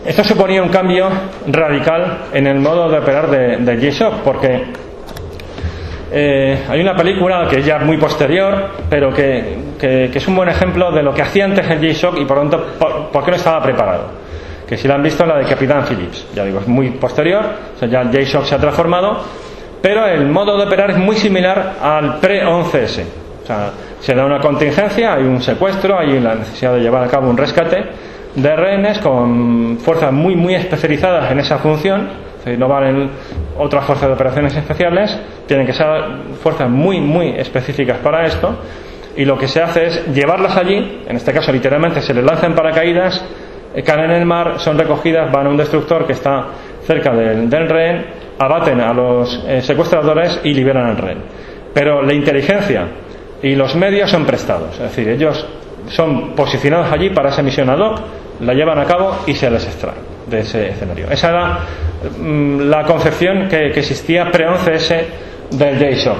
Esto 0.04 0.22
suponía 0.22 0.62
un 0.62 0.68
cambio 0.68 1.08
radical 1.46 2.26
en 2.32 2.46
el 2.46 2.60
modo 2.60 2.90
de 2.90 2.98
operar 2.98 3.30
de, 3.30 3.56
de 3.56 3.78
G-Shock, 3.78 4.16
porque 4.22 4.64
eh, 6.16 6.64
hay 6.68 6.80
una 6.80 6.94
película 6.94 7.48
que 7.50 7.58
es 7.58 7.66
ya 7.66 7.78
muy 7.80 7.96
posterior, 7.96 8.68
pero 8.88 9.12
que, 9.12 9.56
que, 9.80 10.10
es 10.14 10.28
un 10.28 10.36
buen 10.36 10.48
ejemplo 10.48 10.92
de 10.92 11.02
lo 11.02 11.12
que 11.12 11.22
hacía 11.22 11.44
antes 11.44 11.68
el 11.68 11.80
G-Shock 11.80 12.18
y 12.20 12.24
por 12.24 12.36
lo 12.36 12.48
tanto, 12.48 13.10
por, 13.12 13.24
qué 13.24 13.30
no 13.32 13.36
estaba 13.36 13.60
preparado. 13.60 14.23
Que 14.74 14.78
si 14.78 14.88
la 14.88 14.96
han 14.96 15.04
visto, 15.04 15.24
la 15.24 15.38
de 15.38 15.44
Capitán 15.44 15.84
Phillips. 15.84 16.26
Ya 16.34 16.44
digo, 16.44 16.58
es 16.58 16.66
muy 16.66 16.90
posterior, 16.90 17.44
o 17.76 17.78
sea, 17.78 17.86
ya 17.86 18.02
G-Shock 18.02 18.44
se 18.44 18.56
ha 18.56 18.58
transformado, 18.58 19.20
pero 19.80 20.04
el 20.04 20.26
modo 20.26 20.56
de 20.58 20.64
operar 20.64 20.90
es 20.90 20.96
muy 20.96 21.14
similar 21.14 21.74
al 21.80 22.18
pre-11S. 22.18 23.04
O 23.44 23.46
sea, 23.46 23.70
se 24.00 24.16
da 24.16 24.26
una 24.26 24.40
contingencia, 24.40 25.14
hay 25.14 25.22
un 25.22 25.40
secuestro, 25.40 25.96
hay 25.96 26.18
la 26.18 26.34
necesidad 26.34 26.72
de 26.72 26.80
llevar 26.80 27.04
a 27.04 27.06
cabo 27.06 27.30
un 27.30 27.36
rescate 27.36 27.84
de 28.34 28.56
rehenes 28.56 28.98
con 28.98 29.78
fuerzas 29.78 30.12
muy 30.12 30.34
muy 30.34 30.56
especializadas 30.56 31.30
en 31.30 31.38
esa 31.38 31.58
función, 31.58 32.08
no 32.58 32.66
valen 32.66 33.10
otras 33.56 33.84
fuerzas 33.84 34.08
de 34.08 34.14
operaciones 34.14 34.56
especiales, 34.56 35.16
tienen 35.46 35.66
que 35.66 35.72
ser 35.72 35.86
fuerzas 36.42 36.68
muy 36.68 37.00
muy 37.00 37.28
específicas 37.28 37.98
para 37.98 38.26
esto 38.26 38.58
y 39.16 39.24
lo 39.24 39.38
que 39.38 39.46
se 39.46 39.62
hace 39.62 39.86
es 39.86 40.06
llevarlas 40.08 40.56
allí, 40.56 41.02
en 41.06 41.14
este 41.14 41.32
caso 41.32 41.52
literalmente 41.52 42.02
se 42.02 42.12
les 42.12 42.24
lanzan 42.24 42.56
paracaídas, 42.56 43.24
caen 43.82 44.04
en 44.04 44.10
el 44.12 44.26
mar, 44.26 44.54
son 44.58 44.78
recogidas, 44.78 45.30
van 45.32 45.46
a 45.46 45.50
un 45.50 45.56
destructor 45.56 46.06
que 46.06 46.12
está 46.12 46.46
cerca 46.86 47.12
del, 47.12 47.48
del 47.48 47.68
rehén, 47.68 48.06
abaten 48.38 48.80
a 48.80 48.92
los 48.92 49.44
eh, 49.46 49.62
secuestradores 49.62 50.40
y 50.44 50.52
liberan 50.54 50.86
al 50.86 50.96
rehén. 50.96 51.18
Pero 51.72 52.02
la 52.02 52.12
inteligencia 52.12 52.86
y 53.42 53.54
los 53.54 53.74
medios 53.74 54.10
son 54.10 54.24
prestados, 54.24 54.74
es 54.74 54.82
decir, 54.82 55.08
ellos 55.08 55.46
son 55.88 56.34
posicionados 56.34 56.90
allí 56.92 57.10
para 57.10 57.30
esa 57.30 57.42
misión 57.42 57.68
ad 57.68 57.78
hoc, 57.78 58.00
la 58.40 58.54
llevan 58.54 58.78
a 58.78 58.84
cabo 58.84 59.16
y 59.26 59.34
se 59.34 59.50
les 59.50 59.66
extrae 59.66 60.14
de 60.26 60.40
ese 60.40 60.70
escenario. 60.70 61.10
Esa 61.10 61.28
era 61.28 61.58
mm, 62.18 62.60
la 62.70 62.84
concepción 62.84 63.48
que, 63.48 63.66
existía 63.66 64.30
pre-11S 64.30 65.04
del 65.50 65.78
JSOC. 65.78 66.16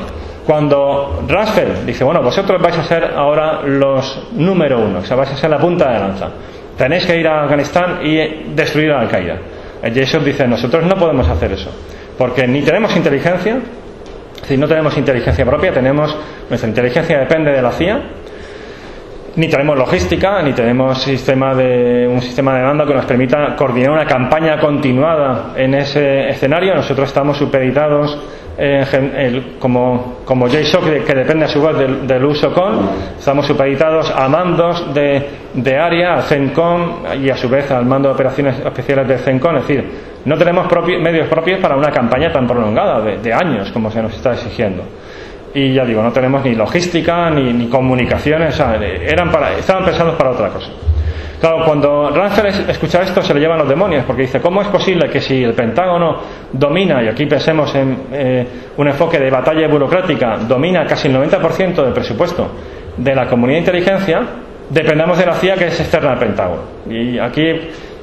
Cuando 0.46 1.24
Rumsfeld 1.26 1.86
dice, 1.86 2.04
bueno, 2.04 2.22
vosotros 2.22 2.60
vais 2.60 2.76
a 2.76 2.84
ser 2.84 3.12
ahora 3.16 3.62
los 3.62 4.28
número 4.32 4.78
uno, 4.78 4.98
o 4.98 5.04
sea, 5.04 5.16
vais 5.16 5.30
a 5.30 5.36
ser 5.36 5.48
la 5.48 5.58
punta 5.58 5.90
de 5.90 5.98
lanza. 5.98 6.28
Tenéis 6.76 7.06
que 7.06 7.16
ir 7.16 7.28
a 7.28 7.44
Afganistán 7.44 8.00
y 8.04 8.52
destruir 8.54 8.90
a 8.92 9.00
Al-Qaeda. 9.00 9.38
JSOC 9.82 10.22
dice, 10.22 10.48
nosotros 10.48 10.84
no 10.84 10.96
podemos 10.96 11.28
hacer 11.28 11.52
eso, 11.52 11.70
porque 12.16 12.46
ni 12.48 12.62
tenemos 12.62 12.96
inteligencia, 12.96 13.58
decir, 14.40 14.58
no 14.58 14.66
tenemos 14.66 14.96
inteligencia 14.96 15.44
propia, 15.44 15.72
tenemos, 15.72 16.16
nuestra 16.48 16.68
inteligencia 16.68 17.18
depende 17.18 17.52
de 17.52 17.62
la 17.62 17.70
CIA, 17.70 18.02
ni 19.36 19.48
tenemos 19.48 19.76
logística, 19.76 20.42
ni 20.42 20.52
tenemos 20.52 21.02
sistema 21.02 21.54
de, 21.54 22.06
un 22.08 22.20
sistema 22.22 22.56
de 22.56 22.62
mando 22.62 22.86
que 22.86 22.94
nos 22.94 23.04
permita 23.04 23.56
coordinar 23.56 23.90
una 23.90 24.06
campaña 24.06 24.60
continuada 24.60 25.52
en 25.56 25.74
ese 25.74 26.28
escenario. 26.28 26.74
Nosotros 26.74 27.08
estamos 27.08 27.36
supeditados 27.36 28.16
eh, 28.56 28.84
el, 29.16 29.58
como, 29.58 30.18
como 30.24 30.46
JSOC, 30.46 30.84
que, 30.84 31.02
que, 31.02 31.14
depende 31.14 31.46
a 31.46 31.48
su 31.48 31.60
vez 31.60 32.06
del, 32.06 32.24
uso 32.24 32.52
con, 32.52 32.88
estamos 33.18 33.46
supeditados 33.46 34.12
a 34.14 34.28
mandos 34.28 34.94
de, 34.94 35.28
de 35.54 35.76
área, 35.76 36.14
al 36.14 36.22
CENCOM 36.22 37.04
y 37.20 37.30
a 37.30 37.36
su 37.36 37.48
vez 37.48 37.68
al 37.72 37.84
mando 37.84 38.08
de 38.08 38.14
operaciones 38.14 38.60
especiales 38.60 39.08
del 39.08 39.18
CENCOM. 39.18 39.56
Es 39.56 39.66
decir, 39.66 39.90
no 40.24 40.38
tenemos 40.38 40.68
medios 41.00 41.26
propios 41.26 41.58
para 41.58 41.76
una 41.76 41.90
campaña 41.90 42.30
tan 42.32 42.46
prolongada 42.46 43.00
de, 43.00 43.18
de 43.18 43.32
años 43.32 43.72
como 43.72 43.90
se 43.90 44.00
nos 44.00 44.14
está 44.14 44.32
exigiendo 44.32 44.84
y 45.54 45.72
ya 45.72 45.84
digo, 45.84 46.02
no 46.02 46.12
tenemos 46.12 46.44
ni 46.44 46.54
logística 46.54 47.30
ni, 47.30 47.52
ni 47.52 47.68
comunicaciones, 47.68 48.54
o 48.54 48.56
sea, 48.56 48.74
eran 48.76 49.30
para, 49.30 49.56
estaban 49.56 49.84
pensados 49.84 50.16
para 50.16 50.30
otra 50.30 50.48
cosa. 50.48 50.70
Claro, 51.40 51.64
cuando 51.64 52.10
Rumsfeld 52.10 52.70
escucha 52.70 53.02
esto 53.02 53.22
se 53.22 53.34
le 53.34 53.40
llevan 53.40 53.58
los 53.58 53.68
demonios, 53.68 54.04
porque 54.04 54.22
dice, 54.22 54.40
¿cómo 54.40 54.62
es 54.62 54.68
posible 54.68 55.08
que 55.10 55.20
si 55.20 55.44
el 55.44 55.52
Pentágono 55.52 56.20
domina, 56.52 57.02
y 57.02 57.08
aquí 57.08 57.26
pensemos 57.26 57.74
en 57.74 57.98
eh, 58.12 58.46
un 58.76 58.88
enfoque 58.88 59.18
de 59.18 59.30
batalla 59.30 59.68
burocrática, 59.68 60.38
domina 60.38 60.86
casi 60.86 61.08
el 61.08 61.16
90% 61.16 61.84
del 61.84 61.92
presupuesto 61.92 62.48
de 62.96 63.14
la 63.14 63.26
comunidad 63.26 63.56
de 63.56 63.60
inteligencia, 63.60 64.22
dependamos 64.70 65.18
de 65.18 65.26
la 65.26 65.34
CIA 65.34 65.54
que 65.56 65.66
es 65.66 65.78
externa 65.78 66.12
al 66.12 66.18
Pentágono? 66.18 66.62
Y 66.88 67.18
aquí 67.18 67.46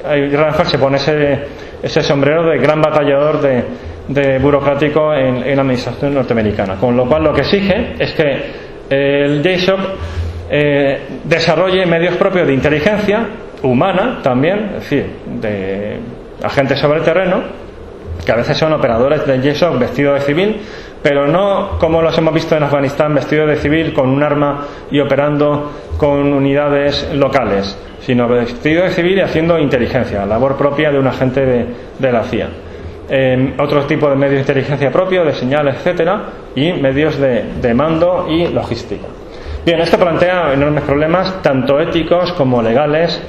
Rumsfeld 0.04 0.68
se 0.68 0.78
pone 0.78 0.96
ese, 0.98 1.38
ese 1.82 2.02
sombrero 2.02 2.44
de 2.44 2.58
gran 2.58 2.80
batallador 2.80 3.40
de, 3.40 3.64
de 4.08 4.38
burocrático 4.38 5.14
en, 5.14 5.54
la 5.54 5.62
administración 5.62 6.14
norteamericana. 6.14 6.76
Con 6.76 6.96
lo 6.96 7.06
cual 7.06 7.24
lo 7.24 7.32
que 7.32 7.42
exige 7.42 7.94
es 7.98 8.12
que 8.12 8.62
el 8.90 9.42
JSOC 9.42 9.80
eh, 10.50 11.00
desarrolle 11.24 11.86
medios 11.86 12.16
propios 12.16 12.46
de 12.46 12.54
inteligencia 12.54 13.26
humana 13.62 14.20
también, 14.22 14.72
es 14.76 14.80
decir, 14.80 15.06
de 15.40 15.98
agentes 16.42 16.78
sobre 16.78 16.98
el 16.98 17.04
terreno, 17.04 17.42
que 18.24 18.32
a 18.32 18.36
veces 18.36 18.56
son 18.56 18.72
operadores 18.72 19.26
del 19.26 19.42
JSOC 19.42 19.78
vestidos 19.78 20.20
de 20.20 20.26
civil, 20.26 20.60
pero 21.02 21.26
no 21.26 21.78
como 21.78 22.02
los 22.02 22.16
hemos 22.18 22.34
visto 22.34 22.56
en 22.56 22.62
Afganistán, 22.64 23.14
vestidos 23.14 23.48
de 23.48 23.56
civil 23.56 23.92
con 23.92 24.08
un 24.08 24.22
arma 24.22 24.66
y 24.90 25.00
operando 25.00 25.72
con 25.96 26.32
unidades 26.32 27.08
locales, 27.14 27.76
sino 28.00 28.28
vestidos 28.28 28.84
de 28.84 28.90
civil 28.90 29.18
y 29.18 29.20
haciendo 29.22 29.58
inteligencia, 29.58 30.26
labor 30.26 30.56
propia 30.56 30.90
de 30.90 30.98
un 30.98 31.06
agente 31.06 31.66
de 31.98 32.12
la 32.12 32.24
CIA 32.24 32.48
otros 33.58 33.86
tipos 33.86 34.10
de 34.10 34.16
medios 34.16 34.34
de 34.34 34.40
inteligencia 34.40 34.90
propio, 34.90 35.24
de 35.24 35.34
señales, 35.34 35.76
etcétera, 35.76 36.22
y 36.54 36.72
medios 36.72 37.18
de, 37.18 37.44
de, 37.60 37.74
mando 37.74 38.26
y 38.28 38.48
logística. 38.48 39.06
Bien, 39.64 39.80
esto 39.80 39.98
plantea 39.98 40.54
enormes 40.54 40.82
problemas, 40.84 41.42
tanto 41.42 41.78
éticos 41.78 42.32
como 42.32 42.62
legales, 42.62 43.20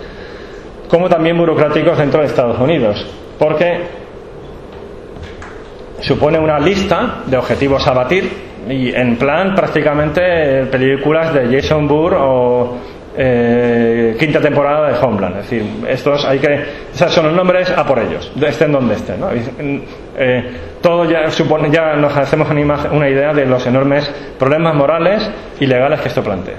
como 0.89 1.09
también 1.09 1.37
burocráticos 1.37 1.97
dentro 1.97 2.21
de 2.21 2.27
Estados 2.27 2.59
Unidos, 2.59 3.05
porque 3.37 3.81
supone 5.99 6.39
una 6.39 6.59
lista 6.59 7.23
de 7.25 7.37
objetivos 7.37 7.85
a 7.87 7.93
batir 7.93 8.29
y 8.69 8.93
en 8.93 9.17
plan 9.17 9.55
prácticamente 9.55 10.65
películas 10.65 11.33
de 11.33 11.47
Jason 11.61 11.87
Bourne 11.87 12.17
o 12.19 12.77
eh, 13.15 14.15
quinta 14.19 14.39
temporada 14.39 14.89
de 14.89 14.97
Homeland. 14.99 15.37
Es 15.37 15.49
decir, 15.49 15.63
estos 15.87 16.25
hay 16.25 16.39
que. 16.39 16.65
Esos 16.93 17.11
son 17.13 17.27
los 17.27 17.35
nombres 17.35 17.69
a 17.71 17.85
por 17.85 17.99
ellos, 17.99 18.31
estén 18.41 18.71
donde 18.71 18.95
estén. 18.95 19.19
¿no? 19.19 19.29
Eh, 20.15 20.51
todo 20.81 21.05
ya 21.05 21.29
supone, 21.29 21.69
ya 21.71 21.95
nos 21.95 22.15
hacemos 22.15 22.49
una, 22.49 23.09
idea 23.09 23.33
de 23.33 23.45
los 23.45 23.65
enormes 23.65 24.09
problemas 24.37 24.75
morales 24.75 25.29
y 25.59 25.65
legales 25.65 26.01
que 26.01 26.07
esto 26.09 26.23
plantea. 26.23 26.57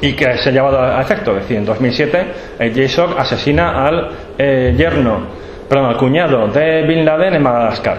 Y 0.00 0.12
que 0.14 0.36
se 0.38 0.50
ha 0.50 0.52
llevado 0.52 0.80
a 0.80 1.00
efecto. 1.00 1.32
Es 1.32 1.42
decir, 1.42 1.58
en 1.58 1.64
2007, 1.64 2.24
el 2.58 2.74
JSOC 2.74 3.18
asesina 3.18 3.86
al 3.86 4.10
eh, 4.38 4.74
yerno, 4.76 5.20
perdón, 5.68 5.86
al 5.86 5.96
cuñado 5.96 6.48
de 6.48 6.82
Bin 6.82 7.04
Laden 7.04 7.34
en 7.34 7.42
Madagascar. 7.42 7.98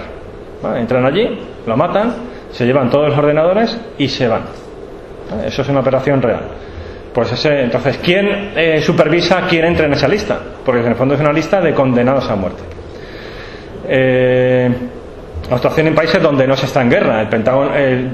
Entran 0.77 1.05
allí, 1.05 1.39
lo 1.65 1.77
matan, 1.77 2.13
se 2.51 2.65
llevan 2.65 2.89
todos 2.89 3.09
los 3.09 3.17
ordenadores 3.17 3.77
y 3.97 4.07
se 4.07 4.27
van. 4.27 4.41
Eso 5.45 5.61
es 5.61 5.69
una 5.69 5.79
operación 5.81 6.21
real. 6.21 6.41
Pues 7.15 7.31
ese, 7.31 7.61
entonces, 7.61 7.97
¿quién 8.03 8.51
eh, 8.57 8.81
supervisa 8.81 9.43
quién 9.47 9.63
entra 9.63 9.85
en 9.85 9.93
esa 9.93 10.05
lista? 10.05 10.37
Porque 10.65 10.81
en 10.81 10.87
el 10.87 10.95
fondo 10.95 11.15
es 11.15 11.21
una 11.21 11.31
lista 11.31 11.61
de 11.61 11.73
condenados 11.73 12.29
a 12.29 12.35
muerte. 12.35 12.61
Eh, 13.87 14.69
actuación 15.49 15.87
en 15.87 15.95
países 15.95 16.21
donde 16.21 16.45
no 16.45 16.57
se 16.57 16.65
está 16.65 16.81
en 16.81 16.89
guerra. 16.89 17.21
El 17.21 17.29
Pentágono, 17.29 17.73
el 17.73 18.11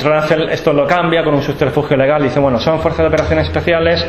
esto 0.52 0.72
lo 0.72 0.86
cambia 0.86 1.24
con 1.24 1.34
un 1.34 1.42
subterfugio 1.42 1.98
legal. 1.98 2.22
Dice, 2.22 2.40
bueno, 2.40 2.60
son 2.60 2.80
fuerzas 2.80 3.00
de 3.00 3.08
operaciones 3.08 3.48
especiales 3.48 4.06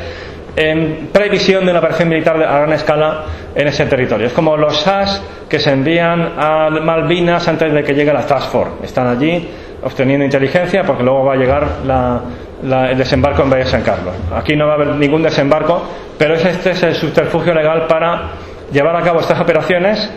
en 0.55 1.09
previsión 1.11 1.64
de 1.64 1.70
una 1.70 1.78
operación 1.78 2.11
militar 2.11 2.36
a 2.43 2.59
gran 2.59 2.72
escala 2.74 3.24
en 3.55 3.68
ese 3.68 3.86
territorio. 3.86 4.26
Es 4.26 4.34
como 4.34 4.59
los 4.59 4.78
SAS 4.78 5.22
que 5.49 5.59
se 5.59 5.72
envían 5.72 6.34
a 6.36 6.68
Malvinas 6.68 7.49
antes 7.49 7.72
de 7.72 7.82
que 7.82 7.95
llegue 7.95 8.12
la 8.12 8.26
Task 8.26 8.51
Force. 8.51 8.84
Están 8.84 9.07
allí 9.07 9.49
obteniendo 9.83 10.24
inteligencia 10.24 10.85
porque 10.85 11.03
luego 11.03 11.24
va 11.24 11.35
a 11.35 11.37
llegar 11.37 11.66
la, 11.85 12.91
el 12.91 12.97
desembarco 12.97 13.43
en 13.43 13.51
Bahía 13.51 13.66
San 13.66 13.83
Carlos. 13.83 14.14
Aquí 14.35 14.57
no 14.57 14.66
va 14.66 14.72
a 14.72 14.76
haber 14.76 14.89
ningún 14.97 15.22
desembarco, 15.22 15.83
pero 16.16 16.35
este 16.35 16.70
es 16.70 16.83
el 16.83 16.95
subterfugio 16.95 17.55
legal 17.55 17.87
para 17.87 18.30
llevar 18.72 18.97
a 18.97 19.03
cabo 19.03 19.20
estas 19.20 19.41
operaciones 19.41 20.11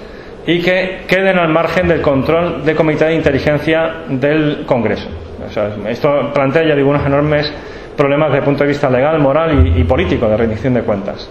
y 0.48 0.62
que 0.62 1.06
queden 1.08 1.40
al 1.40 1.50
margen 1.50 1.88
del 1.88 2.02
control 2.02 2.64
del 2.64 2.76
Comité 2.76 3.06
de 3.06 3.16
Inteligencia 3.16 4.04
del 4.08 4.64
Congreso. 4.66 5.10
O 5.48 5.52
sea, 5.52 5.70
esto 5.90 6.32
plantea, 6.34 6.68
ya 6.68 6.76
digo, 6.76 6.90
unos 6.90 7.06
enormes 7.06 7.52
problemas 7.98 8.30
desde 8.30 8.40
el 8.40 8.46
punto 8.46 8.64
de 8.64 8.70
vista 8.70 8.90
legal, 8.90 9.20
moral 9.20 9.74
y 9.76 9.84
político 9.84 10.28
de 10.28 10.38
rendición 10.38 10.74
de 10.74 10.82
cuentas. 10.82 11.30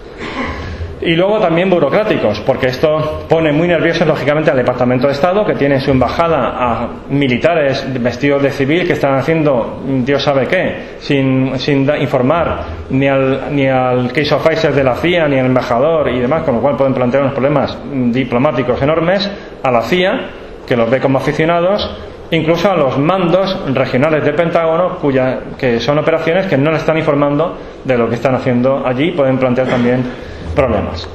Y 1.01 1.13
luego 1.13 1.39
también 1.39 1.69
burocráticos, 1.69 2.39
porque 2.39 2.67
esto 2.67 3.25
pone 3.27 3.51
muy 3.51 3.67
nervioso, 3.67 4.05
lógicamente, 4.05 4.49
al 4.49 4.57
Departamento 4.57 5.07
de 5.07 5.13
Estado, 5.13 5.45
que 5.45 5.53
tiene 5.53 5.75
en 5.75 5.81
su 5.81 5.91
embajada 5.91 6.53
a 6.57 6.89
militares 7.09 7.85
vestidos 8.01 8.41
de 8.41 8.51
civil 8.51 8.87
que 8.87 8.93
están 8.93 9.15
haciendo 9.15 9.81
Dios 9.85 10.23
sabe 10.23 10.47
qué, 10.47 10.95
sin, 10.99 11.59
sin 11.59 11.89
informar 11.99 12.63
ni 12.89 13.07
al, 13.07 13.53
ni 13.53 13.67
al 13.67 14.11
case 14.13 14.33
officer 14.33 14.73
de 14.73 14.83
la 14.83 14.95
CIA, 14.95 15.27
ni 15.27 15.37
al 15.37 15.47
embajador 15.47 16.09
y 16.09 16.19
demás, 16.19 16.43
con 16.43 16.55
lo 16.55 16.61
cual 16.61 16.77
pueden 16.77 16.93
plantear 16.93 17.23
unos 17.23 17.33
problemas 17.33 17.77
diplomáticos 17.91 18.81
enormes 18.81 19.29
a 19.61 19.71
la 19.71 19.81
CIA, 19.81 20.29
que 20.65 20.77
los 20.77 20.89
ve 20.89 21.01
como 21.01 21.17
aficionados, 21.17 21.89
incluso 22.31 22.71
a 22.71 22.75
los 22.75 22.97
mandos 22.97 23.57
regionales 23.73 24.23
del 24.23 24.33
Pentágono, 24.33 24.97
cuya, 24.99 25.39
que 25.57 25.79
son 25.81 25.99
operaciones 25.99 26.47
que 26.47 26.57
no 26.57 26.71
le 26.71 26.77
están 26.77 26.97
informando 26.97 27.57
de 27.83 27.97
lo 27.97 28.07
que 28.07 28.15
están 28.15 28.33
haciendo 28.33 28.81
allí, 28.85 29.11
pueden 29.11 29.37
plantear 29.37 29.67
también 29.67 30.03
problemas. 30.55 31.07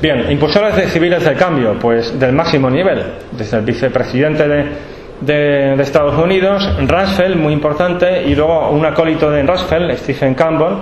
Bien, 0.00 0.30
impulsores 0.30 0.76
de 0.76 0.86
civiles 0.86 1.24
del 1.24 1.36
cambio, 1.36 1.76
pues 1.80 2.18
del 2.20 2.32
máximo 2.32 2.70
nivel, 2.70 3.02
desde 3.32 3.56
el 3.56 3.64
vicepresidente 3.64 4.46
de, 5.20 5.82
Estados 5.82 6.16
Unidos, 6.16 6.70
Rumsfeld, 6.86 7.34
muy 7.34 7.52
importante, 7.52 8.22
y 8.22 8.36
luego 8.36 8.70
un 8.70 8.86
acólito 8.86 9.28
de 9.28 9.42
Rumsfeld, 9.42 9.96
Stephen 9.96 10.34
Campbell, 10.34 10.76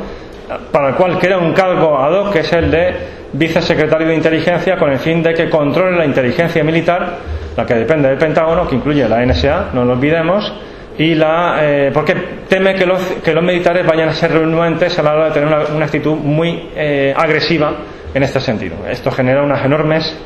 para 0.70 0.90
el 0.90 0.94
cual 0.96 1.18
crea 1.18 1.38
un 1.38 1.54
cargo 1.54 1.98
ad 1.98 2.12
hoc 2.12 2.32
que 2.34 2.40
es 2.40 2.52
el 2.52 2.70
de 2.70 2.94
vicesecretario 3.32 4.06
de 4.06 4.14
inteligencia 4.14 4.76
con 4.76 4.92
el 4.92 4.98
fin 4.98 5.22
de 5.22 5.32
que 5.32 5.48
controle 5.48 5.96
la 5.96 6.04
inteligencia 6.04 6.62
militar, 6.62 7.18
la 7.56 7.64
que 7.64 7.74
depende 7.74 8.08
del 8.08 8.18
Pentágono, 8.18 8.68
que 8.68 8.76
incluye 8.76 9.08
la 9.08 9.24
NSA, 9.24 9.70
no 9.72 9.84
lo 9.84 9.92
olvidemos, 9.94 10.52
y 10.98 11.14
la, 11.14 11.58
eh, 11.60 11.90
porque 11.92 12.14
teme 12.48 12.74
que 12.74 12.86
los, 12.86 13.00
que 13.22 13.32
los 13.32 13.44
militares 13.44 13.86
vayan 13.86 14.08
a 14.08 14.14
ser 14.14 14.32
renuentes 14.32 14.98
a 14.98 15.02
la 15.02 15.14
hora 15.14 15.24
de 15.26 15.32
tener 15.32 15.48
una, 15.48 15.84
actitud 15.84 16.16
muy 16.16 16.70
eh, 16.74 17.12
agresiva 17.14 17.74
en 18.14 18.22
este 18.22 18.40
sentido. 18.40 18.76
Esto 18.88 19.10
genera 19.10 19.42
unas 19.42 19.62
enormes 19.64 20.18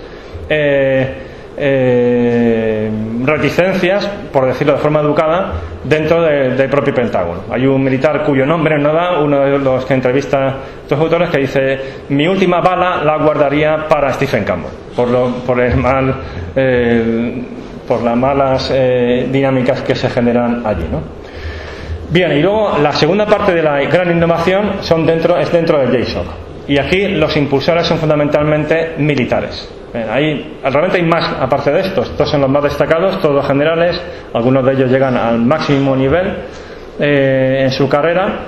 eh, 0.48 1.14
reticencias, 3.24 4.06
por 4.32 4.46
decirlo 4.46 4.74
de 4.74 4.78
forma 4.78 5.00
educada, 5.00 5.54
dentro 5.82 6.22
del 6.22 6.70
propio 6.70 6.94
Pentágono. 6.94 7.42
Hay 7.50 7.66
un 7.66 7.82
militar 7.82 8.22
cuyo 8.22 8.46
nombre 8.46 8.78
no 8.78 8.92
da, 8.92 9.18
uno 9.18 9.40
de 9.40 9.58
los 9.58 9.84
que 9.84 9.94
entrevista 9.94 10.38
a 10.38 10.56
estos 10.82 10.98
autores, 10.98 11.30
que 11.30 11.38
dice: 11.38 11.78
Mi 12.10 12.28
última 12.28 12.60
bala 12.60 13.02
la 13.04 13.18
guardaría 13.18 13.88
para 13.88 14.12
Stephen 14.12 14.44
Campbell, 14.44 14.72
por, 14.94 15.08
lo, 15.08 15.26
por 15.44 15.60
el 15.60 15.76
mal 15.76 16.14
por 17.90 18.02
las 18.02 18.16
malas 18.16 18.70
eh, 18.72 19.26
dinámicas 19.32 19.82
que 19.82 19.96
se 19.96 20.08
generan 20.08 20.62
allí. 20.64 20.84
¿no? 20.88 21.02
Bien, 22.08 22.30
y 22.30 22.40
luego 22.40 22.78
la 22.80 22.92
segunda 22.92 23.26
parte 23.26 23.52
de 23.52 23.64
la 23.64 23.80
gran 23.82 24.08
innovación 24.12 24.74
son 24.82 25.04
dentro, 25.04 25.36
es 25.36 25.50
dentro 25.50 25.76
del 25.80 26.04
JSOC. 26.04 26.26
Y 26.68 26.78
aquí 26.78 27.08
los 27.08 27.36
impulsores 27.36 27.88
son 27.88 27.98
fundamentalmente 27.98 28.94
militares. 28.98 29.68
ahí 30.08 30.56
realmente 30.62 30.98
hay 30.98 31.02
más 31.02 31.34
aparte 31.40 31.72
de 31.72 31.80
estos. 31.80 32.10
Estos 32.10 32.30
son 32.30 32.42
los 32.42 32.48
más 32.48 32.62
destacados, 32.62 33.20
todos 33.20 33.44
generales. 33.44 34.00
Algunos 34.34 34.64
de 34.66 34.72
ellos 34.74 34.88
llegan 34.88 35.16
al 35.16 35.40
máximo 35.40 35.96
nivel 35.96 36.32
eh, 37.00 37.62
en 37.64 37.72
su 37.72 37.88
carrera 37.88 38.46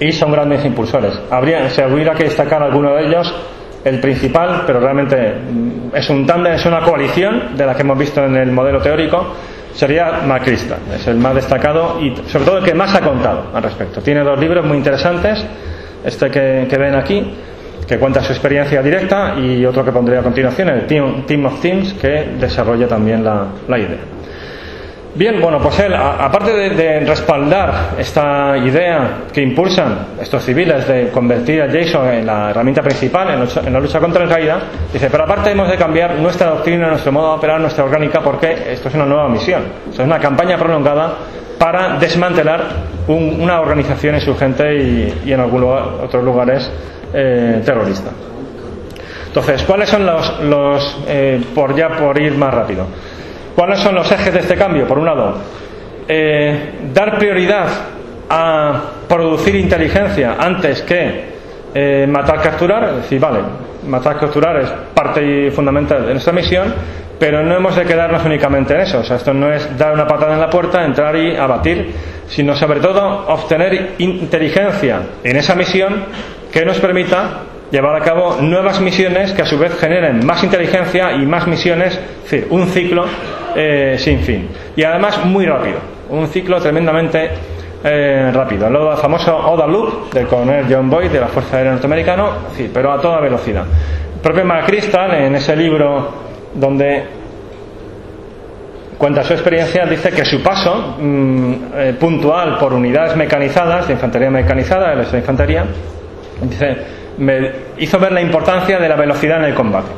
y 0.00 0.10
son 0.10 0.32
grandes 0.32 0.64
impulsores. 0.64 1.16
Habría, 1.30 1.70
se 1.70 1.86
hubiera 1.86 2.14
que 2.14 2.24
destacar 2.24 2.64
alguno 2.64 2.96
de 2.96 3.06
ellos 3.06 3.32
el 3.86 4.00
principal, 4.00 4.64
pero 4.66 4.80
realmente 4.80 5.16
mm, 5.16 5.94
es 5.94 6.10
un 6.10 6.26
tándem, 6.26 6.54
es 6.54 6.66
una 6.66 6.80
coalición 6.80 7.56
de 7.56 7.64
la 7.64 7.74
que 7.74 7.82
hemos 7.82 7.96
visto 7.96 8.24
en 8.24 8.36
el 8.36 8.50
modelo 8.50 8.80
teórico, 8.80 9.34
sería 9.72 10.22
Macrista, 10.26 10.78
es 10.92 11.06
el 11.06 11.18
más 11.18 11.36
destacado 11.36 12.00
y 12.00 12.12
sobre 12.28 12.44
todo 12.44 12.58
el 12.58 12.64
que 12.64 12.74
más 12.74 12.92
ha 12.96 13.00
contado 13.00 13.50
al 13.54 13.62
respecto. 13.62 14.00
Tiene 14.00 14.24
dos 14.24 14.38
libros 14.40 14.66
muy 14.66 14.76
interesantes, 14.78 15.44
este 16.04 16.30
que, 16.30 16.76
ven 16.76 16.96
aquí, 16.96 17.32
que 17.86 17.96
cuenta 17.96 18.22
su 18.22 18.32
experiencia 18.32 18.82
directa, 18.82 19.36
y 19.38 19.64
otro 19.64 19.84
que 19.84 19.92
pondré 19.92 20.18
a 20.18 20.22
continuación, 20.22 20.68
el 20.70 20.86
Team, 20.86 21.46
of 21.46 21.60
Teams, 21.60 21.92
que 21.94 22.34
desarrolla 22.40 22.88
también 22.88 23.22
la 23.24 23.78
idea. 23.78 24.15
Bien, 25.16 25.40
bueno, 25.40 25.58
pues 25.60 25.78
él, 25.78 25.94
aparte 25.94 26.52
de, 26.52 27.00
respaldar 27.00 27.92
esta 27.98 28.54
idea 28.58 29.22
que 29.32 29.40
impulsan 29.40 30.08
estos 30.20 30.44
civiles 30.44 30.86
de 30.86 31.08
convertir 31.08 31.62
a 31.62 31.68
Jason 31.72 32.06
en 32.08 32.26
la 32.26 32.50
herramienta 32.50 32.82
principal 32.82 33.30
en, 33.30 33.72
la 33.72 33.80
lucha 33.80 33.98
contra 33.98 34.24
el 34.24 34.28
Qaeda, 34.28 34.60
dice, 34.92 35.08
pero 35.10 35.24
aparte 35.24 35.52
hemos 35.52 35.70
de 35.70 35.78
cambiar 35.78 36.16
nuestra 36.16 36.50
doctrina, 36.50 36.90
nuestro 36.90 37.12
modo 37.12 37.30
de 37.30 37.38
operar, 37.38 37.58
nuestra 37.58 37.84
orgánica, 37.84 38.20
porque 38.20 38.72
esto 38.72 38.90
es 38.90 38.94
una 38.94 39.06
nueva 39.06 39.26
misión. 39.30 39.62
es 39.90 39.98
una 39.98 40.18
campaña 40.18 40.58
prolongada 40.58 41.14
para 41.58 41.96
desmantelar 41.98 42.64
una 43.08 43.62
organización 43.62 44.16
insurgente 44.16 44.76
y, 45.24 45.32
en 45.32 45.40
algunos 45.40 46.02
otros 46.04 46.22
lugares 46.22 46.70
eh, 47.14 47.62
terrorista. 47.64 48.10
Entonces, 49.28 49.62
¿cuáles 49.62 49.88
son 49.88 50.04
los, 50.04 50.40
los 50.40 50.98
eh, 51.08 51.42
por 51.54 51.74
ya 51.74 51.88
por 51.88 52.20
ir 52.20 52.36
más 52.36 52.52
rápido? 52.52 52.86
¿Cuáles 53.56 53.78
son 53.78 53.94
los 53.94 54.12
ejes 54.12 54.34
de 54.34 54.40
este 54.40 54.54
cambio? 54.54 54.86
Por 54.86 54.98
un 54.98 55.06
lado, 55.06 55.38
eh, 56.06 56.72
dar 56.92 57.16
prioridad 57.16 57.66
a 58.28 58.82
producir 59.08 59.54
inteligencia 59.54 60.36
antes 60.38 60.82
que 60.82 61.36
eh, 61.74 62.06
matar, 62.06 62.42
capturar. 62.42 62.84
Es 62.90 62.96
decir, 62.96 63.18
vale, 63.18 63.38
matar, 63.88 64.18
capturar 64.18 64.58
es 64.58 64.68
parte 64.92 65.50
fundamental 65.52 66.04
de 66.04 66.12
nuestra 66.12 66.34
misión, 66.34 66.74
pero 67.18 67.42
no 67.42 67.56
hemos 67.56 67.74
de 67.74 67.86
quedarnos 67.86 68.22
únicamente 68.26 68.74
en 68.74 68.80
eso. 68.80 68.98
O 68.98 69.04
sea, 69.04 69.16
esto 69.16 69.32
no 69.32 69.50
es 69.50 69.78
dar 69.78 69.94
una 69.94 70.06
patada 70.06 70.34
en 70.34 70.40
la 70.40 70.50
puerta, 70.50 70.84
entrar 70.84 71.16
y 71.16 71.34
abatir, 71.34 71.94
sino 72.28 72.54
sobre 72.54 72.80
todo 72.80 73.26
obtener 73.26 73.94
inteligencia 73.96 75.00
en 75.24 75.34
esa 75.34 75.54
misión 75.54 76.04
que 76.52 76.62
nos 76.62 76.78
permita 76.78 77.40
llevar 77.70 77.96
a 77.96 78.04
cabo 78.04 78.36
nuevas 78.40 78.80
misiones 78.80 79.32
que 79.32 79.42
a 79.42 79.46
su 79.46 79.58
vez 79.58 79.78
generen 79.78 80.24
más 80.24 80.44
inteligencia 80.44 81.12
y 81.12 81.26
más 81.26 81.46
misiones, 81.46 81.94
es 81.94 82.30
decir, 82.30 82.46
un 82.50 82.66
ciclo 82.66 83.06
eh, 83.56 83.96
sin 83.98 84.20
fin. 84.20 84.48
Y 84.76 84.84
además 84.84 85.24
muy 85.24 85.46
rápido, 85.46 85.78
un 86.10 86.28
ciclo 86.28 86.60
tremendamente 86.60 87.30
eh, 87.82 88.30
rápido. 88.32 88.66
El 88.68 88.96
famoso 88.98 89.36
Oda 89.36 89.66
Loop 89.66 90.12
del 90.12 90.26
coronel 90.26 90.66
John 90.68 90.90
Boyd 90.90 91.10
de 91.10 91.20
la 91.20 91.28
Fuerza 91.28 91.56
Aérea 91.56 91.72
Norteamericana, 91.72 92.30
sí, 92.56 92.70
pero 92.72 92.92
a 92.92 93.00
toda 93.00 93.20
velocidad. 93.20 93.64
El 94.14 94.20
propio 94.20 94.44
McChrystal, 94.44 95.14
en 95.14 95.34
ese 95.36 95.56
libro 95.56 96.08
donde 96.54 97.04
cuenta 98.98 99.22
su 99.24 99.32
experiencia, 99.32 99.86
dice 99.86 100.10
que 100.10 100.24
su 100.24 100.42
paso 100.42 100.96
mm, 100.98 101.52
eh, 101.74 101.96
puntual 101.98 102.58
por 102.58 102.72
unidades 102.72 103.16
mecanizadas, 103.16 103.86
de 103.86 103.94
infantería 103.94 104.30
mecanizada, 104.30 104.94
de 104.94 105.18
infantería, 105.18 105.64
dice 106.42 106.96
me 107.18 107.50
hizo 107.78 107.98
ver 107.98 108.12
la 108.12 108.20
importancia 108.20 108.78
de 108.78 108.88
la 108.88 108.96
velocidad 108.96 109.38
en 109.38 109.44
el 109.46 109.54
combate, 109.54 109.88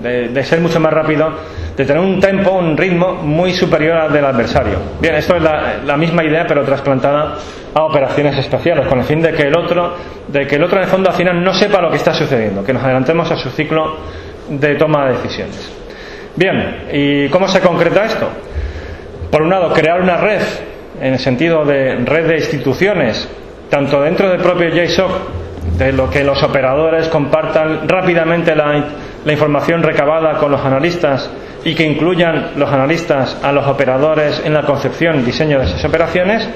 de, 0.00 0.44
ser 0.44 0.60
mucho 0.60 0.80
más 0.80 0.92
rápido, 0.92 1.30
de 1.76 1.84
tener 1.84 2.02
un 2.02 2.20
tempo, 2.20 2.52
un 2.52 2.76
ritmo 2.76 3.14
muy 3.14 3.52
superior 3.52 3.96
al 3.96 4.12
del 4.12 4.24
adversario. 4.24 4.78
Bien, 5.00 5.14
esto 5.14 5.36
es 5.36 5.42
la, 5.42 5.96
misma 5.96 6.24
idea, 6.24 6.46
pero 6.46 6.64
trasplantada 6.64 7.36
a 7.74 7.82
operaciones 7.82 8.36
especiales, 8.38 8.86
con 8.86 8.98
el 8.98 9.04
fin 9.04 9.20
de 9.20 9.32
que 9.32 9.42
el 9.42 9.56
otro, 9.56 9.94
de 10.28 10.46
que 10.46 10.56
el 10.56 10.62
otro 10.62 10.78
en 10.78 10.84
el 10.84 10.90
fondo 10.90 11.10
al 11.10 11.16
final 11.16 11.42
no 11.42 11.52
sepa 11.54 11.80
lo 11.80 11.90
que 11.90 11.96
está 11.96 12.14
sucediendo, 12.14 12.64
que 12.64 12.72
nos 12.72 12.82
adelantemos 12.82 13.30
a 13.30 13.36
su 13.36 13.50
ciclo 13.50 13.96
de 14.48 14.74
toma 14.76 15.06
de 15.06 15.12
decisiones. 15.14 15.72
Bien, 16.34 16.84
¿y 16.92 17.28
cómo 17.28 17.48
se 17.48 17.60
concreta 17.60 18.04
esto? 18.04 18.28
Por 19.30 19.42
un 19.42 19.50
lado, 19.50 19.72
crear 19.72 20.00
una 20.00 20.16
red, 20.18 20.42
en 21.00 21.14
el 21.14 21.18
sentido 21.18 21.64
de 21.64 21.96
red 21.96 22.26
de 22.26 22.36
instituciones, 22.36 23.28
tanto 23.68 24.00
dentro 24.00 24.30
del 24.30 24.40
propio 24.40 24.68
JSOC 24.70 25.10
de 25.78 25.92
lo 25.92 26.08
que 26.08 26.24
los 26.24 26.42
operadores 26.42 27.08
compartan 27.08 27.88
rápidamente 27.88 28.54
la, 28.54 28.84
información 29.32 29.82
recabada 29.82 30.38
con 30.38 30.50
los 30.50 30.60
analistas 30.64 31.30
y 31.64 31.74
que 31.74 31.84
incluyan 31.84 32.52
los 32.56 32.70
analistas 32.70 33.38
a 33.42 33.50
los 33.50 33.66
operadores 33.66 34.42
en 34.44 34.54
la 34.54 34.62
concepción 34.62 35.18
y 35.18 35.22
diseño 35.22 35.58
de 35.58 35.64
esas 35.64 35.84
operaciones, 35.84 36.48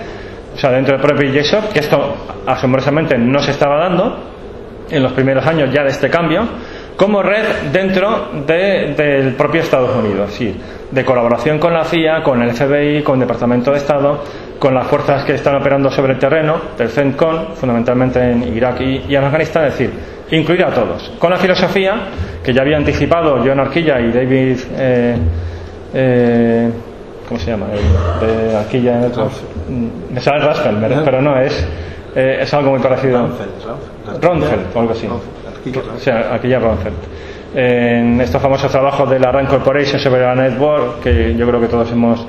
o 0.55 0.59
sea, 0.59 0.71
dentro 0.71 0.97
del 0.97 1.03
propio 1.03 1.33
JSOC, 1.33 1.73
que 1.73 1.81
esto 1.81 2.17
asombrosamente 2.47 3.19
no 3.19 3.41
se 3.41 3.51
estaba 3.51 3.77
dando 3.77 4.31
en 4.89 5.03
los 5.03 5.13
primeros 5.13 5.47
años 5.47 5.73
ya 5.73 5.83
de 5.83 5.91
este 5.91 6.09
cambio, 6.11 6.47
como 6.97 7.23
red 7.23 7.45
dentro 7.73 8.29
del 8.47 9.35
propio 9.35 9.63
Estados 9.63 9.97
Unidos, 9.97 10.33
sí, 10.33 10.55
de 10.91 11.05
colaboración 11.05 11.59
con 11.59 11.73
la 11.73 11.85
CIA, 11.85 12.23
con 12.23 12.43
el 12.43 12.53
FBI, 12.53 13.03
con 13.03 13.15
el 13.15 13.21
Departamento 13.21 13.71
de 13.71 13.79
Estado, 13.79 14.23
con 14.59 14.75
las 14.75 14.87
fuerzas 14.87 15.25
que 15.25 15.35
están 15.35 15.57
operando 15.57 15.91
sobre 15.91 16.13
el 16.13 16.19
terreno 16.19 16.61
del 16.77 16.91
CENTCON, 16.91 17.55
fundamentalmente 17.55 18.21
en 18.21 18.55
Irak 18.55 18.83
y, 18.83 19.15
en 19.15 19.25
Afganistán, 19.25 19.65
es 19.65 19.79
decir, 19.79 19.91
incluir 20.31 20.63
a 20.65 20.71
todos. 20.71 21.15
Con 21.19 21.31
la 21.31 21.39
filosofía 21.39 21.95
que 22.43 22.53
ya 22.53 22.63
había 22.63 22.77
anticipado 22.77 23.39
John 23.45 23.61
Arquilla 23.61 24.01
y 24.01 24.13
David. 24.13 24.59
Eh, 24.77 25.17
eh, 25.95 26.71
¿Cómo 27.29 27.39
se 27.39 27.51
llama? 27.51 27.67
de 28.21 28.57
Arquilla 28.57 28.99
en 28.99 29.05
otros. 29.05 29.45
Mm, 29.69 30.15
me 30.15 30.21
sale 30.21 30.45
Raspel, 30.45 30.77
pero 31.05 31.23
no, 31.23 31.39
es, 31.41 31.67
eh, 32.15 32.39
es 32.41 32.55
algo 32.55 32.71
muy 32.71 32.81
parecido. 32.81 33.29
Ronfeld, 34.21 34.75
o 34.75 34.81
algo 34.81 34.93
así. 34.93 35.07
O 35.07 35.99
sea, 35.99 36.35
Arquilla 36.35 36.59
Ronfeld. 36.59 36.97
En 37.55 38.21
estos 38.21 38.41
famosos 38.41 38.71
trabajos 38.71 39.11
de 39.11 39.19
la 39.19 39.33
RAND 39.33 39.49
Corporation 39.49 40.01
sobre 40.01 40.23
la 40.23 40.35
network, 40.35 41.01
que 41.01 41.35
yo 41.37 41.47
creo 41.47 41.61
que 41.61 41.67
todos 41.67 41.91
hemos 41.91 42.27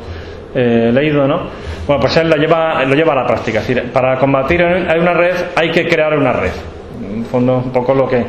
eh, 0.53 0.91
leído, 0.93 1.27
¿no? 1.27 1.47
Bueno, 1.87 2.01
pues 2.01 2.17
él 2.17 2.29
lo 2.29 2.35
lleva, 2.35 2.83
lo 2.85 2.95
lleva 2.95 3.13
a 3.13 3.17
la 3.17 3.27
práctica. 3.27 3.59
Es 3.59 3.67
decir, 3.67 3.91
para 3.91 4.17
combatir 4.17 4.63
una 4.63 5.13
red 5.13 5.35
hay 5.55 5.71
que 5.71 5.87
crear 5.87 6.17
una 6.17 6.33
red. 6.33 6.51
En 7.03 7.25
fondo, 7.25 7.57
un 7.57 7.71
poco 7.71 7.93
lo 7.93 8.07
que 8.07 8.25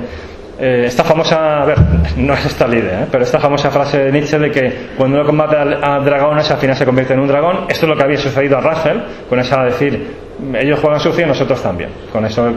eh, 0.65 0.85
esta 0.87 1.03
famosa, 1.03 1.63
a 1.63 1.65
ver, 1.65 1.77
no 2.19 2.35
es 2.35 2.47
esta 2.47 2.69
la 2.69 2.77
idea, 2.77 3.03
¿eh? 3.03 3.07
pero 3.11 3.25
esta 3.25 3.41
famosa 3.41 3.69
frase 3.69 3.99
de 3.99 4.13
Nietzsche 4.13 4.39
de 4.39 4.49
que 4.49 4.91
cuando 4.97 5.17
uno 5.17 5.27
combate 5.27 5.57
a, 5.57 5.99
dragones 5.99 6.49
al 6.53 6.59
final 6.59 6.77
se 6.77 6.85
convierte 6.85 7.15
en 7.15 7.19
un 7.19 7.27
dragón, 7.27 7.65
esto 7.69 7.85
es 7.85 7.91
lo 7.91 7.97
que 7.97 8.05
había 8.05 8.17
sucedido 8.17 8.59
a 8.59 8.61
Russell, 8.61 8.99
con 9.29 9.41
esa 9.41 9.65
decir, 9.65 10.15
ellos 10.55 10.79
juegan 10.79 11.01
sucio 11.01 11.25
y 11.25 11.29
nosotros 11.29 11.61
también, 11.61 11.91
con 12.13 12.25
eso 12.25 12.49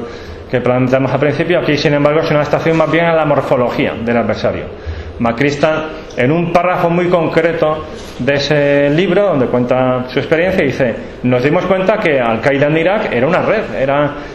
que 0.51 0.62
planteamos 0.62 1.12
al 1.14 1.20
principio, 1.20 1.58
aquí 1.58 1.76
sin 1.78 1.95
embargo 1.95 2.20
es 2.20 2.30
una 2.30 2.43
estación 2.43 2.78
más 2.78 2.91
bien 2.91 3.06
a 3.06 3.16
la 3.16 3.26
morfología 3.26 3.93
del 3.93 4.18
adversario. 4.18 4.66
Macrista, 5.20 5.89
en 6.18 6.32
un 6.32 6.51
párrafo 6.51 6.89
muy 6.89 7.07
concreto 7.07 7.86
de 8.20 8.34
ese 8.34 8.89
libro, 8.89 9.28
donde 9.28 9.47
cuenta 9.47 10.05
su 10.09 10.20
experiencia, 10.20 10.63
dice, 10.63 10.95
nos 11.24 11.43
dimos 11.43 11.66
cuenta 11.66 11.97
que 11.97 12.20
Al-Qaeda 12.20 12.68
en 12.68 12.78
Irak 12.78 13.13
era 13.13 13.28
una 13.28 13.41
red, 13.41 13.63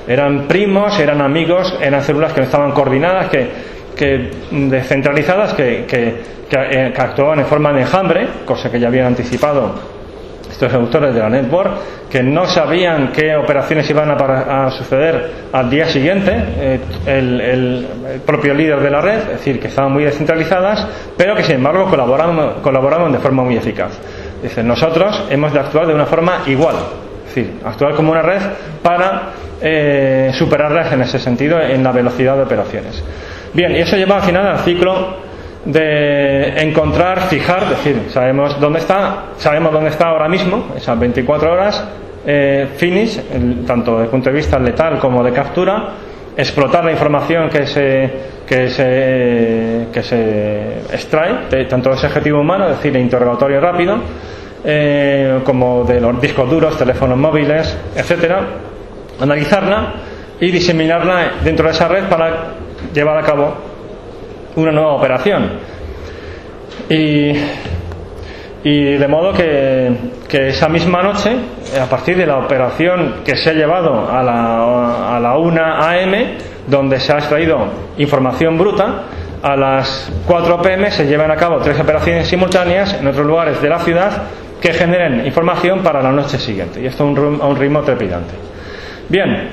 eran 0.06 0.46
primos, 0.46 0.98
eran 0.98 1.20
amigos, 1.20 1.76
eran 1.80 2.02
células 2.02 2.32
que 2.32 2.40
no 2.40 2.46
estaban 2.46 2.72
coordinadas, 2.72 3.28
que, 3.28 3.48
que 3.96 4.30
descentralizadas, 4.50 5.54
que, 5.54 5.84
que, 5.86 6.14
que 6.48 6.92
actuaban 6.96 7.40
en 7.40 7.46
forma 7.46 7.72
de 7.72 7.82
enjambre, 7.82 8.26
cosa 8.44 8.70
que 8.70 8.80
ya 8.80 8.88
habían 8.88 9.06
anticipado 9.06 9.99
estos 10.60 10.74
autores 10.74 11.14
de 11.14 11.20
la 11.20 11.30
network 11.30 11.72
que 12.10 12.22
no 12.22 12.46
sabían 12.46 13.12
qué 13.12 13.34
operaciones 13.34 13.88
iban 13.88 14.10
a, 14.10 14.70
suceder 14.70 15.30
al 15.52 15.70
día 15.70 15.88
siguiente, 15.88 16.32
eh, 16.34 16.80
el, 17.06 18.20
propio 18.26 18.52
líder 18.52 18.80
de 18.80 18.90
la 18.90 19.00
red, 19.00 19.18
es 19.20 19.28
decir, 19.28 19.58
que 19.58 19.68
estaban 19.68 19.92
muy 19.92 20.04
descentralizadas, 20.04 20.86
pero 21.16 21.34
que 21.34 21.44
sin 21.44 21.56
embargo 21.56 21.88
colaboraban, 21.88 22.60
colaboraban 22.62 23.10
de 23.12 23.18
forma 23.18 23.42
muy 23.42 23.56
eficaz. 23.56 23.92
Dicen, 24.42 24.66
nosotros 24.66 25.24
hemos 25.30 25.52
de 25.52 25.60
actuar 25.60 25.86
de 25.86 25.94
una 25.94 26.04
forma 26.04 26.42
igual, 26.46 26.76
es 27.26 27.34
decir, 27.34 27.54
actuar 27.64 27.94
como 27.94 28.12
una 28.12 28.22
red 28.22 28.42
para 28.82 29.30
eh, 29.62 30.30
superarlas 30.34 30.92
en 30.92 31.02
ese 31.02 31.18
sentido 31.18 31.58
en 31.58 31.82
la 31.82 31.92
velocidad 31.92 32.36
de 32.36 32.42
operaciones. 32.42 33.02
Bien, 33.54 33.74
y 33.74 33.78
eso 33.78 33.96
lleva 33.96 34.16
al 34.16 34.22
final 34.22 34.46
al 34.46 34.58
ciclo 34.58 35.29
de 35.64 36.62
encontrar, 36.62 37.22
fijar, 37.28 37.68
decir, 37.68 38.06
sabemos 38.08 38.58
dónde 38.60 38.78
está, 38.78 39.24
sabemos 39.36 39.72
dónde 39.72 39.90
está 39.90 40.08
ahora 40.08 40.28
mismo, 40.28 40.68
esas 40.76 40.98
24 40.98 41.52
horas, 41.52 41.84
eh, 42.26 42.68
finish, 42.76 43.20
tanto 43.66 43.92
desde 43.92 44.04
el 44.04 44.10
punto 44.10 44.30
de 44.30 44.36
vista 44.36 44.58
letal 44.58 44.98
como 44.98 45.22
de 45.22 45.32
captura, 45.32 45.88
explotar 46.36 46.84
la 46.84 46.92
información 46.92 47.48
que 47.50 47.66
se, 47.66 48.10
que 48.46 48.68
se, 48.70 49.86
que 49.92 50.02
se 50.02 50.80
extrae, 50.92 51.48
de, 51.50 51.64
tanto 51.66 51.90
de 51.90 51.96
ese 51.96 52.06
objetivo 52.06 52.40
humano, 52.40 52.68
es 52.68 52.76
decir, 52.76 52.92
de 52.92 53.00
interrogatorio 53.00 53.60
rápido, 53.60 53.98
eh, 54.64 55.40
como 55.44 55.84
de 55.84 56.00
los 56.00 56.20
discos 56.20 56.48
duros, 56.48 56.76
teléfonos 56.76 57.18
móviles, 57.18 57.76
etcétera, 57.94 58.40
analizarla 59.20 59.94
y 60.40 60.50
diseminarla 60.50 61.32
dentro 61.44 61.66
de 61.66 61.72
esa 61.72 61.88
red 61.88 62.04
para 62.08 62.54
llevar 62.94 63.18
a 63.18 63.22
cabo 63.22 63.69
una 64.56 64.72
nueva 64.72 64.94
operación. 64.94 65.50
Y, 66.88 67.32
de 68.62 69.08
modo 69.08 69.32
que, 69.32 69.90
que, 70.28 70.48
esa 70.48 70.68
misma 70.68 71.02
noche, 71.02 71.30
a 71.80 71.86
partir 71.86 72.16
de 72.16 72.26
la 72.26 72.38
operación 72.38 73.16
que 73.24 73.36
se 73.36 73.50
ha 73.50 73.52
llevado 73.52 74.10
a 74.10 74.22
la, 74.22 75.16
a 75.16 75.20
la 75.20 75.38
1 75.38 75.62
AM, 75.62 76.14
donde 76.66 77.00
se 77.00 77.12
ha 77.12 77.18
extraído 77.18 77.58
información 77.98 78.58
bruta, 78.58 79.04
a 79.42 79.56
las 79.56 80.12
4 80.26 80.60
pm 80.60 80.90
se 80.90 81.06
llevan 81.06 81.30
a 81.30 81.36
cabo 81.36 81.58
tres 81.58 81.78
operaciones 81.80 82.28
simultáneas 82.28 82.94
en 82.94 83.06
otros 83.06 83.26
lugares 83.26 83.62
de 83.62 83.68
la 83.68 83.78
ciudad 83.78 84.22
que 84.60 84.72
generen 84.74 85.24
información 85.24 85.80
para 85.80 86.02
la 86.02 86.12
noche 86.12 86.38
siguiente. 86.38 86.82
Y 86.82 86.86
esto 86.86 87.04
a 87.04 87.06
un, 87.06 87.56
ritmo 87.56 87.80
trepidante. 87.80 88.34
Bien, 89.08 89.50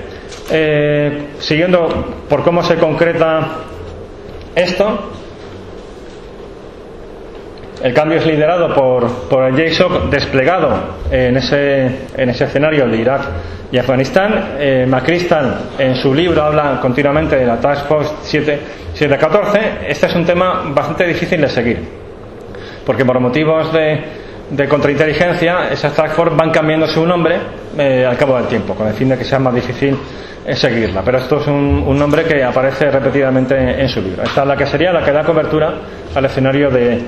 eh, 0.52 1.28
siguiendo 1.39 1.88
por 2.28 2.43
cómo 2.43 2.62
se 2.64 2.76
concreta 2.76 3.48
esto, 4.58 5.12
el 7.84 7.93
cambio 7.93 8.18
es 8.18 8.26
liderado 8.26 8.74
por, 8.74 9.08
por 9.30 9.43
el 9.43 9.55
JSOC 9.55 10.10
desplegado 10.10 10.70
en 11.12 11.38
ese, 11.38 11.86
en 12.18 12.30
ese 12.30 12.45
escenario 12.45 12.88
de 12.88 12.97
Irak 12.97 13.22
y 13.72 13.78
Afganistán. 13.78 14.55
Eh, 14.58 14.89
en 15.78 15.95
su 15.95 16.14
libro, 16.14 16.41
habla 16.41 16.80
continuamente 16.82 17.36
de 17.36 17.45
la 17.45 17.60
Task 17.60 17.86
Force 17.86 18.16
7, 18.24 18.60
714. 18.93 19.89
Este 19.89 20.08
es 20.08 20.16
un 20.16 20.26
tema 20.26 20.64
bastante 20.70 21.05
difícil 21.05 21.39
de 21.39 21.49
seguir, 21.49 21.80
porque 22.84 23.05
por 23.05 23.20
motivos 23.20 23.72
de, 23.72 24.01
de 24.49 24.68
contrainteligencia, 24.68 25.70
esas 25.72 25.93
Task 25.93 26.16
Force 26.16 26.36
van 26.36 26.49
cambiando 26.49 26.88
su 26.88 27.05
nombre 27.05 27.38
eh, 27.78 28.05
al 28.05 28.17
cabo 28.17 28.36
del 28.38 28.47
tiempo, 28.47 28.73
con 28.73 28.88
el 28.88 28.93
fin 28.93 29.09
de 29.09 29.17
que 29.17 29.23
sea 29.23 29.39
más 29.39 29.53
difícil 29.53 29.97
seguirla. 30.55 31.01
Pero 31.03 31.17
esto 31.17 31.41
es 31.41 31.47
un, 31.47 31.97
nombre 31.97 32.23
que 32.23 32.43
aparece 32.43 32.89
repetidamente 32.89 33.82
en 33.82 33.89
su 33.89 34.01
libro. 34.01 34.23
Esta 34.23 34.41
es 34.41 34.47
la 34.47 34.55
que 34.55 34.65
sería 34.65 34.93
la 34.93 35.03
que 35.03 35.11
da 35.11 35.23
cobertura 35.23 35.73
al 36.15 36.25
escenario 36.25 36.69
de, 36.69 37.01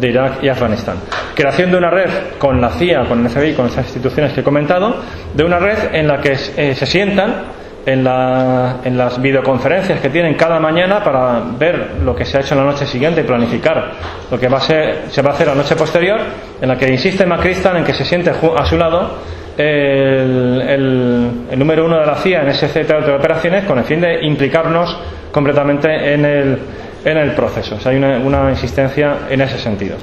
Irak 0.00 0.42
y 0.42 0.48
Afganistán. 0.48 0.96
Creación 1.34 1.70
de 1.70 1.78
una 1.78 1.90
red 1.90 2.10
con 2.38 2.60
la 2.60 2.70
CIA, 2.70 3.04
con 3.06 3.24
el 3.24 3.30
FBI, 3.30 3.54
con 3.54 3.66
esas 3.66 3.84
instituciones 3.84 4.32
que 4.32 4.40
he 4.40 4.44
comentado, 4.44 4.96
de 5.34 5.44
una 5.44 5.58
red 5.58 5.94
en 5.94 6.06
la 6.06 6.20
que 6.20 6.32
eh, 6.56 6.74
se 6.74 6.86
sientan 6.86 7.56
en, 7.86 8.02
las 8.04 9.20
videoconferencias 9.22 10.00
que 10.00 10.10
tienen 10.10 10.34
cada 10.34 10.58
mañana 10.58 11.02
para 11.02 11.40
ver 11.56 11.96
lo 12.02 12.14
que 12.14 12.24
se 12.24 12.36
ha 12.36 12.40
hecho 12.40 12.54
en 12.54 12.60
la 12.60 12.72
noche 12.72 12.84
siguiente 12.84 13.20
y 13.20 13.24
planificar 13.24 13.92
lo 14.30 14.38
que 14.38 14.48
se 14.48 15.22
va 15.22 15.30
a 15.30 15.32
hacer 15.32 15.46
la 15.46 15.54
noche 15.54 15.76
posterior, 15.76 16.20
en 16.60 16.68
la 16.68 16.76
que 16.76 16.88
insiste 16.88 17.24
Macristan 17.24 17.76
en 17.76 17.84
que 17.84 17.94
se 17.94 18.04
siente 18.04 18.30
a 18.30 18.66
su 18.66 18.76
lado 18.76 19.35
el, 19.56 21.46
número 21.56 21.86
uno 21.86 21.98
de 22.00 22.06
la 22.06 22.16
CIA 22.16 22.42
en 22.42 22.48
ese 22.48 22.68
centro 22.68 23.00
de 23.00 23.12
operaciones 23.12 23.64
con 23.64 23.78
el 23.78 23.84
fin 23.84 24.00
de 24.00 24.24
implicarnos 24.24 24.96
completamente 25.32 26.14
en 26.14 26.24
el, 26.24 26.58
en 27.04 27.16
el 27.16 27.32
proceso. 27.32 27.78
Hay 27.88 27.96
una, 27.96 28.50
insistencia 28.50 29.18
en 29.30 29.40
ese 29.40 29.58
sentido. 29.58 29.96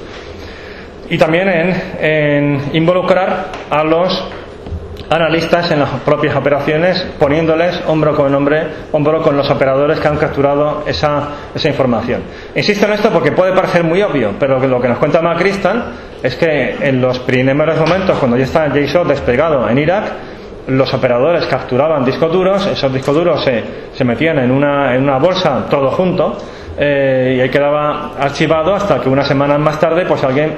Y 1.08 1.18
también 1.18 1.48
en 2.00 2.70
involucrar 2.72 3.46
a 3.70 3.84
los 3.84 4.43
analistas 5.10 5.70
en 5.70 5.80
las 5.80 5.90
propias 6.00 6.36
operaciones, 6.36 7.06
poniéndoles 7.18 7.82
hombro 7.86 8.14
con 8.14 8.34
hombre, 8.34 8.66
hombro 8.92 9.22
con 9.22 9.36
los 9.36 9.50
operadores 9.50 10.00
que 10.00 10.08
han 10.08 10.16
capturado 10.16 10.84
esa, 10.86 11.28
esa 11.54 11.68
información. 11.68 12.22
Insisto 12.54 12.86
en 12.86 12.92
esto 12.92 13.10
porque 13.10 13.32
puede 13.32 13.52
parecer 13.52 13.84
muy 13.84 14.02
obvio, 14.02 14.34
pero 14.38 14.58
lo 14.58 14.80
que 14.80 14.88
nos 14.88 14.98
cuenta 14.98 15.20
Macristan 15.20 15.84
es 16.22 16.36
que 16.36 16.76
en 16.80 17.00
los 17.00 17.18
primeros 17.20 17.78
momentos, 17.78 18.18
cuando 18.18 18.36
ya 18.36 18.44
está 18.44 18.68
JSON 18.68 19.08
desplegado 19.08 19.68
en 19.68 19.78
Irak, 19.78 20.04
los 20.68 20.92
operadores 20.94 21.44
capturaban 21.46 22.04
discos 22.04 22.32
duros, 22.32 22.66
esos 22.66 22.92
discos 22.92 23.14
duros 23.14 23.44
se, 23.44 23.62
se 23.92 24.04
metían 24.04 24.38
en 24.38 24.50
una, 24.50 24.94
en 24.94 25.02
una 25.02 25.18
bolsa 25.18 25.66
todo 25.68 25.90
junto 25.90 26.38
eh, 26.78 27.34
y 27.36 27.40
ahí 27.40 27.48
quedaba 27.48 28.12
archivado 28.18 28.74
hasta 28.74 29.00
que 29.00 29.08
unas 29.08 29.26
semanas 29.26 29.58
más 29.60 29.78
tarde 29.78 30.04
pues 30.06 30.22
alguien, 30.24 30.54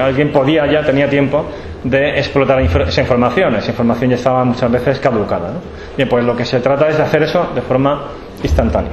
alguien 0.00 0.30
podía 0.30 0.66
ya, 0.66 0.82
tenía 0.82 1.08
tiempo 1.08 1.46
de 1.82 2.18
explotar 2.18 2.60
esa 2.60 3.00
información. 3.00 3.54
Esa 3.56 3.70
información 3.70 4.10
ya 4.10 4.16
estaba 4.16 4.44
muchas 4.44 4.70
veces 4.70 4.98
caducada. 4.98 5.52
Bien, 5.96 6.08
pues 6.08 6.24
lo 6.24 6.36
que 6.36 6.44
se 6.44 6.60
trata 6.60 6.88
es 6.88 6.96
de 6.96 7.02
hacer 7.02 7.22
eso 7.22 7.50
de 7.54 7.62
forma 7.62 8.04
instantánea. 8.42 8.92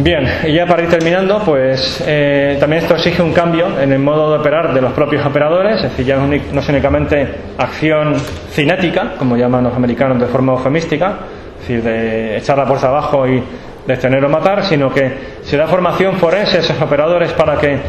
Bien, 0.00 0.24
y 0.44 0.52
ya 0.52 0.64
para 0.64 0.84
ir 0.84 0.88
terminando, 0.88 1.42
pues 1.44 2.04
eh, 2.06 2.56
también 2.60 2.82
esto 2.82 2.94
exige 2.94 3.20
un 3.20 3.32
cambio 3.32 3.80
en 3.80 3.92
el 3.92 3.98
modo 3.98 4.30
de 4.30 4.38
operar 4.38 4.72
de 4.72 4.80
los 4.80 4.92
propios 4.92 5.26
operadores, 5.26 5.82
es 5.82 5.90
decir, 5.90 6.06
ya 6.06 6.16
no 6.16 6.60
es 6.60 6.68
únicamente 6.68 7.26
acción 7.58 8.14
cinética, 8.52 9.14
como 9.18 9.36
llaman 9.36 9.64
los 9.64 9.74
americanos 9.74 10.20
de 10.20 10.26
forma 10.26 10.52
eufemística, 10.52 11.18
es 11.54 11.66
decir, 11.66 11.82
de 11.82 12.36
echar 12.38 12.56
la 12.56 12.64
puerta 12.64 12.86
abajo 12.86 13.26
y 13.26 13.42
detener 13.88 14.22
o 14.22 14.28
matar, 14.28 14.66
sino 14.66 14.92
que 14.92 15.40
se 15.40 15.56
da 15.56 15.66
formación 15.66 16.20
forense 16.20 16.58
a 16.58 16.60
esos 16.60 16.76
operadores 16.76 17.32
para 17.32 17.56
que 17.56 17.80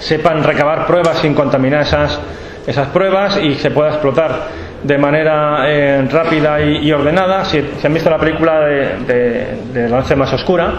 sepan 0.00 0.42
recabar 0.42 0.86
pruebas 0.86 1.18
sin 1.18 1.34
contaminar 1.34 1.82
esas, 1.82 2.18
esas 2.66 2.88
pruebas 2.88 3.38
y 3.38 3.54
se 3.54 3.70
pueda 3.70 3.90
explotar 3.90 4.58
de 4.82 4.98
manera 4.98 5.70
eh, 5.70 6.02
rápida 6.10 6.60
y, 6.60 6.90
ordenada. 6.90 7.44
Si, 7.44 7.62
han 7.84 7.94
visto 7.94 8.10
la 8.10 8.18
película 8.18 8.60
de, 8.66 9.54
de, 9.72 9.88
La 9.88 9.98
noche 9.98 10.16
más 10.16 10.32
oscura, 10.32 10.72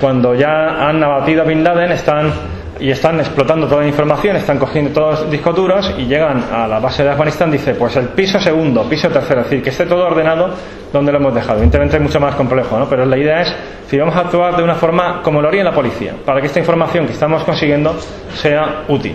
cuando 0.00 0.34
ya 0.34 0.88
han 0.88 1.02
abatido 1.02 1.42
a 1.42 1.44
Bin 1.44 1.62
Laden, 1.62 1.92
están 1.92 2.32
y 2.82 2.90
están 2.90 3.20
explotando 3.20 3.68
toda 3.68 3.82
la 3.82 3.86
información, 3.86 4.34
están 4.34 4.58
cogiendo 4.58 4.90
todos 4.90 5.20
los 5.20 5.30
discos 5.30 5.54
duros 5.54 5.94
y 5.96 6.06
llegan 6.06 6.42
a 6.52 6.66
la 6.66 6.80
base 6.80 7.04
de 7.04 7.10
Afganistán, 7.10 7.48
dice, 7.48 7.76
pues 7.76 7.94
el 7.94 8.08
piso 8.08 8.40
segundo, 8.40 8.82
piso 8.88 9.08
tercero, 9.08 9.42
es 9.42 9.46
decir, 9.46 9.62
que 9.62 9.70
esté 9.70 9.86
todo 9.86 10.04
ordenado 10.04 10.50
donde 10.92 11.12
lo 11.12 11.18
hemos 11.18 11.32
dejado. 11.32 11.58
Evidentemente 11.58 11.96
es 11.98 12.02
mucho 12.02 12.18
más 12.18 12.34
complejo, 12.34 12.76
¿no? 12.76 12.88
Pero 12.88 13.06
la 13.06 13.16
idea 13.16 13.42
es, 13.42 13.54
si 13.86 13.96
vamos 13.96 14.16
a 14.16 14.22
actuar 14.22 14.56
de 14.56 14.64
una 14.64 14.74
forma 14.74 15.22
como 15.22 15.40
lo 15.40 15.46
haría 15.46 15.62
la 15.62 15.70
policía, 15.70 16.14
para 16.26 16.40
que 16.40 16.48
esta 16.48 16.58
información 16.58 17.06
que 17.06 17.12
estamos 17.12 17.44
consiguiendo 17.44 17.94
sea 18.34 18.82
útil. 18.88 19.14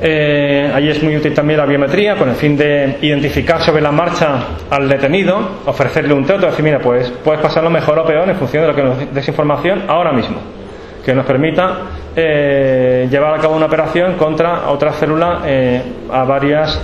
Eh, 0.00 0.72
ahí 0.74 0.88
es 0.88 1.02
muy 1.02 1.14
útil 1.18 1.34
también 1.34 1.58
la 1.58 1.66
biometría 1.66 2.16
con 2.16 2.30
el 2.30 2.36
fin 2.36 2.56
de 2.56 2.96
identificar 3.02 3.60
sobre 3.60 3.82
la 3.82 3.92
marcha 3.92 4.44
al 4.70 4.88
detenido, 4.88 5.60
ofrecerle 5.66 6.14
un 6.14 6.24
teto, 6.24 6.46
decir, 6.46 6.64
mira, 6.64 6.78
pues 6.78 7.12
puedes 7.22 7.42
pasarlo 7.42 7.68
mejor 7.68 7.98
o 7.98 8.06
peor 8.06 8.26
en 8.30 8.36
función 8.36 8.62
de 8.62 8.68
lo 8.68 8.74
que 8.74 8.82
nos 8.82 9.14
des 9.14 9.28
información 9.28 9.82
ahora 9.88 10.10
mismo 10.12 10.59
que 11.04 11.14
nos 11.14 11.24
permita 11.26 11.76
eh, 12.14 13.08
llevar 13.10 13.34
a 13.34 13.38
cabo 13.38 13.56
una 13.56 13.66
operación 13.66 14.14
contra 14.14 14.70
otra 14.70 14.92
célula 14.92 15.42
eh, 15.44 15.82
a, 16.10 16.24
varias, 16.24 16.80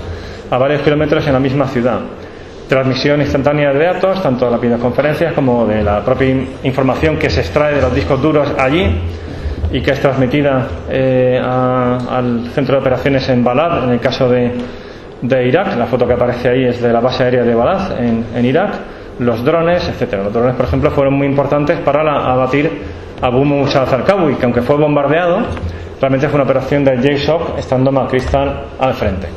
a 0.51 0.59
varios 0.59 0.83
kilómetros 0.83 1.27
en 1.27 1.33
la 1.33 1.41
misma 1.41 1.67
ciudad. 1.69 2.01
transmisión 2.69 3.21
instantánea 3.21 3.73
de 3.73 3.85
datos, 3.85 4.23
tanto 4.23 4.47
de 4.47 4.51
las 4.51 4.61
videoconferencias 4.61 5.33
como 5.33 5.67
de 5.67 5.83
la 5.83 6.05
propia 6.05 6.35
información 6.65 7.17
que 7.17 7.31
se 7.31 7.41
extrae 7.41 7.75
de 7.75 7.83
los 7.83 7.95
discos 7.95 8.21
duros 8.21 8.49
allí 8.59 9.01
y 9.73 9.81
que 9.81 9.91
es 9.93 10.01
transmitida 10.01 10.67
eh, 10.89 11.41
al 11.43 12.49
centro 12.55 12.77
de 12.77 12.81
operaciones 12.81 13.29
en 13.29 13.43
Balad, 13.43 13.85
en 13.85 13.91
el 13.91 14.01
caso 14.01 14.29
de, 14.29 14.53
Irak. 15.47 15.77
La 15.77 15.87
foto 15.87 16.07
que 16.07 16.13
aparece 16.13 16.49
ahí 16.49 16.65
es 16.65 16.81
de 16.81 16.93
la 16.93 17.01
base 17.01 17.25
aérea 17.25 17.43
de 17.43 17.55
Balad, 17.55 17.99
en, 17.99 18.45
Irak. 18.45 18.75
Los 19.19 19.45
drones, 19.45 19.89
etcétera. 19.89 20.25
Los 20.25 20.33
drones, 20.33 20.55
por 20.55 20.67
ejemplo, 20.67 20.91
fueron 20.91 21.15
muy 21.15 21.27
importantes 21.27 21.79
para 21.81 22.01
abatir 22.33 22.71
a 23.23 23.27
Abu 23.27 23.45
Musa 23.45 23.81
al-Zarqawi, 23.81 24.35
que 24.35 24.45
aunque 24.45 24.63
fue 24.63 24.77
bombardeado, 24.77 25.39
realmente 26.01 26.29
fue 26.29 26.37
una 26.37 26.45
operación 26.45 26.85
de 26.85 26.97
JSOC, 26.99 27.59
estando 27.59 27.91
McChrystal 27.91 28.63
al 28.79 28.95
frente. 28.95 29.29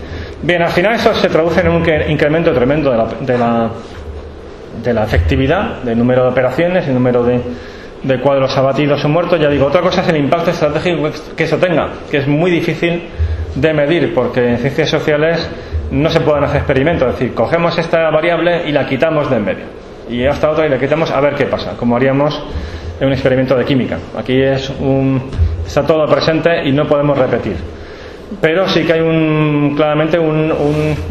Bien, 0.41 0.61
al 0.61 0.71
final 0.71 0.95
eso 0.95 1.13
se 1.13 1.29
traduce 1.29 1.61
en 1.61 1.69
un 1.69 1.83
incremento 2.09 2.53
tremendo 2.53 2.91
de 2.91 2.97
la, 2.97 3.05
de 3.21 3.37
la, 3.37 3.69
de 4.83 4.93
la 4.93 5.03
efectividad, 5.03 5.81
del 5.83 5.97
número 5.97 6.23
de 6.23 6.29
operaciones, 6.29 6.87
el 6.87 6.93
número 6.93 7.23
de, 7.23 7.39
de 8.03 8.19
cuadros 8.19 8.55
abatidos 8.57 9.03
o 9.03 9.09
muertos. 9.09 9.39
Ya 9.39 9.49
digo, 9.49 9.65
otra 9.67 9.81
cosa 9.81 10.01
es 10.01 10.09
el 10.09 10.17
impacto 10.17 10.51
estratégico 10.51 11.09
que 11.35 11.43
eso 11.43 11.57
tenga, 11.57 11.89
que 12.11 12.17
es 12.17 12.27
muy 12.27 12.51
difícil 12.51 13.03
de 13.55 13.73
medir, 13.73 14.13
porque 14.13 14.47
en 14.47 14.57
ciencias 14.57 14.89
sociales 14.89 15.49
no 15.91 16.09
se 16.09 16.21
pueden 16.21 16.43
hacer 16.43 16.57
experimentos. 16.57 17.07
Es 17.09 17.19
decir, 17.19 17.33
cogemos 17.33 17.77
esta 17.77 18.09
variable 18.09 18.67
y 18.67 18.71
la 18.71 18.85
quitamos 18.85 19.29
de 19.29 19.37
en 19.37 19.45
medio. 19.45 19.65
Y 20.09 20.25
hasta 20.25 20.49
otra 20.49 20.65
y 20.65 20.69
la 20.69 20.79
quitamos 20.79 21.11
a 21.11 21.19
ver 21.21 21.35
qué 21.35 21.45
pasa, 21.45 21.77
como 21.77 21.95
haríamos 21.95 22.41
en 22.99 23.07
un 23.07 23.13
experimento 23.13 23.55
de 23.55 23.65
química. 23.65 23.97
Aquí 24.17 24.41
está 24.41 25.85
todo 25.85 26.05
presente 26.07 26.67
y 26.67 26.71
no 26.71 26.87
podemos 26.87 27.17
repetir 27.17 27.55
pero 28.41 28.67
sí 28.67 28.83
que 28.83 28.93
hay 28.93 29.73
claramente 29.75 30.19
un, 30.19 30.53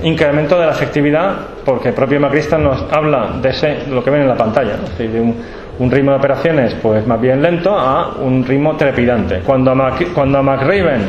incremento 0.03 0.59
de 0.59 0.67
la 0.67 0.73
efectividad 0.73 1.37
porque 1.65 1.89
el 1.89 1.95
propio 1.95 2.21
Macrista 2.21 2.57
nos 2.59 2.85
habla 2.93 3.33
de 3.43 3.79
lo 3.91 4.03
que 4.05 4.11
ven 4.11 4.23
en 4.23 4.29
la 4.29 4.37
pantalla, 4.37 4.77
de 4.97 5.21
un, 5.21 5.91
ritmo 5.91 6.13
de 6.13 6.17
operaciones 6.17 6.75
pues 6.81 7.07
más 7.07 7.21
bien 7.21 7.43
lento 7.43 7.77
a 7.77 8.17
un 8.21 8.45
ritmo 8.45 8.77
trepidante. 8.77 9.41
Cuando 9.41 9.73
a, 9.73 9.97
cuando 10.15 10.39
a 10.39 10.43
McRaven 10.43 11.03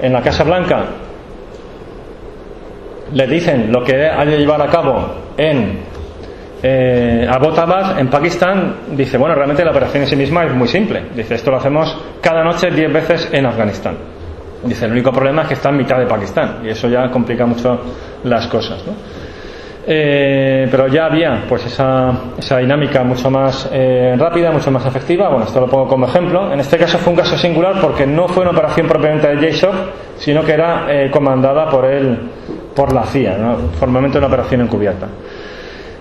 en 0.00 0.12
la 0.12 0.22
Casa 0.22 0.44
Blanca 0.44 0.84
le 3.12 3.26
dicen 3.26 3.72
lo 3.72 3.82
que 3.84 4.08
hay 4.08 4.28
de 4.28 4.38
llevar 4.38 4.62
a 4.62 4.66
cabo 4.66 5.14
en 5.36 5.80
eh, 6.62 7.26
Abbottabad, 7.30 7.98
en 7.98 8.08
Pakistán, 8.08 8.74
dice, 8.90 9.16
bueno, 9.16 9.34
realmente 9.34 9.64
la 9.64 9.70
operación 9.70 10.02
en 10.02 10.08
sí 10.08 10.16
misma 10.16 10.44
es 10.44 10.54
muy 10.54 10.68
simple. 10.68 11.04
Dice, 11.14 11.36
esto 11.36 11.50
lo 11.50 11.58
hacemos 11.58 11.96
cada 12.20 12.42
noche 12.42 12.70
10 12.70 12.92
veces 12.92 13.28
en 13.32 13.46
Afganistán. 13.46 13.96
Dice, 14.64 14.86
el 14.86 14.92
único 14.92 15.12
problema 15.12 15.42
es 15.42 15.48
que 15.48 15.54
está 15.54 15.68
en 15.68 15.76
mitad 15.76 15.98
de 15.98 16.06
Pakistán 16.06 16.60
y 16.64 16.68
eso 16.70 16.88
ya 16.88 17.08
complica 17.10 17.46
mucho 17.46 17.80
las 18.24 18.48
cosas. 18.48 18.82
Eh, 19.90 20.68
pero 20.70 20.86
ya 20.88 21.06
había 21.06 21.44
pues 21.48 21.64
esa, 21.64 22.12
esa 22.36 22.58
dinámica 22.58 23.02
mucho 23.04 23.30
más 23.30 23.70
eh, 23.72 24.14
rápida, 24.18 24.50
mucho 24.50 24.70
más 24.70 24.84
efectiva. 24.84 25.30
Bueno, 25.30 25.46
esto 25.46 25.60
lo 25.60 25.66
pongo 25.66 25.88
como 25.88 26.06
ejemplo. 26.06 26.52
En 26.52 26.60
este 26.60 26.76
caso 26.76 26.98
fue 26.98 27.12
un 27.12 27.18
caso 27.18 27.38
singular 27.38 27.80
porque 27.80 28.06
no 28.06 28.28
fue 28.28 28.42
una 28.42 28.50
operación 28.50 28.86
propiamente 28.86 29.34
de 29.34 29.50
JSOC, 29.50 29.74
sino 30.18 30.44
que 30.44 30.52
era 30.52 30.86
eh, 30.90 31.10
comandada 31.10 31.70
por 31.70 31.86
él, 31.86 32.18
por 32.78 32.92
la 32.92 33.02
CIA, 33.06 33.36
formalmente 33.76 34.18
una 34.18 34.28
operación 34.28 34.60
encubierta. 34.60 35.08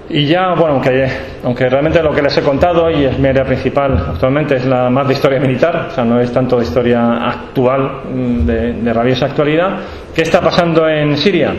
Y 0.09 0.27
ya, 0.27 0.53
bueno, 0.53 0.75
aunque, 0.75 1.09
aunque 1.43 1.67
realmente 1.67 2.03
lo 2.03 2.13
que 2.13 2.21
les 2.21 2.37
he 2.37 2.43
contado 2.43 2.91
y 2.91 3.03
es 3.05 3.17
mi 3.17 3.29
área 3.29 3.43
principal 3.43 3.97
actualmente 4.11 4.57
es 4.57 4.65
la 4.65 4.87
más 4.91 5.07
de 5.07 5.15
historia 5.15 5.39
militar, 5.39 5.87
o 5.89 5.95
sea, 5.95 6.05
no 6.05 6.21
es 6.21 6.31
tanto 6.31 6.59
de 6.59 6.65
historia 6.65 7.29
actual, 7.29 8.03
mm, 8.13 8.45
de, 8.45 8.93
rabiosa 8.93 9.25
actualidad, 9.25 9.79
¿qué 10.13 10.21
está 10.21 10.39
pasando 10.39 10.87
en 10.87 11.17
Siria? 11.17 11.51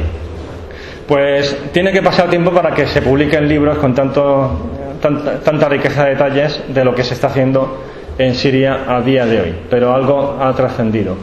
Pues 1.08 1.72
tiene 1.72 1.90
que 1.90 2.00
pasar 2.00 2.30
tiempo 2.30 2.52
para 2.52 2.70
que 2.70 2.86
se 2.86 3.02
publiquen 3.02 3.48
libros 3.48 3.76
con 3.78 3.92
tanto, 3.92 4.70
tanta, 5.02 5.40
tanta 5.40 5.68
riqueza 5.68 6.04
de 6.04 6.10
detalles 6.10 6.62
de 6.68 6.84
lo 6.84 6.94
que 6.94 7.02
se 7.02 7.14
está 7.14 7.26
haciendo 7.26 7.82
en 8.18 8.36
Siria 8.36 8.84
a 8.86 9.00
día 9.00 9.26
de 9.26 9.40
hoy, 9.40 9.54
pero 9.68 9.92
algo 9.92 10.38
ha 10.40 10.52
trascendido. 10.52 11.16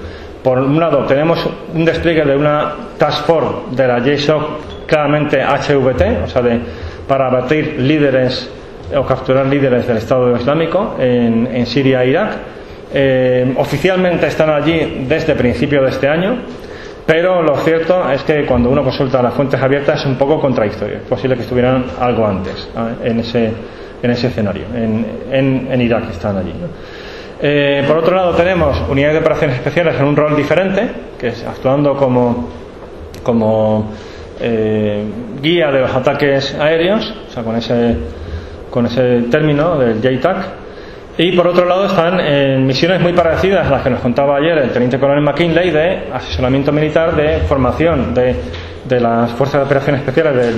Por 0.46 0.60
un 0.60 0.80
lado, 0.80 1.06
tenemos 1.06 1.44
un 1.74 1.84
despliegue 1.84 2.24
de 2.24 2.38
una 2.38 2.72
task 3.00 3.26
force 3.26 3.76
de 3.76 3.88
la 3.88 3.98
JSOC 3.98 4.86
claramente 4.86 5.42
HVT, 5.42 6.24
o 6.24 6.28
sea, 6.28 6.44
de 6.44 6.60
para 7.08 7.30
abatir 7.30 7.78
líderes 7.80 8.48
o 8.96 9.04
capturar 9.08 9.48
líderes 9.48 9.88
del 9.88 9.98
Estado 9.98 10.38
Islámico 10.38 10.98
en, 11.00 11.66
Siria 11.66 12.04
e 12.04 12.10
Irak. 12.10 12.32
Eh, 12.94 13.56
oficialmente 13.58 14.28
están 14.28 14.52
allí 14.52 15.08
desde 15.10 15.34
principio 15.34 15.82
de 15.82 15.90
este 15.90 16.08
año, 16.08 16.38
pero 17.08 17.42
lo 17.42 17.56
cierto 17.58 18.08
es 18.12 18.22
que 18.22 18.46
cuando 18.46 18.70
uno 18.70 18.84
consulta 18.84 19.24
las 19.24 19.34
fuentes 19.34 19.60
abiertas 19.60 20.02
es 20.02 20.06
un 20.06 20.16
poco 20.16 20.40
contradictorio. 20.40 20.98
Es 20.98 21.10
posible 21.10 21.38
que 21.38 21.42
estuvieran 21.42 21.86
algo 22.00 22.24
antes 22.24 22.70
en, 23.04 23.20
ese, 23.20 23.52
en 24.04 24.12
ese 24.12 24.28
escenario. 24.28 24.66
En, 24.76 25.68
en, 25.72 25.82
Irak 25.82 26.12
están 26.12 26.38
allí. 26.38 26.54
Eh, 27.48 27.84
por 27.88 27.98
otro 27.98 28.16
lado, 28.16 28.34
tenemos 28.34 28.76
unidades 28.90 29.14
de 29.14 29.20
operaciones 29.20 29.58
especiales 29.58 29.96
en 30.00 30.06
un 30.06 30.16
rol 30.16 30.36
diferente, 30.36 30.90
que 31.20 31.28
es 31.28 31.46
actuando 31.46 31.96
como, 31.96 32.50
como 33.22 33.92
eh, 34.40 35.04
guía 35.44 35.70
de 35.70 35.82
los 35.82 35.94
ataques 35.94 36.56
aéreos, 36.56 37.14
o 37.30 37.32
sea, 37.32 37.44
con 37.44 37.56
ese, 37.56 37.98
con 38.72 38.88
ese 38.88 39.26
término 39.30 39.78
del 39.78 40.02
JTAC. 40.02 40.38
Y 41.20 41.34
por 41.34 41.46
otro 41.46 41.66
lado 41.66 41.86
están 41.86 42.20
en 42.20 42.66
misiones 42.66 43.00
muy 43.00 43.14
parecidas 43.14 43.68
a 43.68 43.70
las 43.70 43.84
que 43.84 43.92
nos 43.92 44.00
contaba 44.00 44.38
ayer 44.38 44.58
el 44.58 44.72
teniente 44.72 44.98
coronel 44.98 45.24
McKinley 45.24 45.70
de 45.70 46.00
asesoramiento 46.12 46.72
militar, 46.72 47.16
de 47.16 47.42
formación 47.42 48.12
de, 48.16 48.36
de 48.86 49.00
las 49.00 49.30
fuerzas 49.34 49.62
de 49.62 49.66
operaciones 49.68 50.02
especiales 50.02 50.36
del, 50.36 50.56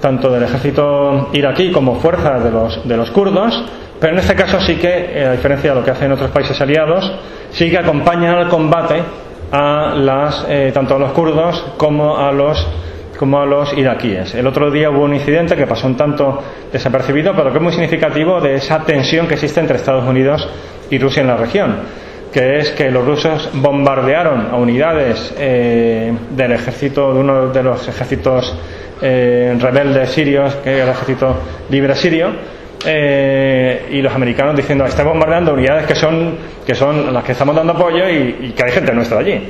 tanto 0.00 0.30
del 0.30 0.44
ejército 0.44 1.30
iraquí 1.32 1.72
como 1.72 1.96
fuerzas 1.96 2.44
de 2.44 2.52
los, 2.52 2.86
de 2.86 2.96
los 2.96 3.10
kurdos, 3.10 3.64
pero 4.04 4.16
en 4.16 4.20
este 4.20 4.34
caso 4.34 4.60
sí 4.60 4.76
que, 4.76 5.12
eh, 5.14 5.24
a 5.24 5.32
diferencia 5.32 5.70
de 5.70 5.80
lo 5.80 5.82
que 5.82 5.90
hacen 5.90 6.12
otros 6.12 6.30
países 6.30 6.60
aliados, 6.60 7.10
sí 7.52 7.70
que 7.70 7.78
acompañan 7.78 8.34
al 8.34 8.48
combate 8.48 9.02
a 9.50 9.94
las, 9.96 10.44
eh, 10.46 10.72
tanto 10.74 10.96
a 10.96 10.98
los 10.98 11.12
kurdos 11.12 11.72
como 11.78 12.18
a 12.18 12.30
los 12.30 13.72
iraquíes. 13.78 14.34
El 14.34 14.46
otro 14.46 14.70
día 14.70 14.90
hubo 14.90 15.04
un 15.04 15.14
incidente 15.14 15.56
que 15.56 15.66
pasó 15.66 15.86
un 15.86 15.96
tanto 15.96 16.38
desapercibido, 16.70 17.32
pero 17.34 17.50
que 17.50 17.56
es 17.56 17.62
muy 17.62 17.72
significativo 17.72 18.42
de 18.42 18.56
esa 18.56 18.80
tensión 18.80 19.26
que 19.26 19.34
existe 19.36 19.60
entre 19.60 19.76
Estados 19.76 20.06
Unidos 20.06 20.46
y 20.90 20.98
Rusia 20.98 21.22
en 21.22 21.28
la 21.28 21.38
región, 21.38 21.76
que 22.30 22.58
es 22.58 22.72
que 22.72 22.90
los 22.90 23.06
rusos 23.06 23.48
bombardearon 23.54 24.48
a 24.52 24.56
unidades 24.56 25.34
eh, 25.38 26.12
del 26.28 26.52
ejército, 26.52 27.14
de 27.14 27.20
uno 27.20 27.48
de 27.48 27.62
los 27.62 27.88
ejércitos 27.88 28.54
rebeldes 29.00 30.10
sirios, 30.10 30.56
que 30.56 30.76
es 30.76 30.82
el 30.82 30.90
ejército 30.90 31.36
libre 31.70 31.94
sirio, 31.94 32.32
eh, 32.86 33.88
y 33.90 34.02
los 34.02 34.14
americanos 34.14 34.56
diciendo, 34.56 34.84
está 34.84 35.02
bombardeando 35.02 35.52
unidades 35.52 35.86
que 35.86 35.94
son, 35.94 36.36
que 36.66 36.74
son 36.74 37.12
las 37.12 37.24
que 37.24 37.32
estamos 37.32 37.54
dando 37.54 37.72
apoyo 37.72 38.08
y, 38.08 38.52
que 38.56 38.64
hay 38.64 38.72
gente 38.72 38.92
nuestra 38.92 39.18
allí 39.18 39.40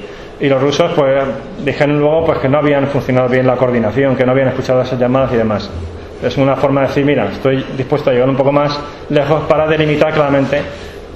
y 0.40 0.48
los 0.48 0.60
rusos 0.60 0.92
pues 0.96 1.22
dijeron 1.64 2.00
luego 2.00 2.26
pues 2.26 2.38
que 2.38 2.48
no 2.48 2.58
habían 2.58 2.86
funcionado 2.88 3.28
bien 3.28 3.46
la 3.46 3.56
coordinación, 3.56 4.16
que 4.16 4.24
no 4.24 4.32
habían 4.32 4.48
escuchado 4.48 4.82
esas 4.82 4.98
llamadas 4.98 5.32
y 5.32 5.36
demás. 5.36 5.70
Es 6.22 6.36
una 6.36 6.56
forma 6.56 6.82
de 6.82 6.88
decir, 6.88 7.04
mira, 7.04 7.26
estoy 7.26 7.64
dispuesto 7.76 8.10
a 8.10 8.12
llegar 8.12 8.28
un 8.28 8.36
poco 8.36 8.50
más 8.50 8.78
lejos 9.10 9.42
para 9.48 9.66
delimitar 9.66 10.12
claramente 10.12 10.60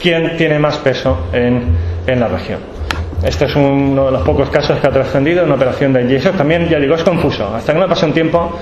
quién 0.00 0.36
tiene 0.36 0.58
más 0.58 0.78
peso 0.78 1.28
en, 1.32 1.62
en 2.06 2.20
la 2.20 2.28
región. 2.28 2.78
Este 3.22 3.46
es 3.46 3.56
uno 3.56 4.06
de 4.06 4.12
los 4.12 4.22
pocos 4.22 4.48
casos 4.48 4.78
que 4.78 4.86
ha 4.86 4.90
trascendido 4.90 5.40
en 5.40 5.46
una 5.46 5.56
operación 5.56 5.92
de 5.92 6.04
JSOC. 6.04 6.36
También, 6.36 6.68
ya 6.68 6.78
digo, 6.78 6.94
es 6.94 7.02
confuso. 7.02 7.52
Hasta 7.52 7.72
que 7.72 7.78
no 7.78 7.88
pase 7.88 8.06
un 8.06 8.12
tiempo 8.12 8.52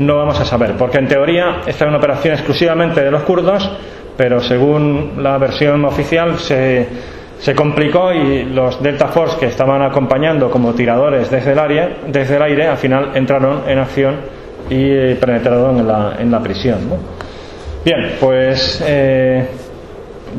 no 0.00 0.16
vamos 0.16 0.38
a 0.40 0.44
saber, 0.44 0.74
porque 0.76 0.98
en 0.98 1.08
teoría 1.08 1.60
esta 1.66 1.84
es 1.84 1.88
una 1.88 1.98
operación 1.98 2.34
exclusivamente 2.34 3.02
de 3.02 3.10
los 3.10 3.22
kurdos, 3.22 3.70
pero 4.16 4.40
según 4.40 5.22
la 5.22 5.38
versión 5.38 5.84
oficial 5.84 6.38
se 6.38 6.88
se 7.40 7.54
complicó 7.54 8.12
y 8.12 8.44
los 8.44 8.82
Delta 8.82 9.08
Force 9.08 9.38
que 9.38 9.46
estaban 9.46 9.80
acompañando 9.82 10.50
como 10.50 10.74
tiradores 10.74 11.30
desde 11.30 11.52
el, 11.52 11.58
área, 11.58 11.88
desde 12.06 12.36
el 12.36 12.42
aire 12.42 12.66
al 12.66 12.76
final 12.76 13.12
entraron 13.14 13.62
en 13.66 13.78
acción 13.78 14.16
y 14.68 15.14
penetraron 15.14 15.78
en 15.78 15.88
la, 15.88 16.16
en 16.18 16.30
la 16.30 16.40
prisión. 16.40 16.78
Bien, 17.82 18.16
pues 18.20 18.84
eh, 18.86 19.46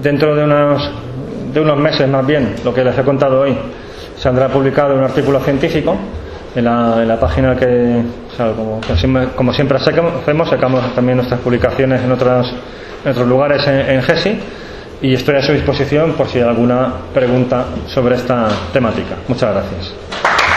dentro 0.01 0.35
de 0.35 0.43
unos, 0.43 0.91
de 1.51 1.59
unos 1.59 1.77
meses 1.77 2.07
más 2.07 2.25
bien, 2.25 2.53
lo 2.63 2.71
que 2.71 2.83
les 2.83 2.95
he 2.95 3.01
contado 3.01 3.41
hoy, 3.41 3.57
saldrá 4.15 4.47
publicado 4.47 4.93
un 4.93 5.03
artículo 5.03 5.39
científico 5.39 5.97
en 6.55 6.65
la, 6.65 7.01
en 7.01 7.07
la 7.07 7.19
página 7.19 7.55
que, 7.55 8.01
como, 8.37 8.81
como, 9.35 9.53
siempre 9.53 9.77
hacemos, 9.77 10.49
sacamos 10.49 10.93
también 10.93 11.17
nuestras 11.17 11.39
publicaciones 11.39 12.01
en 12.03 12.11
otros, 12.11 12.53
en 13.05 13.11
otros 13.11 13.27
lugares 13.27 13.65
en, 13.67 13.89
en 13.89 14.01
GESI 14.01 14.39
y 15.01 15.13
estoy 15.13 15.35
a 15.35 15.41
su 15.41 15.53
disposición 15.53 16.13
por 16.13 16.27
si 16.27 16.39
hay 16.39 16.47
alguna 16.47 16.93
pregunta 17.13 17.65
sobre 17.87 18.15
esta 18.15 18.47
temática. 18.71 19.15
Muchas 19.27 19.51
gracias. 19.51 20.40